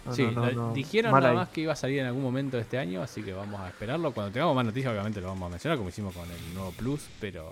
no, 0.07 0.13
Sí, 0.13 0.23
no, 0.25 0.73
dijeron 0.73 1.13
mal 1.13 1.23
nada 1.23 1.33
ahí. 1.33 1.37
más 1.37 1.49
que 1.49 1.63
iba 1.63 1.73
a 1.73 1.77
salir 1.77 1.99
en 2.01 2.07
algún 2.07 2.23
momento 2.23 2.57
de 2.59 2.63
este 2.63 2.79
año, 2.79 3.03
así 3.03 3.23
que 3.23 3.33
vamos 3.33 3.61
a 3.61 3.69
esperarlo. 3.69 4.13
Cuando 4.13 4.33
tengamos 4.33 4.55
más 4.55 4.65
noticias, 4.67 4.93
obviamente 4.93 5.21
lo 5.21 5.29
vamos 5.29 5.47
a 5.47 5.51
mencionar, 5.51 5.77
como 5.79 5.89
hicimos 5.89 6.15
con 6.15 6.31
el 6.31 6.55
nuevo 6.55 6.71
Plus, 6.73 7.09
pero 7.21 7.51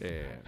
eh, 0.00 0.40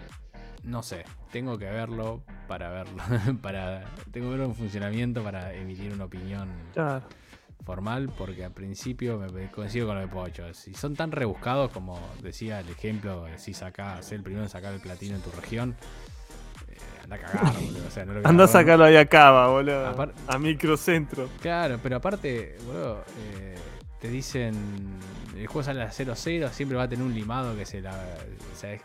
no 0.65 0.83
sé, 0.83 1.05
tengo 1.31 1.59
que 1.59 1.67
verlo 1.67 2.23
para 2.49 2.71
verlo, 2.71 3.03
para 3.43 3.85
tengo 4.11 4.27
que 4.27 4.31
verlo 4.31 4.47
en 4.47 4.55
funcionamiento 4.55 5.23
para 5.23 5.53
emitir 5.55 5.93
una 5.93 6.05
opinión 6.07 6.49
Claro. 6.73 7.03
Formal 7.65 8.11
porque 8.17 8.45
al 8.45 8.53
principio 8.53 9.19
me 9.19 9.51
coincido 9.51 9.87
con 9.87 9.97
lo 9.97 10.01
de 10.03 10.09
Pocho. 10.09 10.53
Si 10.55 10.75
son 10.75 10.95
tan 10.97 11.13
rebuscados 11.13 11.71
como 11.71 11.99
decía 12.23 12.61
el 12.61 12.69
ejemplo, 12.69 13.27
si 13.37 13.55
sacás, 13.55 14.11
el 14.13 14.23
primero 14.23 14.45
en 14.45 14.51
sacar 14.51 14.73
el 14.75 14.81
platino 14.81 15.17
en 15.17 15.23
tu 15.23 15.31
región, 15.33 15.77
eh, 16.69 16.77
anda 17.05 17.17
a 17.17 17.19
cagar, 17.21 17.55
boludo. 17.61 17.87
O 17.87 17.91
sea, 17.91 18.05
no 18.05 18.15
lo 18.15 18.29
Anda 18.29 18.45
a 18.45 18.49
sacarlo 18.49 18.85
ahí 18.85 18.97
acá, 18.97 19.47
boludo. 19.49 19.87
Apar- 19.95 20.13
a 20.27 20.39
microcentro. 20.39 21.29
Claro, 21.41 21.79
pero 21.83 21.97
aparte, 21.97 22.57
boludo, 22.67 23.05
eh, 23.33 23.55
te 24.01 24.09
dicen 24.09 24.55
el 25.37 25.47
juego 25.47 25.63
sale 25.63 25.83
a 25.83 25.89
0-0, 25.91 26.51
siempre 26.51 26.77
va 26.77 26.85
a 26.85 26.89
tener 26.89 27.05
un 27.05 27.15
limado 27.15 27.57
que 27.57 27.65
se 27.65 27.81
la. 27.81 27.93
O 28.53 28.57
sea, 28.57 28.73
es 28.75 28.83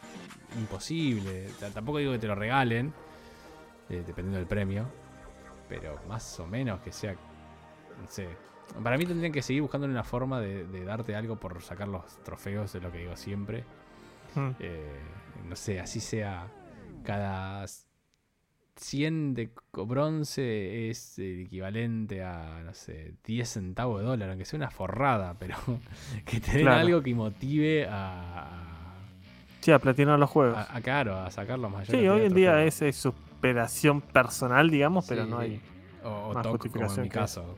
imposible. 0.57 1.47
O 1.55 1.59
sea, 1.59 1.69
tampoco 1.69 1.97
digo 1.97 2.11
que 2.13 2.19
te 2.19 2.27
lo 2.27 2.35
regalen, 2.35 2.93
eh, 3.89 4.03
dependiendo 4.05 4.37
del 4.37 4.47
premio, 4.47 4.87
pero 5.67 5.99
más 6.07 6.39
o 6.39 6.45
menos 6.47 6.79
que 6.81 6.91
sea. 6.91 7.13
No 7.13 8.07
sé. 8.07 8.27
Para 8.84 8.97
mí 8.97 9.06
tendrían 9.06 9.32
que 9.32 9.41
seguir 9.41 9.62
buscando 9.63 9.88
una 9.88 10.03
forma 10.03 10.39
de, 10.39 10.65
de 10.67 10.84
darte 10.86 11.15
algo 11.15 11.36
por 11.38 11.62
sacar 11.62 11.88
los 11.88 12.06
trofeos, 12.23 12.73
es 12.75 12.82
lo 12.84 12.91
que 12.91 12.99
digo 12.99 13.15
siempre. 13.15 13.63
Mm. 14.36 14.49
Eh, 14.60 14.99
no 15.49 15.56
sé, 15.56 15.80
así 15.80 15.99
sea 15.99 16.47
cada 17.03 17.65
100 18.75 19.34
de 19.34 19.49
bronce 19.73 20.89
es 20.89 21.17
el 21.17 21.41
equivalente 21.45 22.23
a, 22.23 22.62
no 22.63 22.73
sé, 22.73 23.15
10 23.25 23.49
centavos 23.49 24.01
de 24.01 24.06
dólar, 24.08 24.30
aunque 24.30 24.45
sea 24.45 24.58
una 24.58 24.69
forrada, 24.69 25.36
pero 25.39 25.56
que 26.25 26.39
te 26.39 26.51
den 26.51 26.62
Claro. 26.62 26.80
algo 26.82 27.01
que 27.01 27.15
motive 27.15 27.88
a, 27.89 28.93
Sí, 29.62 29.71
a 29.71 29.80
platinar 29.80 30.19
los 30.19 30.30
juegos. 30.30 30.56
a- 30.58 30.75
a 30.77 30.82
caro, 30.82 31.17
a 31.17 31.32
sacar 31.32 31.58
los 31.58 31.71
mayores. 31.71 31.99
sí, 31.99 32.08
hoy 32.08 32.25
en 32.27 32.34
día 32.36 32.63
es, 32.63 32.82
es 32.84 32.95
superación 32.95 34.01
personal, 34.01 34.69
digamos, 34.69 35.06
pero 35.08 35.25
no 35.25 35.39
hay. 35.39 35.60
O, 36.03 36.30
o 36.30 36.41
toc, 36.41 36.69
como 36.69 36.93
en 36.93 37.01
mi 37.01 37.10
caso, 37.10 37.58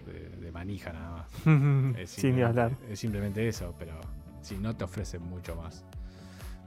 manija 0.59 0.91
nada 0.91 1.11
más. 1.11 1.27
Es 1.97 2.09
Sin 2.11 2.35
ni 2.35 2.41
hablar. 2.41 2.71
Es 2.89 2.99
simplemente 2.99 3.47
eso, 3.47 3.73
pero 3.79 3.93
si 4.41 4.55
no 4.57 4.75
te 4.75 4.83
ofrecen 4.83 5.21
mucho 5.23 5.55
más. 5.55 5.85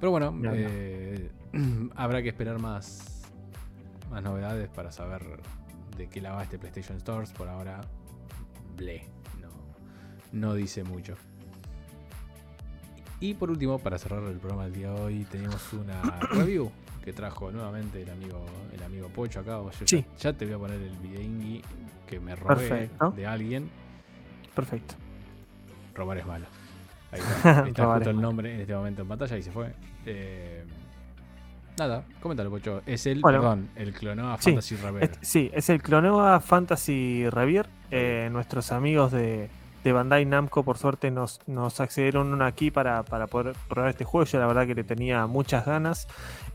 Pero 0.00 0.10
bueno, 0.10 0.34
eh, 0.54 1.30
habrá 1.94 2.22
que 2.22 2.28
esperar 2.30 2.58
más, 2.58 3.22
más 4.10 4.22
novedades 4.22 4.68
para 4.70 4.90
saber 4.92 5.22
de 5.96 6.08
qué 6.08 6.20
la 6.22 6.32
va 6.32 6.42
este 6.42 6.58
PlayStation 6.58 6.98
Stores. 7.00 7.32
Por 7.32 7.48
ahora, 7.48 7.82
ble, 8.76 9.04
no, 9.40 9.50
no 10.32 10.54
dice 10.54 10.84
mucho. 10.84 11.14
Y 13.20 13.34
por 13.34 13.50
último, 13.50 13.78
para 13.78 13.98
cerrar 13.98 14.24
el 14.24 14.38
programa 14.38 14.64
del 14.64 14.72
día 14.72 14.90
de 14.90 15.00
hoy, 15.00 15.24
tenemos 15.30 15.72
una 15.74 16.00
review 16.32 16.72
que 17.04 17.12
trajo 17.12 17.50
nuevamente 17.52 18.02
el 18.02 18.10
amigo, 18.10 18.44
el 18.72 18.82
amigo 18.82 19.08
Pocho 19.08 19.40
acá. 19.40 19.58
Yo 19.58 19.70
ya- 19.70 19.86
Sí. 19.86 20.04
ya, 20.18 20.32
te 20.32 20.44
voy 20.46 20.54
a 20.54 20.58
poner 20.58 20.80
el 20.80 20.96
videingui 20.98 21.62
que 22.06 22.18
me 22.18 22.34
robé 22.34 22.56
Perfecto. 22.68 23.10
de 23.12 23.26
alguien. 23.26 23.70
Perfecto. 24.54 24.94
Robar 25.94 26.18
es 26.18 26.26
malo. 26.26 26.46
Ahí 27.10 27.20
está, 27.36 27.50
está 27.68 27.94
justo 27.94 28.10
el 28.10 28.20
nombre 28.20 28.54
en 28.54 28.60
este 28.60 28.74
momento 28.74 29.02
en 29.02 29.08
pantalla 29.08 29.36
y 29.36 29.42
se 29.42 29.50
fue. 29.52 29.72
Eh, 30.06 30.64
nada, 31.78 32.04
coméntalo, 32.20 32.50
Pocho. 32.50 32.82
Es 32.86 33.06
el, 33.06 33.20
Bueno. 33.20 33.40
perdón, 33.40 33.68
el 33.76 33.92
Clonoa 33.92 34.36
Sí, 34.38 34.50
Fantasy 34.50 34.76
Rebel. 34.76 35.02
Es- 35.04 35.18
sí, 35.20 35.50
es 35.52 35.68
el 35.70 35.82
Clonoa 35.82 36.40
Fantasy 36.40 37.28
Revier. 37.30 37.66
Eh, 37.90 38.28
nuestros 38.32 38.72
amigos 38.72 39.12
de, 39.12 39.50
de 39.84 39.92
Bandai 39.92 40.24
Namco, 40.24 40.62
por 40.62 40.78
suerte, 40.78 41.10
nos, 41.10 41.40
nos 41.46 41.80
accedieron 41.80 42.40
aquí 42.42 42.70
para, 42.70 43.02
para 43.02 43.26
poder 43.26 43.54
probar 43.68 43.90
este 43.90 44.04
juego. 44.04 44.24
Yo 44.26 44.38
la 44.38 44.46
verdad 44.46 44.66
que 44.66 44.74
le 44.74 44.84
tenía 44.84 45.26
muchas 45.26 45.66
ganas. 45.66 46.06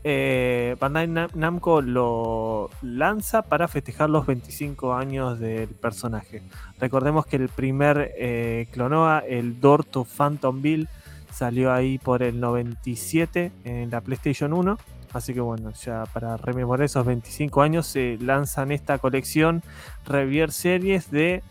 Eh, 0.04 0.76
Bandai 0.80 1.08
Nam- 1.08 1.30
Namco 1.34 1.82
lo 1.82 2.70
lanza 2.82 3.42
para 3.42 3.68
festejar 3.68 4.08
los 4.10 4.26
25 4.26 4.94
años 4.94 5.38
del 5.38 5.68
personaje. 5.68 6.42
Recordemos 6.80 7.26
que 7.26 7.36
el 7.36 7.48
primer 7.48 8.12
eh, 8.16 8.66
Clonoa, 8.72 9.18
el 9.28 9.60
Door 9.60 9.84
to 9.84 10.04
Phantom 10.04 10.62
Bill, 10.62 10.88
salió 11.32 11.72
ahí 11.72 11.98
por 11.98 12.22
el 12.22 12.40
97 12.40 13.52
en 13.64 13.90
la 13.90 14.00
PlayStation 14.00 14.52
1. 14.52 14.78
Así 15.12 15.32
que 15.32 15.40
bueno, 15.40 15.72
ya 15.72 16.04
para 16.12 16.36
rememorar 16.36 16.84
esos 16.84 17.04
25 17.06 17.62
años 17.62 17.86
se 17.86 18.18
lanzan 18.20 18.72
esta 18.72 18.98
colección 18.98 19.62
Revier 20.06 20.52
Series 20.52 21.10
de 21.10 21.42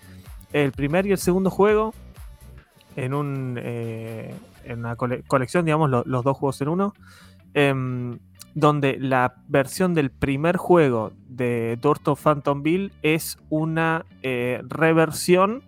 el 0.63 0.71
primer 0.71 1.05
y 1.05 1.11
el 1.11 1.17
segundo 1.17 1.49
juego 1.49 1.93
en, 2.95 3.13
un, 3.13 3.59
eh, 3.61 4.33
una 4.73 4.95
cole- 4.95 5.23
colección, 5.27 5.65
digamos, 5.65 5.89
lo- 5.89 6.03
los 6.05 6.23
dos 6.23 6.37
juegos 6.37 6.61
en 6.61 6.69
uno. 6.69 6.93
em, 7.53 8.19
donde 8.53 8.97
la 8.99 9.35
versión 9.47 9.93
del 9.93 10.09
primer 10.11 10.57
juego 10.57 11.11
de 11.27 11.77
Dorto 11.81 12.15
Phantom 12.15 12.61
Bill 12.63 12.91
es 13.03 13.37
una 13.49 14.05
eh, 14.23 14.61
reversión 14.67 15.63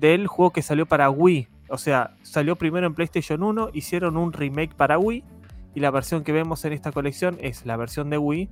del 0.00 0.26
juego 0.28 0.52
que 0.52 0.62
salió 0.62 0.86
para 0.86 1.10
Wii. 1.10 1.48
O 1.68 1.78
sea, 1.78 2.14
salió 2.22 2.56
primero 2.56 2.86
en 2.86 2.94
PlayStation 2.94 3.42
1, 3.42 3.70
hicieron 3.72 4.16
un 4.16 4.32
remake 4.32 4.74
para 4.74 4.98
Wii 4.98 5.22
y 5.74 5.80
la 5.80 5.90
versión 5.90 6.22
que 6.24 6.32
vemos 6.32 6.64
en 6.64 6.72
esta 6.72 6.92
colección 6.92 7.36
es 7.40 7.66
la 7.66 7.76
versión 7.76 8.08
de 8.08 8.18
Wii 8.18 8.48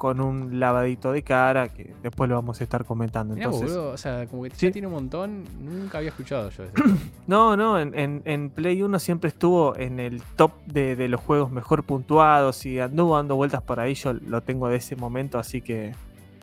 con 0.00 0.18
un 0.22 0.58
lavadito 0.58 1.12
de 1.12 1.22
cara 1.22 1.68
que 1.68 1.92
después 2.02 2.26
lo 2.30 2.34
vamos 2.36 2.58
a 2.62 2.64
estar 2.64 2.86
comentando. 2.86 3.34
Mirá, 3.34 3.44
Entonces, 3.48 3.70
boludo, 3.70 3.90
o 3.90 3.96
sea, 3.98 4.26
como 4.28 4.44
que 4.44 4.50
Sí. 4.54 4.70
tiene 4.70 4.86
un 4.86 4.94
montón. 4.94 5.44
Nunca 5.60 5.98
había 5.98 6.08
escuchado 6.08 6.48
yo 6.48 6.64
juego. 6.74 6.96
No, 7.26 7.54
no, 7.54 7.78
en, 7.78 7.96
en- 7.96 8.22
en 8.24 8.48
Play 8.48 8.80
1 8.82 8.98
siempre 8.98 9.28
estuvo 9.28 9.76
en 9.76 10.00
el 10.00 10.22
top 10.36 10.52
de, 10.64 10.96
de 10.96 11.08
los 11.08 11.20
juegos 11.20 11.50
mejor 11.52 11.84
puntuados 11.84 12.64
y 12.64 12.80
anduvo 12.80 13.14
dando 13.16 13.36
vueltas 13.36 13.60
por 13.62 13.78
ahí. 13.78 13.92
Yo 13.92 14.14
lo 14.14 14.40
tengo 14.40 14.68
de 14.68 14.76
ese 14.76 14.96
momento, 14.96 15.38
así 15.38 15.60
que 15.60 15.92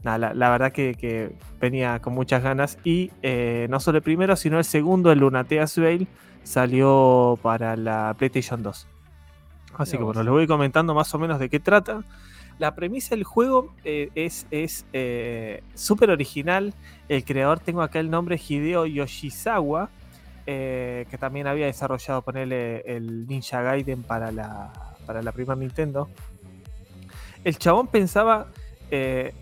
nada, 0.04 0.20
la, 0.20 0.34
la 0.36 0.50
verdad 0.52 0.72
que, 0.72 0.94
que 0.94 1.36
venía 1.60 2.00
con 2.00 2.14
muchas 2.14 2.44
ganas. 2.44 2.78
Y 2.84 3.10
eh, 3.24 3.66
no 3.72 3.80
solo 3.80 3.98
el 3.98 4.04
primero, 4.04 4.36
sino 4.36 4.60
el 4.60 4.66
segundo, 4.66 5.12
el 5.12 5.18
Lunateas 5.18 5.76
Veil, 5.80 6.08
salió 6.44 7.38
para 7.42 7.76
la 7.76 8.14
PlayStation 8.18 8.62
2. 8.62 8.88
Así 9.78 9.98
que 9.98 10.04
bueno, 10.04 10.24
les 10.24 10.32
voy 10.32 10.48
comentando 10.48 10.94
más 10.94 11.14
o 11.16 11.20
menos 11.20 11.40
de 11.40 11.50
qué 11.50 11.60
trata. 11.60 12.04
La 12.60 12.74
premisa 12.74 13.16
del 13.16 13.24
juego 13.24 13.74
eh, 13.84 14.10
es 14.16 14.86
eh, 14.92 15.64
súper 15.76 16.10
original. 16.10 16.74
El 17.08 17.24
creador, 17.24 17.60
tengo 17.60 17.82
acá 17.82 18.00
el 18.00 18.10
nombre 18.10 18.40
Hideo 18.48 18.86
Yoshizawa, 18.86 19.90
eh, 20.48 21.06
que 21.10 21.18
también 21.18 21.46
había 21.46 21.66
desarrollado 21.66 22.22
ponerle 22.22 22.80
el 22.88 23.28
Ninja 23.28 23.62
Gaiden 23.62 24.02
para 24.02 24.32
la, 24.32 24.72
para 25.06 25.22
la 25.22 25.32
primera 25.34 25.56
Nintendo. 25.56 26.10
El 27.44 27.58
chabón 27.58 27.88
pensaba, 27.88 28.48
eh, 28.90 29.34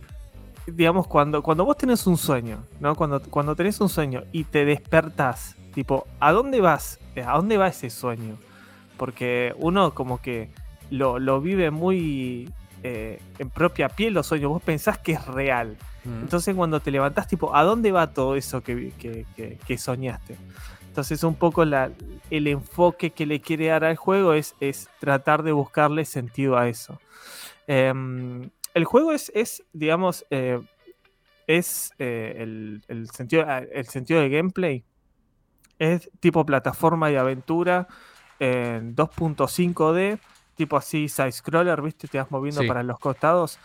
digamos, 0.67 1.08
cuando, 1.08 1.41
cuando 1.41 1.63
vos 1.63 1.78
tenés 1.78 2.06
un 2.08 2.17
sueño, 2.17 2.58
¿no? 2.80 2.95
Cuando, 2.95 3.21
cuando 3.21 3.56
tenés 3.56 3.80
un 3.80 3.88
sueño 3.88 4.23
y 4.32 4.43
te 4.43 4.65
despertás, 4.65 5.56
tipo, 5.73 6.06
¿a 6.19 6.32
dónde 6.32 6.60
vas? 6.60 6.99
¿A 7.25 7.38
dónde 7.38 7.58
va 7.58 7.67
ese 7.67 7.89
sueño? 7.89 8.38
Porque 8.97 9.54
uno 9.58 9.93
como 9.93 10.21
que 10.21 10.49
lo, 10.89 11.19
lo 11.19 11.39
vive 11.39 11.71
muy 11.71 12.51
eh, 12.87 13.19
en 13.39 13.49
propia 13.49 13.89
piel 13.89 14.13
los 14.13 14.27
sueños, 14.27 14.49
vos 14.51 14.61
pensás 14.61 14.99
que 14.99 15.13
es 15.13 15.25
real. 15.25 15.75
Mm. 16.03 16.21
Entonces 16.21 16.53
cuando 16.53 16.79
te 16.79 16.91
levantás, 16.91 17.27
tipo, 17.27 17.55
¿a 17.55 17.63
dónde 17.63 17.91
va 17.91 18.13
todo 18.13 18.35
eso 18.35 18.61
que, 18.61 18.91
que, 18.99 19.25
que- 19.35 19.57
que 19.65 19.77
soñaste? 19.79 20.37
Entonces 20.87 21.23
un 21.23 21.33
poco 21.35 21.65
la- 21.65 21.89
el 22.29 22.45
enfoque 22.47 23.09
que 23.09 23.25
le 23.25 23.41
quiere 23.41 23.67
dar 23.67 23.83
al 23.85 23.95
juego 23.95 24.33
es, 24.33 24.55
es 24.59 24.87
tratar 24.99 25.41
de 25.41 25.51
buscarle 25.51 26.05
sentido 26.05 26.57
a 26.57 26.67
eso. 26.69 26.99
Em, 27.67 28.49
el 28.75 28.85
juego 28.85 29.11
es, 29.13 29.31
es 29.33 29.63
digamos, 29.73 30.23
eh, 30.29 30.61
es 31.47 31.91
eh, 31.99 32.35
el, 32.37 32.83
el 32.87 33.09
sentido, 33.09 33.45
el 33.49 33.87
sentido 33.87 34.21
de 34.21 34.29
gameplay. 34.29 34.83
Es 35.79 36.09
tipo 36.19 36.45
plataforma 36.45 37.11
y 37.11 37.15
aventura 37.15 37.87
en 38.39 38.95
2.5D, 38.95 40.19
tipo 40.55 40.77
así 40.77 41.09
side-scroller, 41.09 41.81
¿viste? 41.81 42.07
Te 42.07 42.17
vas 42.17 42.31
moviendo 42.31 42.61
Sí. 42.61 42.67
para 42.67 42.83
los 42.83 42.99
costados, 42.99 43.59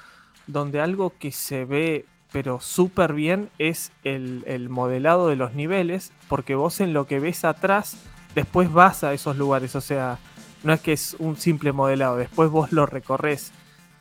donde 0.46 0.80
algo 0.80 1.12
que 1.18 1.32
se 1.32 1.64
ve 1.64 2.04
pero 2.32 2.60
súper 2.60 3.12
bien 3.12 3.50
es 3.58 3.90
el, 4.04 4.44
el 4.46 4.68
modelado 4.68 5.26
de 5.28 5.34
los 5.36 5.54
niveles, 5.54 6.12
porque 6.28 6.54
vos 6.54 6.80
en 6.80 6.92
lo 6.92 7.06
que 7.06 7.18
ves 7.18 7.44
atrás, 7.44 7.96
después 8.36 8.72
vas 8.72 9.02
a 9.02 9.12
esos 9.12 9.36
lugares, 9.36 9.74
o 9.74 9.80
sea, 9.80 10.18
no 10.62 10.72
es 10.72 10.80
que 10.80 10.92
es 10.92 11.16
un 11.18 11.36
simple 11.36 11.72
modelado, 11.72 12.16
después 12.16 12.48
vos 12.48 12.70
lo 12.72 12.86
recorres, 12.86 13.50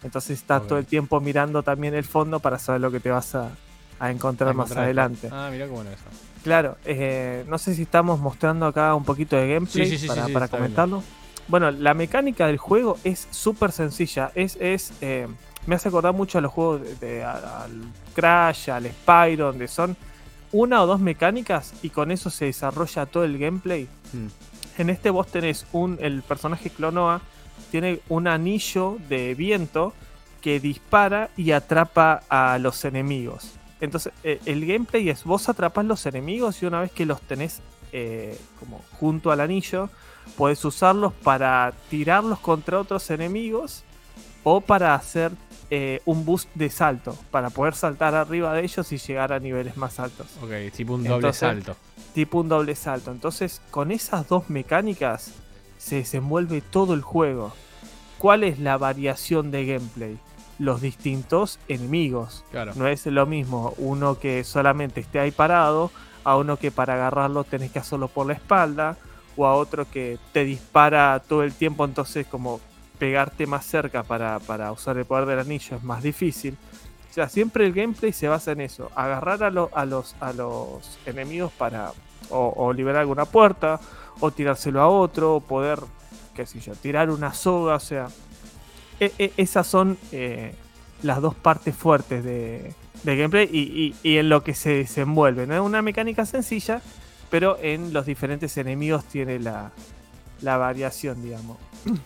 entonces 0.04 0.38
estás 0.38 0.68
todo 0.68 0.78
el 0.78 0.86
tiempo 0.86 1.20
mirando 1.20 1.64
también 1.64 1.96
el 1.96 2.04
fondo 2.06 2.40
para 2.40 2.60
saber 2.60 2.82
lo 2.82 2.92
que 2.92 3.00
te 3.00 3.10
vas 3.10 3.34
a, 3.34 3.50
a 4.00 4.12
encontrar 4.12 4.54
más 4.54 4.78
adelante. 4.78 5.30
Ah, 5.32 5.50
mirá 5.52 5.66
cómo 5.66 5.78
bueno 5.78 5.90
eso. 5.92 6.04
Claro, 6.44 6.78
eh, 6.86 7.44
no 7.48 7.58
sé 7.58 7.74
si 7.74 7.82
estamos 7.82 8.20
mostrando 8.20 8.68
acá 8.68 8.94
un 8.96 9.04
poquito 9.04 9.36
de 9.36 9.56
gameplay 9.56 9.86
Sí, 9.88 9.92
sí, 9.98 9.98
sí, 10.04 10.08
para, 10.08 10.22
sí, 10.22 10.28
sí, 10.28 10.34
para 10.34 10.48
comentarlo. 10.48 11.04
Bueno, 11.50 11.72
la 11.72 11.94
mecánica 11.94 12.48
del 12.48 12.58
juego 12.58 12.98
es 13.04 13.28
súper 13.32 13.72
sencilla. 13.72 14.32
Es, 14.36 14.56
es 14.62 14.94
eh, 15.02 15.28
me 15.66 15.76
hace 15.76 15.90
acordar 15.90 16.14
mucho 16.14 16.38
a 16.38 16.42
los 16.42 16.52
juegos 16.52 16.82
de, 16.82 16.96
de- 16.96 17.24
a- 17.24 17.64
al 17.64 17.82
Crash, 18.16 18.70
al 18.70 18.86
Spyro, 18.86 19.48
donde 19.48 19.68
son 19.68 19.98
una 20.52 20.82
o 20.82 20.88
dos 20.88 21.00
mecánicas 21.00 21.74
y 21.84 21.90
con 21.90 22.12
eso 22.12 22.30
se 22.30 22.46
desarrolla 22.46 23.06
todo 23.06 23.24
el 23.24 23.38
gameplay. 23.38 23.88
Mm. 24.14 24.28
En 24.82 24.90
este 24.90 25.10
vos 25.10 25.28
tenés 25.28 25.66
un. 25.74 25.98
El 26.00 26.22
personaje 26.22 26.70
Clonoa 26.70 27.22
tiene 27.72 28.00
un 28.10 28.28
anillo 28.28 28.98
de 29.10 29.36
viento 29.36 29.94
que 30.42 30.60
dispara 30.60 31.30
y 31.36 31.52
atrapa 31.52 32.24
a 32.30 32.58
los 32.60 32.86
enemigos. 32.86 33.52
Entonces, 33.82 34.14
eh, 34.24 34.40
el 34.46 34.66
gameplay 34.66 35.10
es 35.10 35.24
vos 35.24 35.50
atrapás 35.50 35.84
los 35.86 36.06
enemigos 36.06 36.62
y 36.64 36.66
una 36.66 36.80
vez 36.82 36.92
que 36.92 37.06
los 37.06 37.22
tenés 37.22 37.62
eh, 37.92 38.40
como 38.60 38.82
junto 39.00 39.32
al 39.32 39.42
anillo, 39.42 39.90
podés 40.38 40.64
usarlos 40.66 41.14
para 41.14 41.74
tirarlos 41.90 42.40
contra 42.40 42.80
otros 42.80 43.10
enemigos 43.10 43.84
o 44.44 44.62
para 44.62 44.96
hacer 44.96 45.32
eh, 45.72 46.02
un 46.06 46.26
boost 46.26 46.50
de 46.56 46.70
salto, 46.70 47.16
para 47.30 47.52
poder 47.52 47.76
saltar 47.76 48.16
arriba 48.16 48.54
de 48.54 48.64
ellos 48.64 48.92
y 48.92 48.98
llegar 48.98 49.32
a 49.32 49.40
niveles 49.40 49.78
más 49.78 50.00
altos. 50.00 50.28
Ok, 50.42 50.74
tipo 50.76 50.96
un 50.96 51.04
doble 51.04 51.16
Entonces, 51.16 51.40
salto. 51.40 51.76
Tipo 52.14 52.40
un 52.40 52.50
doble 52.50 52.76
salto. 52.76 53.12
Entonces, 53.12 53.62
con 53.70 53.92
esas 53.92 54.28
dos 54.28 54.50
mecánicas 54.50 55.34
se 55.78 55.98
desenvuelve 55.98 56.62
todo 56.62 56.96
el 56.96 57.02
juego. 57.02 57.54
¿Cuál 58.18 58.44
es 58.44 58.60
la 58.60 58.78
variación 58.78 59.52
de 59.52 59.66
gameplay? 59.66 60.18
Los 60.58 60.82
distintos 60.82 61.60
enemigos. 61.68 62.44
Claro. 62.50 62.74
No 62.76 62.88
es 62.88 63.06
lo 63.06 63.26
mismo 63.28 63.76
uno 63.78 64.18
que 64.20 64.44
solamente 64.44 65.02
esté 65.02 65.20
ahí 65.20 65.32
parado, 65.32 65.92
a 66.24 66.36
uno 66.36 66.58
que 66.58 66.72
para 66.72 66.96
agarrarlo 66.96 67.44
tenés 67.44 67.72
que 67.72 67.80
hacerlo 67.80 68.08
por 68.08 68.26
la 68.26 68.34
espalda, 68.34 68.98
o 69.38 69.46
a 69.46 69.56
otro 69.56 69.90
que 69.90 70.18
te 70.34 70.44
dispara 70.44 71.22
todo 71.28 71.44
el 71.44 71.54
tiempo, 71.54 71.86
entonces 71.86 72.26
como 72.28 72.60
pegarte 72.98 73.48
más 73.48 73.66
cerca 73.66 74.04
para, 74.04 74.40
para 74.40 74.72
usar 74.72 74.98
el 74.98 75.06
poder 75.06 75.26
del 75.26 75.40
anillo 75.40 75.78
es 75.78 75.84
más 75.84 76.04
difícil. 76.04 76.58
O 77.10 77.14
sea, 77.14 77.28
siempre 77.30 77.66
el 77.66 77.74
gameplay 77.74 78.12
se 78.14 78.28
basa 78.28 78.52
en 78.52 78.62
eso, 78.62 78.92
agarrar 78.96 79.44
a, 79.44 79.50
lo- 79.50 79.70
a 79.74 79.86
los, 79.86 80.16
a 80.20 80.34
los 80.34 81.00
enemigos 81.06 81.52
para 81.52 81.92
o, 82.30 82.72
liberar 82.74 83.02
alguna 83.02 83.26
puerta, 83.26 83.80
o 84.20 84.30
tirárselo 84.32 84.82
a 84.82 84.88
otro, 84.90 85.36
o 85.38 85.40
poder, 85.40 85.80
qué 86.36 86.46
sé 86.46 86.60
yo, 86.60 86.74
tirar 86.76 87.10
una 87.10 87.34
soga, 87.34 87.76
o 87.76 87.80
sea, 87.80 88.08
e- 89.00 89.12
e- 89.18 89.34
esas 89.38 89.66
son 89.66 89.98
eh, 90.12 90.54
las 91.02 91.22
dos 91.22 91.34
partes 91.34 91.74
fuertes 91.76 92.24
de, 92.24 92.74
gameplay 93.04 93.50
y, 93.52 93.96
y- 94.04 94.18
en 94.18 94.30
lo 94.30 94.44
que 94.44 94.54
se 94.54 94.70
desenvuelve. 94.72 95.48
No 95.48 95.56
es 95.56 95.62
una 95.62 95.82
mecánica 95.82 96.26
sencilla, 96.26 96.82
pero 97.30 97.58
en 97.62 97.94
los 97.94 98.06
diferentes 98.06 98.56
enemigos 98.58 99.06
tiene 99.06 99.40
la, 99.40 99.72
la 100.42 100.58
variación, 100.58 101.22
digamos. 101.22 101.58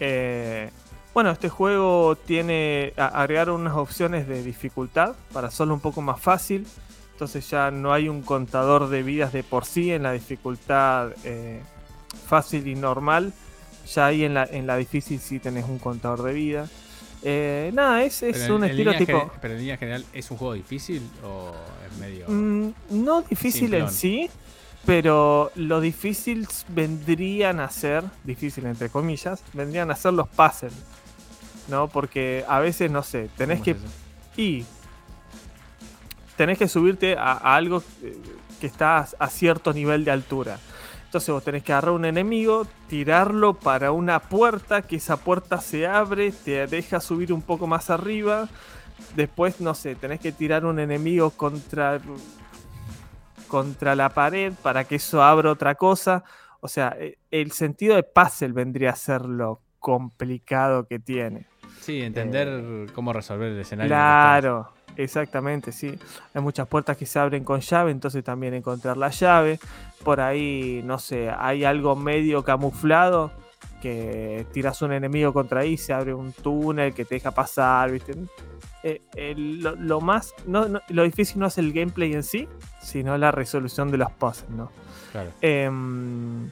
Eh, 0.00 0.70
bueno, 1.14 1.30
este 1.30 1.48
juego 1.48 2.16
tiene 2.16 2.92
agregaron 2.96 3.60
unas 3.60 3.74
opciones 3.76 4.26
de 4.26 4.42
dificultad 4.42 5.14
para 5.32 5.48
hacerlo 5.48 5.74
un 5.74 5.80
poco 5.80 6.02
más 6.02 6.20
fácil. 6.20 6.66
Entonces 7.12 7.48
ya 7.48 7.70
no 7.70 7.92
hay 7.92 8.08
un 8.08 8.22
contador 8.22 8.88
de 8.88 9.04
vidas 9.04 9.32
de 9.32 9.44
por 9.44 9.64
sí 9.64 9.92
en 9.92 10.02
la 10.02 10.10
dificultad 10.12 11.12
eh, 11.22 11.60
fácil 12.26 12.66
y 12.66 12.74
normal. 12.74 13.32
Ya 13.94 14.06
ahí 14.06 14.24
en 14.24 14.34
la, 14.34 14.44
en 14.44 14.66
la 14.66 14.76
difícil 14.76 15.20
sí 15.20 15.38
tenés 15.38 15.64
un 15.66 15.78
contador 15.78 16.22
de 16.24 16.32
vida. 16.32 16.68
Eh, 17.22 17.70
nada, 17.72 18.02
es, 18.02 18.22
es 18.24 18.32
Pero 18.38 18.46
en- 18.46 18.52
un 18.52 18.64
en 18.64 18.70
estilo 18.70 18.90
línea 18.90 19.06
tipo... 19.06 19.32
pero 19.40 19.54
en 19.54 19.60
línea 19.60 19.76
general, 19.76 20.04
¿es 20.12 20.30
un 20.32 20.36
juego 20.36 20.54
difícil 20.54 21.08
o 21.24 21.52
medio.? 21.96 22.26
Mm, 22.28 22.72
no 22.90 23.22
difícil 23.22 23.74
en 23.74 23.90
sí, 23.90 24.30
pero 24.84 25.50
lo 25.54 25.80
difícil 25.80 26.46
vendrían 26.68 27.60
a 27.60 27.70
ser, 27.70 28.04
difícil 28.22 28.66
entre 28.66 28.88
comillas, 28.88 29.42
vendrían 29.52 29.90
a 29.90 29.96
ser 29.96 30.12
los 30.12 30.28
puzzles. 30.28 30.74
¿No? 31.68 31.88
Porque 31.88 32.44
a 32.46 32.58
veces, 32.58 32.90
no 32.90 33.02
sé, 33.02 33.30
tenés 33.38 33.60
¿Cómo 33.60 33.64
que 33.64 33.70
es 33.70 33.76
y 34.36 34.64
tenés 36.36 36.58
que 36.58 36.68
subirte 36.68 37.16
a, 37.16 37.32
a 37.32 37.56
algo 37.56 37.82
eh, 38.02 38.16
que 38.60 38.66
está 38.66 38.98
a, 38.98 39.08
a 39.18 39.28
cierto 39.28 39.72
nivel 39.72 40.04
de 40.04 40.10
altura. 40.10 40.58
Entonces 41.06 41.32
vos 41.32 41.44
tenés 41.44 41.62
que 41.62 41.72
agarrar 41.72 41.92
un 41.92 42.04
enemigo, 42.04 42.66
tirarlo 42.88 43.54
para 43.54 43.92
una 43.92 44.18
puerta, 44.18 44.82
que 44.82 44.96
esa 44.96 45.16
puerta 45.16 45.60
se 45.60 45.86
abre, 45.86 46.32
te 46.32 46.66
deja 46.66 47.00
subir 47.00 47.32
un 47.32 47.42
poco 47.42 47.68
más 47.68 47.88
arriba. 47.88 48.48
Después, 49.16 49.60
no 49.60 49.74
sé, 49.74 49.94
tenés 49.94 50.20
que 50.20 50.32
tirar 50.32 50.64
un 50.64 50.78
enemigo 50.78 51.30
contra, 51.30 52.00
contra 53.48 53.94
la 53.94 54.08
pared 54.08 54.52
para 54.62 54.84
que 54.84 54.96
eso 54.96 55.22
abra 55.22 55.50
otra 55.50 55.74
cosa. 55.76 56.24
O 56.60 56.68
sea, 56.68 56.96
eh, 56.98 57.18
el 57.30 57.52
sentido 57.52 57.94
de 57.94 58.02
puzzle 58.02 58.52
vendría 58.52 58.90
a 58.90 58.96
ser 58.96 59.22
lo 59.22 59.60
complicado 59.78 60.86
que 60.86 60.98
tiene. 60.98 61.46
Sí, 61.80 62.00
entender 62.00 62.90
cómo 62.94 63.12
resolver 63.12 63.52
el 63.52 63.60
escenario. 63.60 63.86
Eh, 63.86 63.94
Claro, 63.94 64.72
exactamente, 64.96 65.70
sí. 65.72 65.98
Hay 66.32 66.40
muchas 66.40 66.66
puertas 66.66 66.96
que 66.96 67.04
se 67.04 67.18
abren 67.18 67.44
con 67.44 67.60
llave, 67.60 67.90
entonces 67.90 68.24
también 68.24 68.54
encontrar 68.54 68.96
la 68.96 69.10
llave. 69.10 69.60
Por 70.02 70.20
ahí, 70.20 70.80
no 70.84 70.98
sé, 70.98 71.30
hay 71.30 71.64
algo 71.64 71.94
medio 71.94 72.42
camuflado 72.42 73.30
que 73.82 74.46
tiras 74.52 74.80
un 74.80 74.92
enemigo 74.92 75.34
contra 75.34 75.60
ahí, 75.60 75.76
se 75.76 75.92
abre 75.92 76.14
un 76.14 76.32
túnel 76.32 76.94
que 76.94 77.04
te 77.04 77.16
deja 77.16 77.32
pasar, 77.32 77.90
¿viste? 77.90 78.14
Eh, 78.86 79.34
lo, 79.36 79.74
lo 79.76 80.00
más, 80.02 80.34
no, 80.46 80.68
no- 80.68 80.80
lo 80.88 81.02
difícil 81.04 81.38
no 81.40 81.46
es 81.46 81.56
el 81.56 81.72
gameplay 81.72 82.12
en 82.12 82.22
sí, 82.22 82.46
sino 82.82 83.16
la 83.16 83.30
resolución 83.30 83.90
de 83.90 83.96
los 83.96 84.12
puzzles, 84.12 84.50
¿no? 84.50 84.70
Claro. 85.10 85.30
Em, 85.40 86.50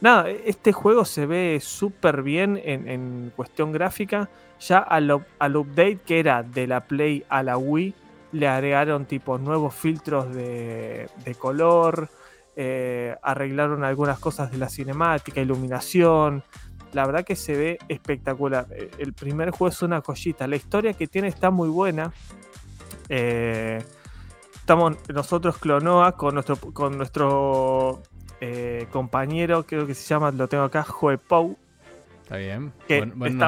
nada, 0.00 0.30
este 0.30 0.72
juego 0.72 1.04
se 1.04 1.26
ve 1.26 1.58
súper 1.62 2.22
bien 2.22 2.58
en, 2.64 2.88
en 2.88 3.32
cuestión 3.36 3.72
gráfica. 3.72 4.30
Ya 4.58 4.78
al, 4.78 5.22
al 5.38 5.56
update 5.56 5.98
que 6.06 6.18
era 6.18 6.42
de 6.42 6.66
la 6.66 6.80
Play 6.86 7.24
a 7.28 7.42
la 7.42 7.58
Wii, 7.58 7.92
le 8.32 8.48
agregaron 8.48 9.04
tipo 9.04 9.36
nuevos 9.36 9.74
filtros 9.74 10.34
de, 10.34 11.08
de 11.26 11.34
color, 11.34 12.08
eh, 12.56 13.14
arreglaron 13.22 13.84
algunas 13.84 14.18
cosas 14.18 14.50
de 14.50 14.56
la 14.56 14.70
cinemática, 14.70 15.42
iluminación. 15.42 16.42
La 16.92 17.04
verdad 17.06 17.24
que 17.24 17.36
se 17.36 17.54
ve 17.56 17.78
espectacular. 17.88 18.66
Eh, 18.70 18.90
El 18.98 19.12
primer 19.12 19.50
juego 19.50 19.68
es 19.68 19.82
una 19.82 20.00
joyita. 20.00 20.46
La 20.46 20.56
historia 20.56 20.92
que 20.94 21.06
tiene 21.06 21.28
está 21.28 21.50
muy 21.50 21.68
buena. 21.68 22.12
Eh, 23.08 23.82
estamos 24.54 24.96
nosotros 25.12 25.58
Clonoa 25.58 26.12
con 26.16 26.34
nuestro 26.34 26.56
con 26.56 26.96
nuestro 26.96 28.02
eh, 28.40 28.86
compañero, 28.90 29.64
creo 29.64 29.86
que 29.86 29.94
se 29.94 30.06
llama, 30.06 30.30
lo 30.32 30.48
tengo 30.48 30.64
acá, 30.64 30.82
Joepou. 30.82 31.56
Está 32.24 32.36
bien. 32.36 32.72
Que 32.88 33.04
Buen. 33.04 33.40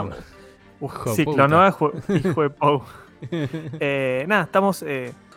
Uf, 0.81 1.05
de 1.07 1.15
sí. 1.15 1.25
Clonoa 1.25 1.77
y 2.09 2.23
Joepou. 2.33 2.83
Eh, 3.31 4.25
nada, 4.29 4.45
estamos 4.45 4.85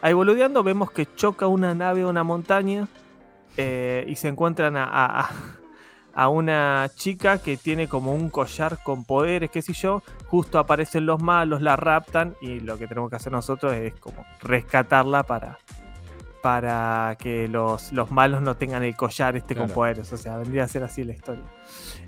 ahí 0.04 0.14
boludeando, 0.14 0.62
vemos 0.62 0.92
que 0.92 1.08
choca 1.16 1.48
una 1.48 1.74
nave 1.74 2.04
a 2.04 2.08
una 2.08 2.24
montaña 2.24 2.88
y 3.58 4.16
se 4.18 4.28
encuentran 4.28 4.78
a, 4.78 4.84
a- 4.84 5.22
a- 5.22 5.32
a 6.14 6.30
una 6.30 6.90
chica 6.96 7.38
que 7.38 7.58
tiene 7.58 7.88
como 7.88 8.14
un 8.14 8.30
collar 8.30 8.80
con 8.84 9.06
poderes, 9.06 9.50
qué 9.50 9.62
sé 9.62 9.74
yo. 9.74 10.04
Justo 10.28 10.60
aparecen 10.60 11.06
los 11.06 11.22
malos, 11.22 11.62
la 11.62 11.76
raptan 11.76 12.36
y 12.42 12.60
lo 12.60 12.78
que 12.78 12.88
tenemos 12.88 13.10
que 13.10 13.16
hacer 13.16 13.32
nosotros 13.32 13.74
es 13.74 13.94
como 13.96 14.26
rescatarla 14.42 15.24
para, 15.24 15.58
para 16.42 17.16
que 17.20 17.48
los, 17.48 17.92
los 17.94 18.12
malos 18.12 18.42
no 18.42 18.56
tengan 18.56 18.84
el 18.84 18.96
collar 18.96 19.38
este 19.38 19.56
con 19.56 19.70
poderes. 19.70 20.12
O 20.12 20.18
sea, 20.18 20.38
vendría 20.38 20.64
a 20.64 20.68
ser 20.68 20.84
así 20.84 21.04
la 21.04 21.14
historia. 21.14 21.44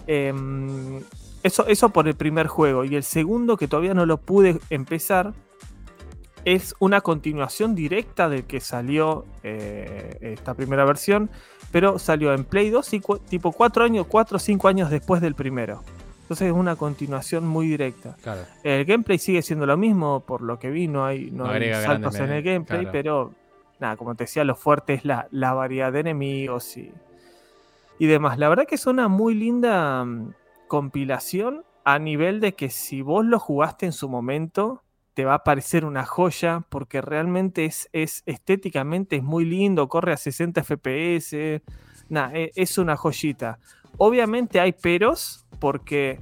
Em, 0.08 1.02
eso, 1.44 1.68
eso 1.68 1.90
por 1.90 2.08
el 2.08 2.16
primer 2.16 2.48
juego. 2.48 2.84
Y 2.86 2.96
el 2.96 3.04
segundo, 3.04 3.58
que 3.58 3.68
todavía 3.68 3.94
no 3.94 4.06
lo 4.06 4.18
pude 4.18 4.60
empezar, 4.70 5.34
es 6.46 6.76
una 6.80 7.02
continuación 7.02 7.74
directa 7.76 8.28
del 8.30 8.44
que 8.46 8.60
salió 8.60 9.26
eh, 9.44 10.18
esta 10.22 10.54
primera 10.54 10.84
versión, 10.86 11.30
pero 11.72 11.98
salió 12.00 12.34
en 12.34 12.44
Play 12.44 12.70
2 12.70 12.94
y 12.94 13.00
cu- 13.00 13.18
tipo 13.20 13.52
4 13.52 13.84
años, 13.86 14.06
4 14.08 14.36
o 14.38 14.40
5 14.40 14.68
años 14.68 14.90
después 14.90 15.22
del 15.22 15.36
primero. 15.36 15.82
Entonces 16.24 16.48
es 16.48 16.54
una 16.54 16.76
continuación 16.76 17.46
muy 17.48 17.68
directa. 17.68 18.16
Claro. 18.22 18.42
El 18.64 18.86
gameplay 18.86 19.18
sigue 19.20 19.42
siendo 19.42 19.66
lo 19.66 19.76
mismo, 19.78 20.22
por 20.22 20.42
lo 20.42 20.60
que 20.60 20.70
vi, 20.70 20.88
no 20.88 21.06
hay, 21.06 21.32
no 21.32 21.46
No 21.46 21.52
hay 21.52 21.74
saltos 21.74 22.16
en 22.16 22.24
el 22.32 22.44
me- 22.44 22.52
gameplay, 22.52 22.80
claro. 22.82 22.92
pero 22.92 23.32
nada, 23.80 23.98
como 23.98 24.16
te 24.16 24.26
decía, 24.26 24.44
lo 24.44 24.56
fuerte 24.56 24.94
es 24.94 25.04
la, 25.06 25.28
la 25.32 25.54
variedad 25.54 25.92
de 25.92 26.00
enemigos 26.02 26.78
y, 26.78 26.92
y 28.00 28.06
demás. 28.06 28.38
La 28.38 28.50
verdad 28.50 28.66
que 28.68 28.76
es 28.76 28.86
una 28.86 29.08
muy 29.08 29.34
linda 29.34 30.06
mm, 30.06 30.34
compilación 30.68 31.64
a 31.86 32.00
nivel 32.00 32.40
de 32.40 32.54
que 32.54 32.70
si 32.70 33.02
vos 33.02 33.26
lo 33.26 33.40
jugaste 33.40 33.86
en 33.86 33.92
su 33.92 34.08
momento, 34.08 34.83
te 35.14 35.26
va 35.26 35.36
a 35.36 35.44
parecer 35.44 35.86
una 35.86 36.06
joya, 36.06 36.64
porque 36.70 37.02
realmente 37.02 37.66
es, 37.66 37.90
es 37.94 38.24
estéticamente 38.26 39.18
es 39.18 39.24
muy 39.24 39.46
lindo, 39.46 39.88
corre 39.88 40.14
a 40.14 40.18
60 40.18 40.62
FPS, 40.62 41.62
nada, 42.10 42.32
e- 42.34 42.52
es 42.56 42.78
una 42.78 42.96
joyita. 42.98 43.60
Obviamente 43.98 44.60
hay 44.60 44.72
peros, 44.74 45.46
porque 45.60 46.20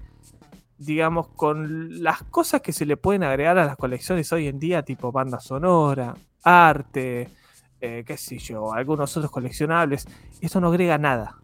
digamos, 0.78 1.28
con 1.30 2.04
las 2.04 2.24
cosas 2.24 2.62
que 2.62 2.74
se 2.74 2.86
le 2.88 2.98
pueden 2.98 3.24
agregar 3.24 3.58
a 3.60 3.66
las 3.66 3.78
colecciones 3.78 4.32
hoy 4.34 4.48
en 4.48 4.58
día, 4.60 4.82
tipo 4.84 5.12
banda 5.12 5.40
sonora, 5.40 6.16
arte, 6.44 7.30
eh, 7.80 8.04
qué 8.06 8.18
sé 8.18 8.40
yo, 8.40 8.74
algunos 8.74 9.16
otros 9.16 9.32
coleccionables, 9.32 10.08
esto 10.42 10.60
no 10.60 10.68
agrega 10.70 10.98
nada. 10.98 11.38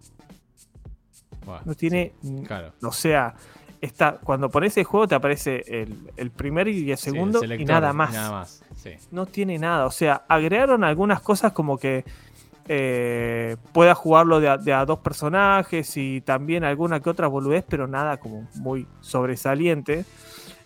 No 1.66 1.76
tiene, 1.76 2.14
sí, 2.22 2.44
Claro. 2.46 2.74
o 2.82 2.92
sea, 2.92 3.36
está, 3.82 4.18
cuando 4.24 4.50
pones 4.50 4.78
el 4.78 4.84
juego 4.84 5.08
te 5.08 5.16
aparece 5.16 5.64
el, 5.68 6.12
el 6.16 6.32
primer 6.32 6.68
y 6.68 6.92
el 6.92 6.98
Sí, 6.98 7.10
el 7.10 7.16
segundo 7.16 7.44
y 7.44 7.66
nada 7.66 7.94
más. 7.94 8.14
Nada 8.14 8.32
más. 8.32 8.64
Sí. 8.76 8.92
No 9.12 9.26
tiene 9.26 9.58
nada, 9.58 9.86
o 9.86 9.92
sea, 9.92 10.24
agregaron 10.28 10.84
algunas 10.84 11.22
cosas 11.22 11.52
como 11.52 11.78
que 11.78 12.06
eh, 12.70 13.56
pueda 13.72 13.96
jugarlo 13.96 14.40
de 14.40 14.50
a, 14.50 14.58
de 14.58 14.74
a 14.74 14.86
dos 14.86 15.00
personajes 15.00 15.96
y 15.96 16.22
también 16.22 16.64
alguna 16.64 17.00
que 17.00 17.10
otra 17.10 17.28
boludez, 17.28 17.64
pero 17.68 17.88
nada 17.88 18.18
como 18.18 18.48
muy 18.56 18.86
sobresaliente. 19.00 20.06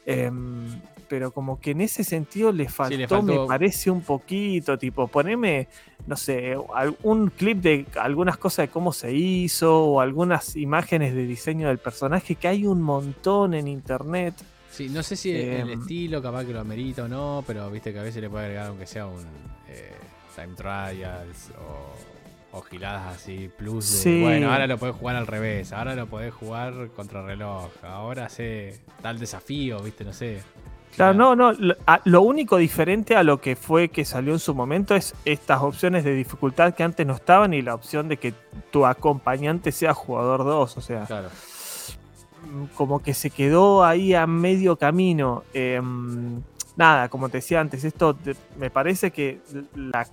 Em, 0.05 0.81
pero 1.11 1.31
como 1.33 1.59
que 1.59 1.71
en 1.71 1.81
ese 1.81 2.05
sentido 2.05 2.53
le 2.53 2.69
faltó, 2.69 2.95
le 2.95 3.05
faltó- 3.05 3.41
me 3.41 3.45
parece 3.45 3.91
un 3.91 3.99
poquito, 4.01 4.77
tipo, 4.77 5.09
poneme, 5.09 5.67
no 6.07 6.15
sé, 6.15 6.55
algún 6.73 7.31
clip 7.31 7.57
de 7.57 7.85
algunas 7.99 8.37
cosas 8.37 8.67
de 8.67 8.71
cómo 8.71 8.93
se 8.93 9.11
hizo 9.13 9.77
o 9.87 9.99
algunas 9.99 10.55
imágenes 10.55 11.13
de 11.13 11.25
diseño 11.27 11.67
del 11.67 11.79
personaje 11.79 12.35
que 12.35 12.47
hay 12.47 12.65
un 12.65 12.81
montón 12.81 13.53
en 13.55 13.67
internet. 13.67 14.35
Sí, 14.71 14.87
no 14.87 15.03
sé 15.03 15.17
si 15.17 15.31
el 15.31 15.69
Em. 15.69 15.81
estilo 15.81 16.21
capaz 16.21 16.45
que 16.45 16.53
lo 16.53 16.61
amerita 16.61 17.03
o 17.03 17.07
no, 17.09 17.43
pero 17.45 17.69
viste 17.69 17.91
que 17.91 17.99
a 17.99 18.03
veces 18.03 18.21
le 18.21 18.29
puede 18.29 18.45
agregar 18.45 18.67
aunque 18.67 18.87
sea 18.87 19.05
un 19.05 19.19
eh, 19.67 19.91
time 20.33 20.55
trials 20.55 21.51
o, 21.59 22.57
o 22.57 22.61
giladas 22.61 23.17
así, 23.17 23.49
plus 23.57 23.91
de, 23.91 23.97
Sí. 23.97 24.21
bueno, 24.21 24.49
ahora 24.49 24.65
lo 24.65 24.77
podés 24.77 24.95
jugar 24.95 25.17
al 25.17 25.27
revés, 25.27 25.73
ahora 25.73 25.93
lo 25.93 26.07
podés 26.07 26.33
jugar 26.33 26.87
contra 26.95 27.21
reloj, 27.21 27.69
ahora 27.83 28.29
sé 28.29 28.79
tal 29.01 29.19
desafío, 29.19 29.81
viste, 29.81 30.05
no 30.05 30.13
sé. 30.13 30.41
Claro, 30.95 31.13
no, 31.13 31.35
no, 31.35 31.51
lo, 31.53 31.75
a- 31.87 32.01
lo 32.05 32.21
único 32.21 32.57
diferente 32.57 33.15
a 33.15 33.23
lo 33.23 33.39
que 33.39 33.55
fue 33.55 33.89
que 33.89 34.03
salió 34.05 34.33
en 34.33 34.39
su 34.39 34.53
momento 34.53 34.93
es 34.95 35.13
estas 35.25 35.61
opciones 35.61 36.03
de 36.03 36.13
dificultad 36.13 36.73
que 36.73 36.83
antes 36.83 37.05
no 37.07 37.13
estaban 37.13 37.53
y 37.53 37.61
la 37.61 37.73
opción 37.75 38.07
de 38.07 38.17
que 38.17 38.33
tu 38.71 38.85
acompañante 38.85 39.71
sea 39.71 39.93
jugador 39.93 40.43
2, 40.43 40.77
o 40.77 40.81
sea, 40.81 41.05
Claro. 41.05 41.29
mm, 42.51 42.65
como 42.75 43.01
que 43.01 43.13
se 43.13 43.29
quedó 43.29 43.83
ahí 43.83 44.13
a 44.13 44.27
medio 44.27 44.75
camino. 44.75 45.43
Em, 45.53 46.41
nada, 46.75 47.09
como 47.09 47.29
te 47.29 47.37
decía 47.37 47.59
antes, 47.61 47.83
esto 47.83 48.13
te- 48.15 48.35
me 48.57 48.69
parece 48.69 49.11
que 49.11 49.39
la 49.75 50.05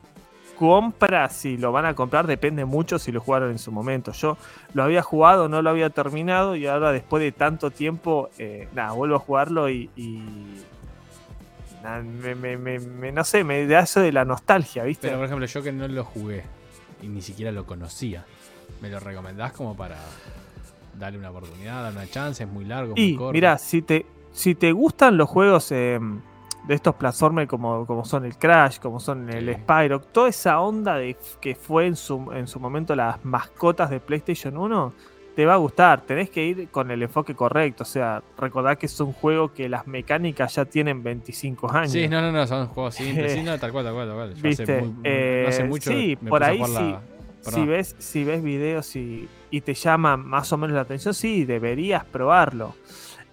compra, 0.58 1.28
si 1.30 1.56
lo 1.56 1.70
van 1.72 1.86
a 1.86 1.94
comprar, 1.94 2.26
depende 2.26 2.64
mucho 2.64 2.98
si 2.98 3.12
lo 3.12 3.20
jugaron 3.20 3.50
en 3.52 3.58
su 3.58 3.70
momento. 3.72 4.12
Yo 4.12 4.36
lo 4.74 4.82
había 4.82 5.02
jugado, 5.02 5.48
no 5.48 5.62
lo 5.62 5.70
había 5.70 5.90
terminado 5.90 6.56
y 6.56 6.66
ahora 6.66 6.90
después 6.92 7.22
de 7.22 7.32
tanto 7.32 7.70
tiempo, 7.70 8.28
eh, 8.38 8.68
nada, 8.74 8.92
vuelvo 8.92 9.16
a 9.16 9.20
jugarlo 9.20 9.70
y... 9.70 9.88
y 9.96 10.22
nada, 11.82 12.02
me, 12.02 12.34
me- 12.34 12.56
me- 12.56 12.78
me- 12.80 13.12
no 13.12 13.24
sé, 13.24 13.44
me 13.44 13.66
da 13.66 13.80
eso 13.80 14.00
de 14.00 14.12
la 14.12 14.24
nostalgia, 14.24 14.82
¿viste? 14.84 15.06
Pero 15.08 15.18
por 15.18 15.26
ejemplo, 15.26 15.46
yo 15.46 15.62
que 15.62 15.72
no 15.72 15.86
lo 15.86 16.04
jugué 16.04 16.42
y 17.02 17.06
ni 17.08 17.22
siquiera 17.22 17.52
lo 17.52 17.64
conocía, 17.64 18.24
¿me 18.82 18.90
lo 18.90 18.98
recomendás 19.00 19.52
como 19.52 19.76
para 19.76 19.98
darle 20.98 21.18
una 21.20 21.30
oportunidad, 21.30 21.84
darle 21.84 22.00
una 22.00 22.10
chance? 22.10 22.42
Es 22.42 22.48
muy 22.50 22.64
largo, 22.64 22.94
es 22.94 22.98
muy 23.00 23.12
Y 23.12 23.16
corto. 23.16 23.32
mira, 23.32 23.56
si 23.58 23.82
te, 23.82 24.04
si 24.32 24.54
te 24.56 24.72
gustan 24.72 25.16
los 25.16 25.28
juegos 25.28 25.70
eh, 25.70 26.00
de 26.66 26.74
estos 26.74 26.94
platformers 26.96 27.48
como, 27.48 27.86
como 27.86 28.04
son 28.04 28.24
el 28.26 28.36
Crash, 28.36 28.78
como 28.78 29.00
son 29.00 29.30
el 29.30 29.46
Sí. 29.54 29.60
Spyro, 29.62 30.00
toda 30.00 30.28
esa 30.28 30.60
onda 30.60 30.96
de 30.96 31.16
que 31.40 31.54
fue 31.54 31.86
en 31.86 31.96
su, 31.96 32.30
en 32.32 32.46
su 32.46 32.60
momento 32.60 32.94
las 32.94 33.24
mascotas 33.24 33.88
de 33.90 34.00
PlayStation 34.00 34.56
1, 34.56 34.92
te 35.34 35.46
va 35.46 35.54
a 35.54 35.56
gustar. 35.58 36.00
Tenés 36.02 36.30
que 36.30 36.44
ir 36.44 36.68
con 36.68 36.90
el 36.90 37.02
enfoque 37.02 37.34
correcto. 37.34 37.84
O 37.84 37.86
sea, 37.86 38.22
recordad 38.36 38.76
que 38.76 38.86
es 38.86 39.00
un 39.00 39.12
juego 39.12 39.52
que 39.54 39.68
las 39.68 39.86
mecánicas 39.86 40.56
ya 40.56 40.64
tienen 40.64 41.02
25 41.02 41.70
años. 41.72 41.92
Sí, 41.92 42.08
no, 42.08 42.20
no, 42.20 42.32
no, 42.32 42.46
son 42.46 42.66
juegos 42.66 42.94
simples. 42.96 43.32
Sí, 43.32 43.42
no, 43.42 43.56
tal 43.58 43.70
cual, 43.72 43.84
tal 43.84 43.94
cual, 43.94 44.06
tal 44.08 44.16
cual. 44.16 44.34
Viste, 44.34 44.62
hace, 44.64 44.80
muy- 44.82 44.94
eh, 45.04 45.44
hace 45.48 45.64
mucho 45.64 45.90
sí, 45.90 46.18
me 46.20 46.30
por 46.30 46.42
ahí 46.44 46.62
sí. 46.64 46.72
la- 46.72 47.02
si 47.40 47.64
ves, 47.64 47.94
si 47.98 48.24
ves 48.24 48.42
videos 48.42 48.94
y, 48.96 49.26
y 49.50 49.60
te 49.62 49.72
llama 49.72 50.16
más 50.18 50.52
o 50.52 50.58
menos 50.58 50.74
la 50.74 50.82
atención, 50.82 51.14
sí, 51.14 51.44
deberías 51.46 52.04
probarlo. 52.04 52.74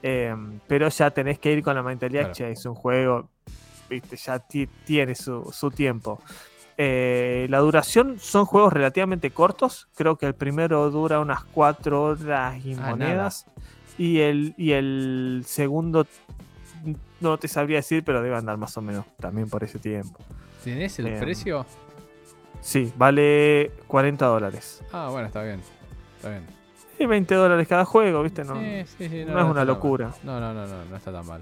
Eh, 0.08 0.36
pero 0.68 0.88
ya 0.90 1.10
tenés 1.10 1.40
que 1.40 1.52
ir 1.52 1.64
con 1.64 1.74
la 1.76 1.82
mentalidad, 1.82 2.26
Claro. 2.26 2.36
che, 2.36 2.52
es 2.52 2.64
un 2.68 2.76
juego, 2.76 3.28
viste, 3.90 4.16
ya 4.18 4.38
ti- 4.38 4.70
tiene 4.86 5.16
su, 5.16 5.52
su 5.52 5.72
tiempo. 5.72 6.22
Eh, 6.78 7.48
la 7.50 7.58
duración 7.58 8.20
son 8.20 8.46
juegos 8.46 8.72
relativamente 8.72 9.32
cortos. 9.32 9.88
Creo 9.96 10.16
que 10.16 10.28
el 10.28 10.36
primero 10.36 10.92
dura 10.92 11.20
unas 11.20 11.44
4 11.46 12.04
horas 12.04 12.64
y 12.64 12.76
Ah, 12.76 12.82
monedas. 12.92 13.48
Y 13.98 14.20
el, 14.20 14.54
y 14.58 14.74
el 14.74 15.42
segundo 15.48 16.06
no 17.20 17.40
te 17.40 17.48
sabría 17.48 17.78
decir, 17.78 18.04
pero 18.04 18.22
debe 18.22 18.36
andar 18.36 18.58
más 18.58 18.78
o 18.78 18.82
menos 18.84 19.06
también 19.20 19.50
por 19.50 19.64
ese 19.64 19.80
tiempo. 19.80 20.20
¿Tenés 20.64 21.00
el 21.00 21.08
Em, 21.08 21.20
precio? 21.20 21.66
Sí, 22.62 22.94
vale 22.96 23.72
40 23.88 24.28
dólares. 24.28 24.84
Ah, 24.92 25.10
bueno, 25.10 25.26
está 25.28 25.42
bien. 25.42 25.62
Está 26.18 26.30
bien. 26.30 26.46
Y 26.98 27.06
20 27.06 27.36
dólares 27.36 27.68
cada 27.68 27.86
juego, 27.86 28.24
¿viste? 28.24 28.44
No, 28.44 28.56
Sí, 28.60 28.84
sí, 28.98 29.10
sí, 29.10 29.26
no 29.26 29.40
es 29.40 29.46
una 29.46 29.66
locura. 29.66 30.12
No, 30.24 30.40
no, 30.40 30.54
no, 30.54 30.66
no, 30.68 30.86
no 30.86 30.96
está 30.96 31.12
tan 31.12 31.26
mal. 31.26 31.42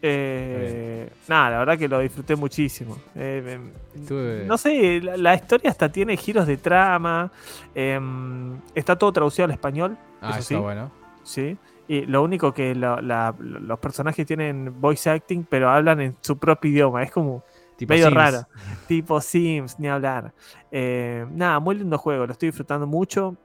Eh, 0.00 1.10
nada, 1.26 1.50
la 1.50 1.58
verdad 1.58 1.78
que 1.78 1.88
lo 1.88 1.98
disfruté 1.98 2.36
muchísimo. 2.36 2.96
Eh, 3.16 3.42
em, 3.46 3.72
no 4.46 4.56
sé, 4.56 5.00
la, 5.00 5.16
la 5.16 5.34
historia 5.34 5.70
hasta 5.70 5.88
tiene 5.90 6.16
giros 6.16 6.46
de 6.46 6.56
trama. 6.56 7.32
em, 7.74 8.58
está 8.74 8.96
todo 8.96 9.12
traducido 9.12 9.46
al 9.46 9.50
español, 9.52 9.96
ah, 10.20 10.30
eso 10.30 10.38
está 10.40 10.54
sí. 10.54 10.60
bueno. 10.60 10.90
¿sí? 11.24 11.56
Y 11.88 12.02
lo 12.06 12.22
único 12.22 12.52
que 12.52 12.74
la- 12.74 13.34
los 13.40 13.78
personajes 13.78 14.26
tienen 14.26 14.78
voice 14.80 15.08
acting, 15.10 15.44
pero 15.48 15.70
hablan 15.70 16.00
en 16.00 16.16
su 16.20 16.38
propio 16.38 16.70
idioma. 16.70 17.02
Es 17.02 17.10
como 17.10 17.42
Tipo 17.76 17.92
medio 17.94 18.06
Sims. 18.06 18.16
raro. 18.16 18.46
Tipo 18.86 19.20
Sims, 19.20 19.78
ni 19.78 19.88
hablar. 19.88 20.32
Eh, 20.70 21.24
nada, 21.30 21.58
muy 21.60 21.76
lindo 21.76 21.96
juego, 21.96 22.26
lo 22.26 22.32
estoy 22.32 22.48
disfrutando 22.50 22.86
mucho. 22.86 23.36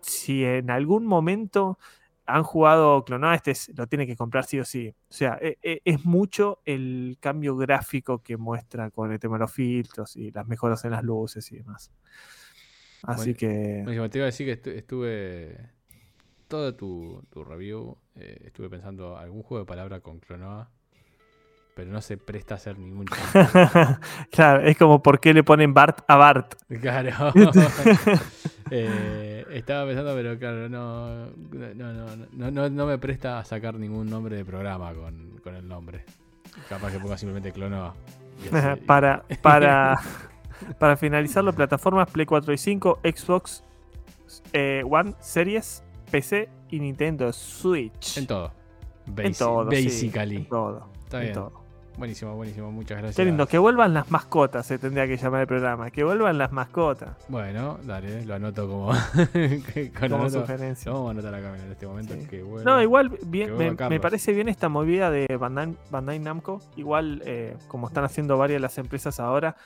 Si 0.00 0.44
en 0.44 0.70
algún 0.70 1.06
momento 1.06 1.78
han 2.26 2.42
jugado 2.42 3.04
Clonada, 3.04 3.34
este 3.34 3.52
es- 3.52 3.70
lo 3.76 3.86
tiene 3.86 4.06
que 4.06 4.14
comprar 4.16 4.44
sí 4.44 4.60
o 4.60 4.64
sí. 4.64 4.88
O 5.08 5.12
sea, 5.12 5.38
e- 5.40 5.56
e- 5.62 5.80
es 5.84 6.04
mucho 6.04 6.60
el 6.66 7.16
cambio 7.20 7.56
gráfico 7.56 8.22
que 8.22 8.36
muestra 8.36 8.90
con 8.90 9.10
el 9.12 9.18
tema 9.18 9.36
de 9.36 9.40
los 9.40 9.52
filtros 9.52 10.14
y 10.16 10.30
las 10.30 10.46
mejoras 10.46 10.84
en 10.84 10.90
las 10.90 11.02
luces 11.02 11.50
y 11.52 11.56
demás. 11.56 11.90
Así 13.02 13.32
Bueno, 13.32 13.34
que. 13.38 13.80
Buenísimo, 13.84 14.10
te 14.10 14.18
iba 14.18 14.24
a 14.24 14.26
decir 14.26 14.46
que 14.46 14.62
estu- 14.62 14.76
estuve. 14.76 15.70
Todo 16.48 16.74
tu, 16.74 17.22
tu 17.30 17.44
review, 17.44 17.96
eh, 18.16 18.40
estuve 18.46 18.68
pensando 18.70 19.16
algún 19.18 19.42
juego 19.42 19.64
de 19.64 19.68
palabra 19.68 20.00
con 20.00 20.18
Clonoa, 20.18 20.70
pero 21.74 21.90
no 21.92 22.00
se 22.00 22.16
presta 22.16 22.54
a 22.54 22.56
hacer 22.56 22.78
ningún 22.78 23.04
claro, 24.30 24.66
es 24.66 24.76
como 24.78 25.02
por 25.02 25.20
qué 25.20 25.32
le 25.34 25.44
ponen 25.44 25.74
Bart 25.74 26.00
a 26.08 26.16
Bart. 26.16 26.54
Claro. 26.80 27.32
Eh, 28.70 29.44
estaba 29.52 29.86
pensando, 29.86 30.14
pero 30.14 30.38
claro, 30.38 30.68
no, 30.68 31.26
no, 31.74 32.50
no, 32.50 32.70
no, 32.70 32.86
me 32.86 32.98
presta 32.98 33.38
a 33.38 33.44
sacar 33.44 33.74
ningún 33.74 34.08
nombre 34.08 34.36
de 34.36 34.44
programa 34.44 34.92
con, 34.94 35.38
con 35.42 35.54
el 35.54 35.66
nombre. 35.66 36.04
Capaz 36.68 36.92
que 36.92 36.98
ponga 36.98 37.16
simplemente 37.16 37.52
Clonoa. 37.52 37.94
para, 38.86 39.24
para, 39.42 40.00
para 40.78 40.96
finalizarlo, 40.96 41.52
plataformas 41.52 42.10
Play 42.10 42.26
4 42.26 42.52
y 42.52 42.58
5, 42.58 43.00
Xbox 43.02 43.64
eh, 44.52 44.82
One 44.88 45.14
Series, 45.20 45.82
PC 46.10 46.48
y 46.70 46.80
Nintendo 46.80 47.32
Switch. 47.32 48.18
En 48.18 48.26
todo. 48.26 48.52
En 49.16 49.32
todo, 49.32 49.70
sí, 49.70 49.84
basically. 49.84 50.36
en 50.36 50.48
todo. 50.48 50.90
Está 51.04 51.18
en 51.18 51.22
bien. 51.22 51.34
todo. 51.34 51.57
Buenísimo, 51.98 52.34
buenísimo. 52.36 52.70
Muchas 52.70 52.98
gracias. 52.98 53.16
Qué 53.16 53.24
lindo, 53.24 53.46
que 53.46 53.58
vuelvan 53.58 53.92
las 53.92 54.08
mascotas, 54.10 54.64
se 54.64 54.78
tendría 54.78 55.06
que 55.08 55.16
llamar 55.16 55.40
el 55.42 55.46
programa. 55.48 55.90
Que 55.90 56.04
vuelvan 56.04 56.38
las 56.38 56.52
mascotas. 56.52 57.10
Bueno, 57.28 57.78
dale, 57.84 58.24
lo 58.24 58.34
anoto 58.34 58.68
como. 58.68 58.86
Como 59.98 60.24
anoto- 60.24 60.30
sugerencia. 60.42 60.92
Lo 60.92 60.98
vamos 61.04 61.08
a 61.08 61.10
anotar 61.12 61.34
acá 61.34 61.56
en 61.64 61.72
este 61.72 61.86
momento. 61.86 62.14
Sí. 62.14 62.26
que 62.26 62.42
bueno. 62.42 62.70
No, 62.70 62.80
igual 62.82 63.10
bien, 63.26 63.54
vuelva 63.56 63.88
me, 63.88 63.98
parece 64.00 64.32
bien 64.32 64.48
esta 64.48 64.68
movida 64.68 65.10
de 65.10 65.26
Bandai, 65.36 65.74
Bandai 65.90 66.18
Namco. 66.20 66.60
Igual, 66.76 67.22
eh, 67.26 67.56
como 67.66 67.88
están 67.88 68.04
haciendo 68.04 68.38
varias 68.38 68.56
de 68.58 68.60
las 68.60 68.78
empresas 68.78 69.18
ahora, 69.18 69.56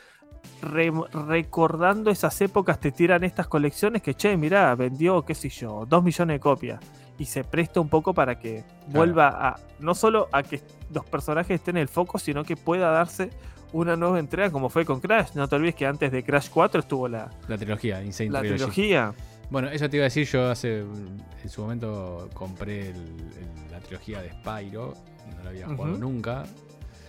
re- 0.62 0.91
recordando 1.28 2.11
esas 2.11 2.41
épocas, 2.41 2.80
te 2.80 2.93
tiran 2.93 3.24
estas 3.24 3.47
colecciones 3.47 4.03
que, 4.03 4.14
che, 4.14 4.37
mirá, 4.37 4.74
vendió, 4.74 5.22
qué 5.24 5.35
sé 5.35 5.49
yo, 5.51 5.85
dos 5.87 6.03
millones 6.03 6.37
de 6.37 6.41
copias. 6.41 6.80
Y 7.19 7.27
se 7.27 7.45
presta 7.45 7.81
un 7.81 7.89
poco 7.89 8.15
para 8.15 8.39
que 8.39 8.65
vuelva 8.89 9.29
a, 9.29 9.61
no 9.79 9.95
solo 9.95 10.29
a 10.33 10.43
que 10.43 10.61
los 10.93 11.05
personajes 11.05 11.57
estén 11.61 11.77
en 11.77 11.83
el 11.83 11.89
foco, 11.89 12.19
sino 12.19 12.43
que 12.45 12.57
pueda 12.57 12.91
darse 12.91 13.31
una 13.73 13.97
nueva 13.97 14.19
entrega 14.19 14.51
como 14.51 14.69
fue 14.69 14.85
con 14.85 15.01
Crash. 15.01 15.31
No 15.35 15.49
te 15.49 15.57
olvides 15.57 15.75
que 15.75 15.87
antes 15.87 16.11
de 16.11 16.23
Crash 16.25 16.49
4 16.51 16.81
estuvo 16.81 17.09
la, 17.09 17.31
La 17.49 17.57
trilogía, 17.57 18.03
Insane 18.03 18.31
la 18.31 18.41
Trilogy. 18.41 18.59
trilogía. 18.59 19.15
Bueno, 19.51 19.69
eso 19.69 19.89
te 19.89 19.97
iba 19.99 20.05
a 20.05 20.07
decir. 20.07 20.27
Yo 20.27 20.51
hace. 20.51 20.81
En 20.81 21.49
su 21.49 21.61
momento 21.63 22.29
compré 22.35 22.91
el- 22.91 22.97
el- 22.97 23.71
la 23.71 23.79
trilogía 23.81 24.21
de 24.23 24.31
Spyro. 24.33 24.95
No 25.37 25.45
la 25.45 25.51
había 25.51 25.67
jugado 25.67 25.97
nunca. 25.99 26.45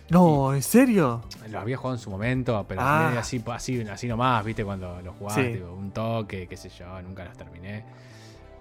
No, 0.09 0.53
¿en 0.53 0.61
serio? 0.61 1.21
Lo 1.49 1.59
había 1.59 1.77
jugado 1.77 1.95
en 1.95 2.01
su 2.01 2.09
momento, 2.09 2.65
pero 2.67 2.81
Ah. 2.81 3.13
así, 3.17 3.41
así, 3.47 3.81
así 3.81 4.07
nomás, 4.07 4.43
¿viste? 4.43 4.63
Cuando 4.65 5.01
lo 5.01 5.29
Sí. 5.29 5.43
digo, 5.43 5.73
un 5.73 5.91
toque, 5.91 6.45
qué 6.47 6.57
sé 6.57 6.69
yo, 6.69 7.01
nunca 7.01 7.23
los 7.23 7.37
terminé. 7.37 7.83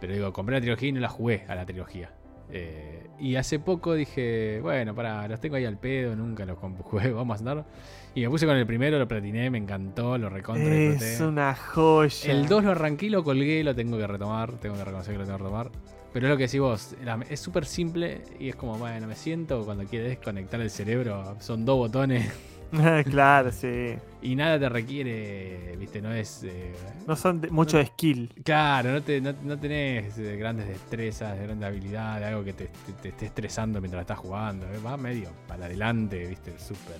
Pero 0.03 0.15
digo, 0.15 0.33
compré 0.33 0.57
la 0.57 0.61
trilogía 0.61 0.89
y 0.89 0.93
no 0.93 0.99
la 0.99 1.09
jugué 1.09 1.45
a 1.47 1.55
la 1.55 1.65
trilogía. 1.65 2.11
Eh, 2.51 3.07
y 3.21 3.37
hace 3.37 3.61
poco 3.61 3.95
dije, 3.95 4.59
bueno, 4.61 4.97
para, 4.97 5.29
los 5.29 5.39
tengo 5.39 5.55
ahí 5.55 5.65
al 5.65 5.79
pedo, 5.79 6.17
nunca 6.17 6.45
los 6.45 6.59
jugué, 6.83 7.13
vamos 7.13 7.37
a 7.37 7.39
andar. 7.39 7.65
Y 8.13 8.23
me 8.23 8.29
puse 8.29 8.45
con 8.45 8.57
el 8.57 8.67
primero, 8.67 8.99
lo 8.99 9.07
platiné, 9.07 9.49
me 9.49 9.59
encantó, 9.59 10.19
lo 10.19 10.29
recontra 10.29 10.75
disfruté. 10.75 11.15
Es 11.15 11.21
una 11.21 11.55
joya. 11.55 12.33
El 12.33 12.49
2 12.49 12.65
lo 12.65 12.73
arranqué 12.73 13.11
lo 13.11 13.23
colgué, 13.23 13.63
lo 13.63 13.77
tengo 13.77 13.97
que 13.97 14.09
retomar, 14.09 14.51
tengo 14.55 14.75
que 14.75 14.85
reconocer 14.85 15.13
que 15.13 15.19
lo 15.21 15.25
tengo 15.25 15.39
que 15.39 15.45
retomar. 15.45 15.71
Pero 16.13 16.27
es 16.27 16.31
lo 16.31 16.37
que 16.37 16.43
decís 16.43 16.61
vos, 16.61 16.97
es 17.31 17.39
súper 17.39 17.65
simple 17.65 18.23
y 18.41 18.49
es 18.49 18.57
como, 18.57 18.77
bueno, 18.79 19.07
me 19.07 19.15
siento 19.15 19.65
cuando 19.65 19.85
quieres 19.85 20.09
desconectar 20.09 20.61
el 20.61 20.71
cerebro, 20.71 21.37
son 21.39 21.65
dos 21.65 21.79
botones 21.79 22.29
claro, 23.11 23.53
sí. 23.53 23.95
Y 24.23 24.35
nada 24.37 24.59
te 24.59 24.69
requiere, 24.69 25.77
viste, 25.79 26.01
no 26.01 26.13
es... 26.13 26.43
eh, 26.45 26.73
No 27.07 27.17
son 27.17 27.41
de- 27.41 27.51
mucho 27.51 27.77
de 27.79 27.87
skill. 27.87 28.33
Claro, 28.45 28.93
no, 28.93 29.03
te, 29.03 29.21
no, 29.21 29.35
no 29.43 29.59
tenés 29.59 30.17
eh, 30.19 30.37
grandes 30.37 30.69
destrezas, 30.69 31.39
grandes 31.39 31.69
habilidades, 31.69 32.27
algo 32.29 32.45
que 32.45 32.53
te, 32.53 32.67
te- 32.67 32.93
te 33.03 33.09
esté 33.09 33.27
estresando 33.27 33.81
mientras 33.81 34.01
estás 34.03 34.19
jugando. 34.19 34.67
eh, 34.67 34.79
Va 34.85 34.97
medio 34.97 35.29
para 35.49 35.67
adelante, 35.67 36.27
viste, 36.27 36.59
súper 36.59 36.97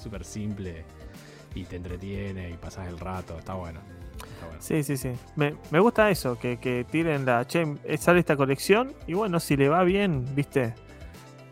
súper 0.00 0.24
simple 0.24 0.84
y 1.54 1.62
te 1.64 1.76
entretiene 1.76 2.50
y 2.50 2.54
pasas 2.54 2.88
el 2.88 2.98
rato, 2.98 3.38
está 3.38 3.54
bueno. 3.54 3.78
Está 4.16 4.46
bueno. 4.46 4.60
Sí, 4.62 4.82
sí, 4.82 4.96
sí. 4.96 5.10
Me, 5.36 5.54
me 5.70 5.78
gusta 5.78 6.10
eso, 6.10 6.38
que, 6.38 6.56
que 6.58 6.84
tiren 6.90 7.24
la. 7.26 7.46
Che, 7.46 7.66
eh, 7.84 7.96
sale 7.98 8.18
esta 8.20 8.36
colección 8.36 8.92
y 9.06 9.14
bueno, 9.14 9.38
si 9.40 9.56
le 9.56 9.68
va 9.68 9.84
bien, 9.84 10.24
viste, 10.34 10.74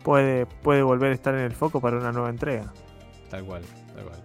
puede, 0.03 0.45
puede 0.45 0.81
volver 0.83 1.11
a 1.11 1.15
estar 1.15 1.33
en 1.35 1.41
el 1.41 1.51
foco 1.53 1.79
para 1.79 1.97
una 1.97 2.11
nueva 2.11 2.29
entrega. 2.29 2.73
Tal 3.31 3.45
cual, 3.45 3.63
tal 3.95 4.03
cual. 4.03 4.19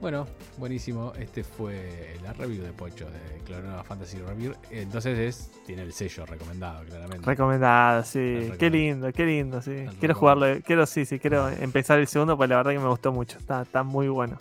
Bueno, 0.00 0.26
buenísimo. 0.56 1.12
Este 1.18 1.44
fue 1.44 2.16
la 2.22 2.32
review 2.32 2.62
de 2.62 2.72
Pocho 2.72 3.04
de 3.10 3.42
Clonova 3.44 3.84
Fantasy 3.84 4.16
Review. 4.18 4.54
Entonces 4.70 5.18
es, 5.18 5.50
tiene 5.66 5.82
el 5.82 5.92
sello 5.92 6.24
recomendado, 6.24 6.84
claramente. 6.86 7.26
Recomendada, 7.26 8.02
sí. 8.04 8.50
Qué 8.58 8.70
lindo, 8.70 9.12
qué 9.12 9.26
lindo, 9.26 9.60
sí. 9.60 9.72
El 9.72 9.90
Quiero 9.96 10.14
jugarlo, 10.14 10.46
quiero, 10.64 10.86
sí, 10.86 11.04
sí, 11.04 11.18
quiero 11.18 11.50
empezar 11.50 11.98
el 11.98 12.06
segundo, 12.06 12.34
pues 12.36 12.48
la 12.48 12.56
verdad 12.56 12.70
que 12.70 12.78
me 12.78 12.88
gustó 12.88 13.12
mucho. 13.12 13.36
Está, 13.36 13.62
está 13.62 13.82
muy 13.82 14.08
bueno. 14.08 14.38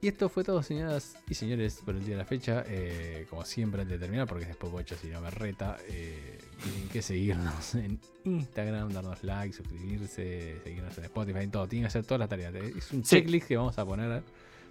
Y 0.00 0.08
esto 0.08 0.28
fue 0.28 0.42
todo, 0.42 0.60
señoras 0.62 1.16
y 1.28 1.34
señores, 1.34 1.80
por 1.84 1.94
el 1.94 2.04
día 2.04 2.16
de 2.16 2.22
la 2.22 2.24
fecha. 2.24 2.64
Eh, 2.66 3.26
como 3.30 3.44
siempre, 3.44 3.82
antes 3.82 4.00
de 4.00 4.04
terminar, 4.04 4.26
porque 4.26 4.46
después 4.46 4.72
Pocho 4.72 4.96
si 4.96 5.08
no 5.08 5.20
me 5.20 5.30
reta, 5.30 5.76
eh, 5.88 6.38
tienen 6.62 6.88
que 6.88 7.02
seguirnos 7.02 7.74
en 7.74 7.98
Instagram, 8.24 8.90
darnos 8.92 9.22
like, 9.24 9.54
suscribirse, 9.54 10.60
seguirnos 10.62 10.96
en 10.98 11.04
Spotify, 11.04 11.38
en 11.40 11.50
todo. 11.50 11.66
Tienen 11.68 11.84
que 11.84 11.88
hacer 11.88 12.04
todas 12.04 12.20
las 12.20 12.28
tareas. 12.28 12.54
Es 12.54 12.92
un 12.92 13.04
Sí. 13.04 13.16
checklist 13.16 13.46
que 13.48 13.56
vamos 13.56 13.78
a 13.78 13.84
poner 13.84 14.22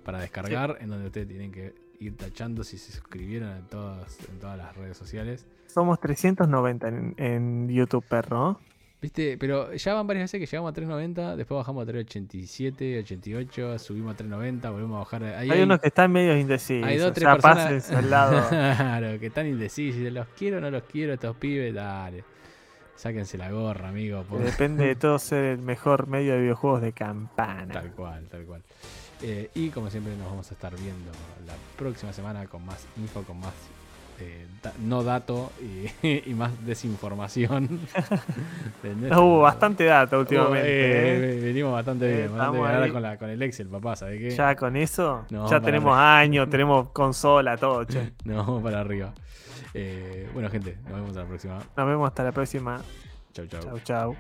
para 0.04 0.20
descargar, 0.20 0.78
en 0.80 0.90
donde 0.90 1.08
ustedes 1.08 1.28
tienen 1.28 1.52
que 1.52 1.74
ir 2.00 2.16
tachando 2.16 2.64
si 2.64 2.78
se 2.78 2.92
suscribieron 2.92 3.50
en 3.58 3.66
todas, 3.68 4.18
en 4.30 4.40
todas 4.40 4.58
las 4.58 4.76
redes 4.76 4.96
sociales. 4.98 5.46
Somos 5.68 6.00
390 6.00 6.88
en, 6.88 7.14
en 7.18 7.70
YouTube, 7.70 8.06
perro. 8.08 8.38
¿no? 8.38 8.60
Viste, 9.00 9.38
pero 9.38 9.74
ya 9.76 9.94
van 9.94 10.08
varias 10.08 10.24
veces 10.24 10.40
que 10.40 10.48
llegamos 10.48 10.72
a 10.72 10.74
390, 10.74 11.36
después 11.36 11.56
bajamos 11.58 11.84
a 11.84 11.86
387, 11.86 13.00
88, 13.00 13.78
subimos 13.78 14.14
a 14.14 14.18
390, 14.18 14.70
volvemos 14.72 14.96
a 14.96 15.00
bajar. 15.00 15.24
Ahí 15.24 15.52
Hay 15.52 15.62
unos 15.62 15.80
que 15.80 15.88
están 15.90 16.12
medio 16.12 16.36
indecisos. 16.36 16.88
Hay 16.88 16.98
dos, 16.98 17.14
tres 17.14 17.24
ya 17.26 17.34
personas 17.36 17.58
pases 17.66 17.92
al 17.92 18.10
lado. 18.10 18.48
claro, 18.50 19.20
que 19.20 19.28
están 19.28 19.46
indecisos. 19.46 20.12
¿Los 20.12 20.28
quiero 20.30 20.58
o 20.58 20.62
no 20.62 20.72
los 20.72 20.84
quiero 20.84 21.14
estos 21.14 21.36
pibes? 21.38 21.76
Dale. 21.76 22.24
Sáquense 22.96 23.38
la 23.38 23.52
gorra, 23.52 23.90
amigo. 23.90 24.24
Por- 24.24 24.40
Depende 24.40 24.88
de 24.88 24.96
todo 24.96 25.20
ser 25.20 25.44
el 25.46 25.60
mejor 25.60 26.08
medio 26.08 26.34
de 26.34 26.42
videojuegos 26.42 26.82
de 26.82 26.94
campana. 26.94 27.72
Tal 27.72 27.92
cual, 27.92 28.28
tal 28.30 28.46
cual. 28.46 28.64
Eh, 29.22 29.52
y 29.54 29.70
como 29.70 29.92
siempre 29.92 30.16
nos 30.18 30.28
vamos 30.28 30.50
a 30.50 30.54
estar 30.56 30.76
viendo 30.76 31.12
la 31.46 31.54
próxima 31.78 32.12
semana 32.14 32.48
con 32.48 32.66
más 32.66 32.88
info, 32.98 33.22
con 33.22 33.40
más 33.40 33.54
eh, 34.20 34.46
da- 34.64 34.74
no 34.80 35.04
dato 35.04 35.52
y, 35.62 35.88
y 36.30 36.34
más 36.34 36.52
desinformación. 36.66 37.80
Hubo 39.12 39.42
bastante 39.42 39.86
data 39.86 40.18
Uh, 40.18 40.22
últimamente. 40.22 40.68
eh, 40.68 41.38
¿eh? 41.38 41.42
venimos 41.42 41.74
bastante 41.74 42.08
bien. 42.08 42.18
bastante 42.32 42.34
estamos 42.38 42.68
bien. 42.68 42.76
Ahora 42.76 42.92
con, 42.94 43.02
la, 43.02 43.18
con 43.18 43.30
el 43.30 43.42
Excel, 43.42 43.68
papá, 43.68 43.96
¿sabes 43.96 44.20
qué? 44.20 44.30
Ya 44.32 44.56
con 44.56 44.76
eso, 44.76 45.26
No, 45.30 45.50
ya 45.50 45.60
tenemos 45.62 45.92
arriba. 45.96 46.18
años, 46.20 46.50
tenemos 46.52 46.90
consola, 46.90 47.58
todo, 47.58 47.84
che. 47.86 48.14
Nos 48.26 48.46
vamos 48.46 48.64
para 48.64 48.80
arriba. 48.82 49.14
Bueno, 50.34 50.50
gente, 50.50 50.78
nos 50.86 50.94
vemos 50.94 51.16
a 51.18 51.20
la 51.22 51.26
próxima. 51.28 51.60
Nos 51.76 51.88
vemos 51.88 52.08
hasta 52.08 52.24
la 52.24 52.32
próxima. 52.32 52.82
Chau, 53.34 53.46
chau. 53.46 53.62
Chau, 53.62 53.80
chau. 53.84 54.16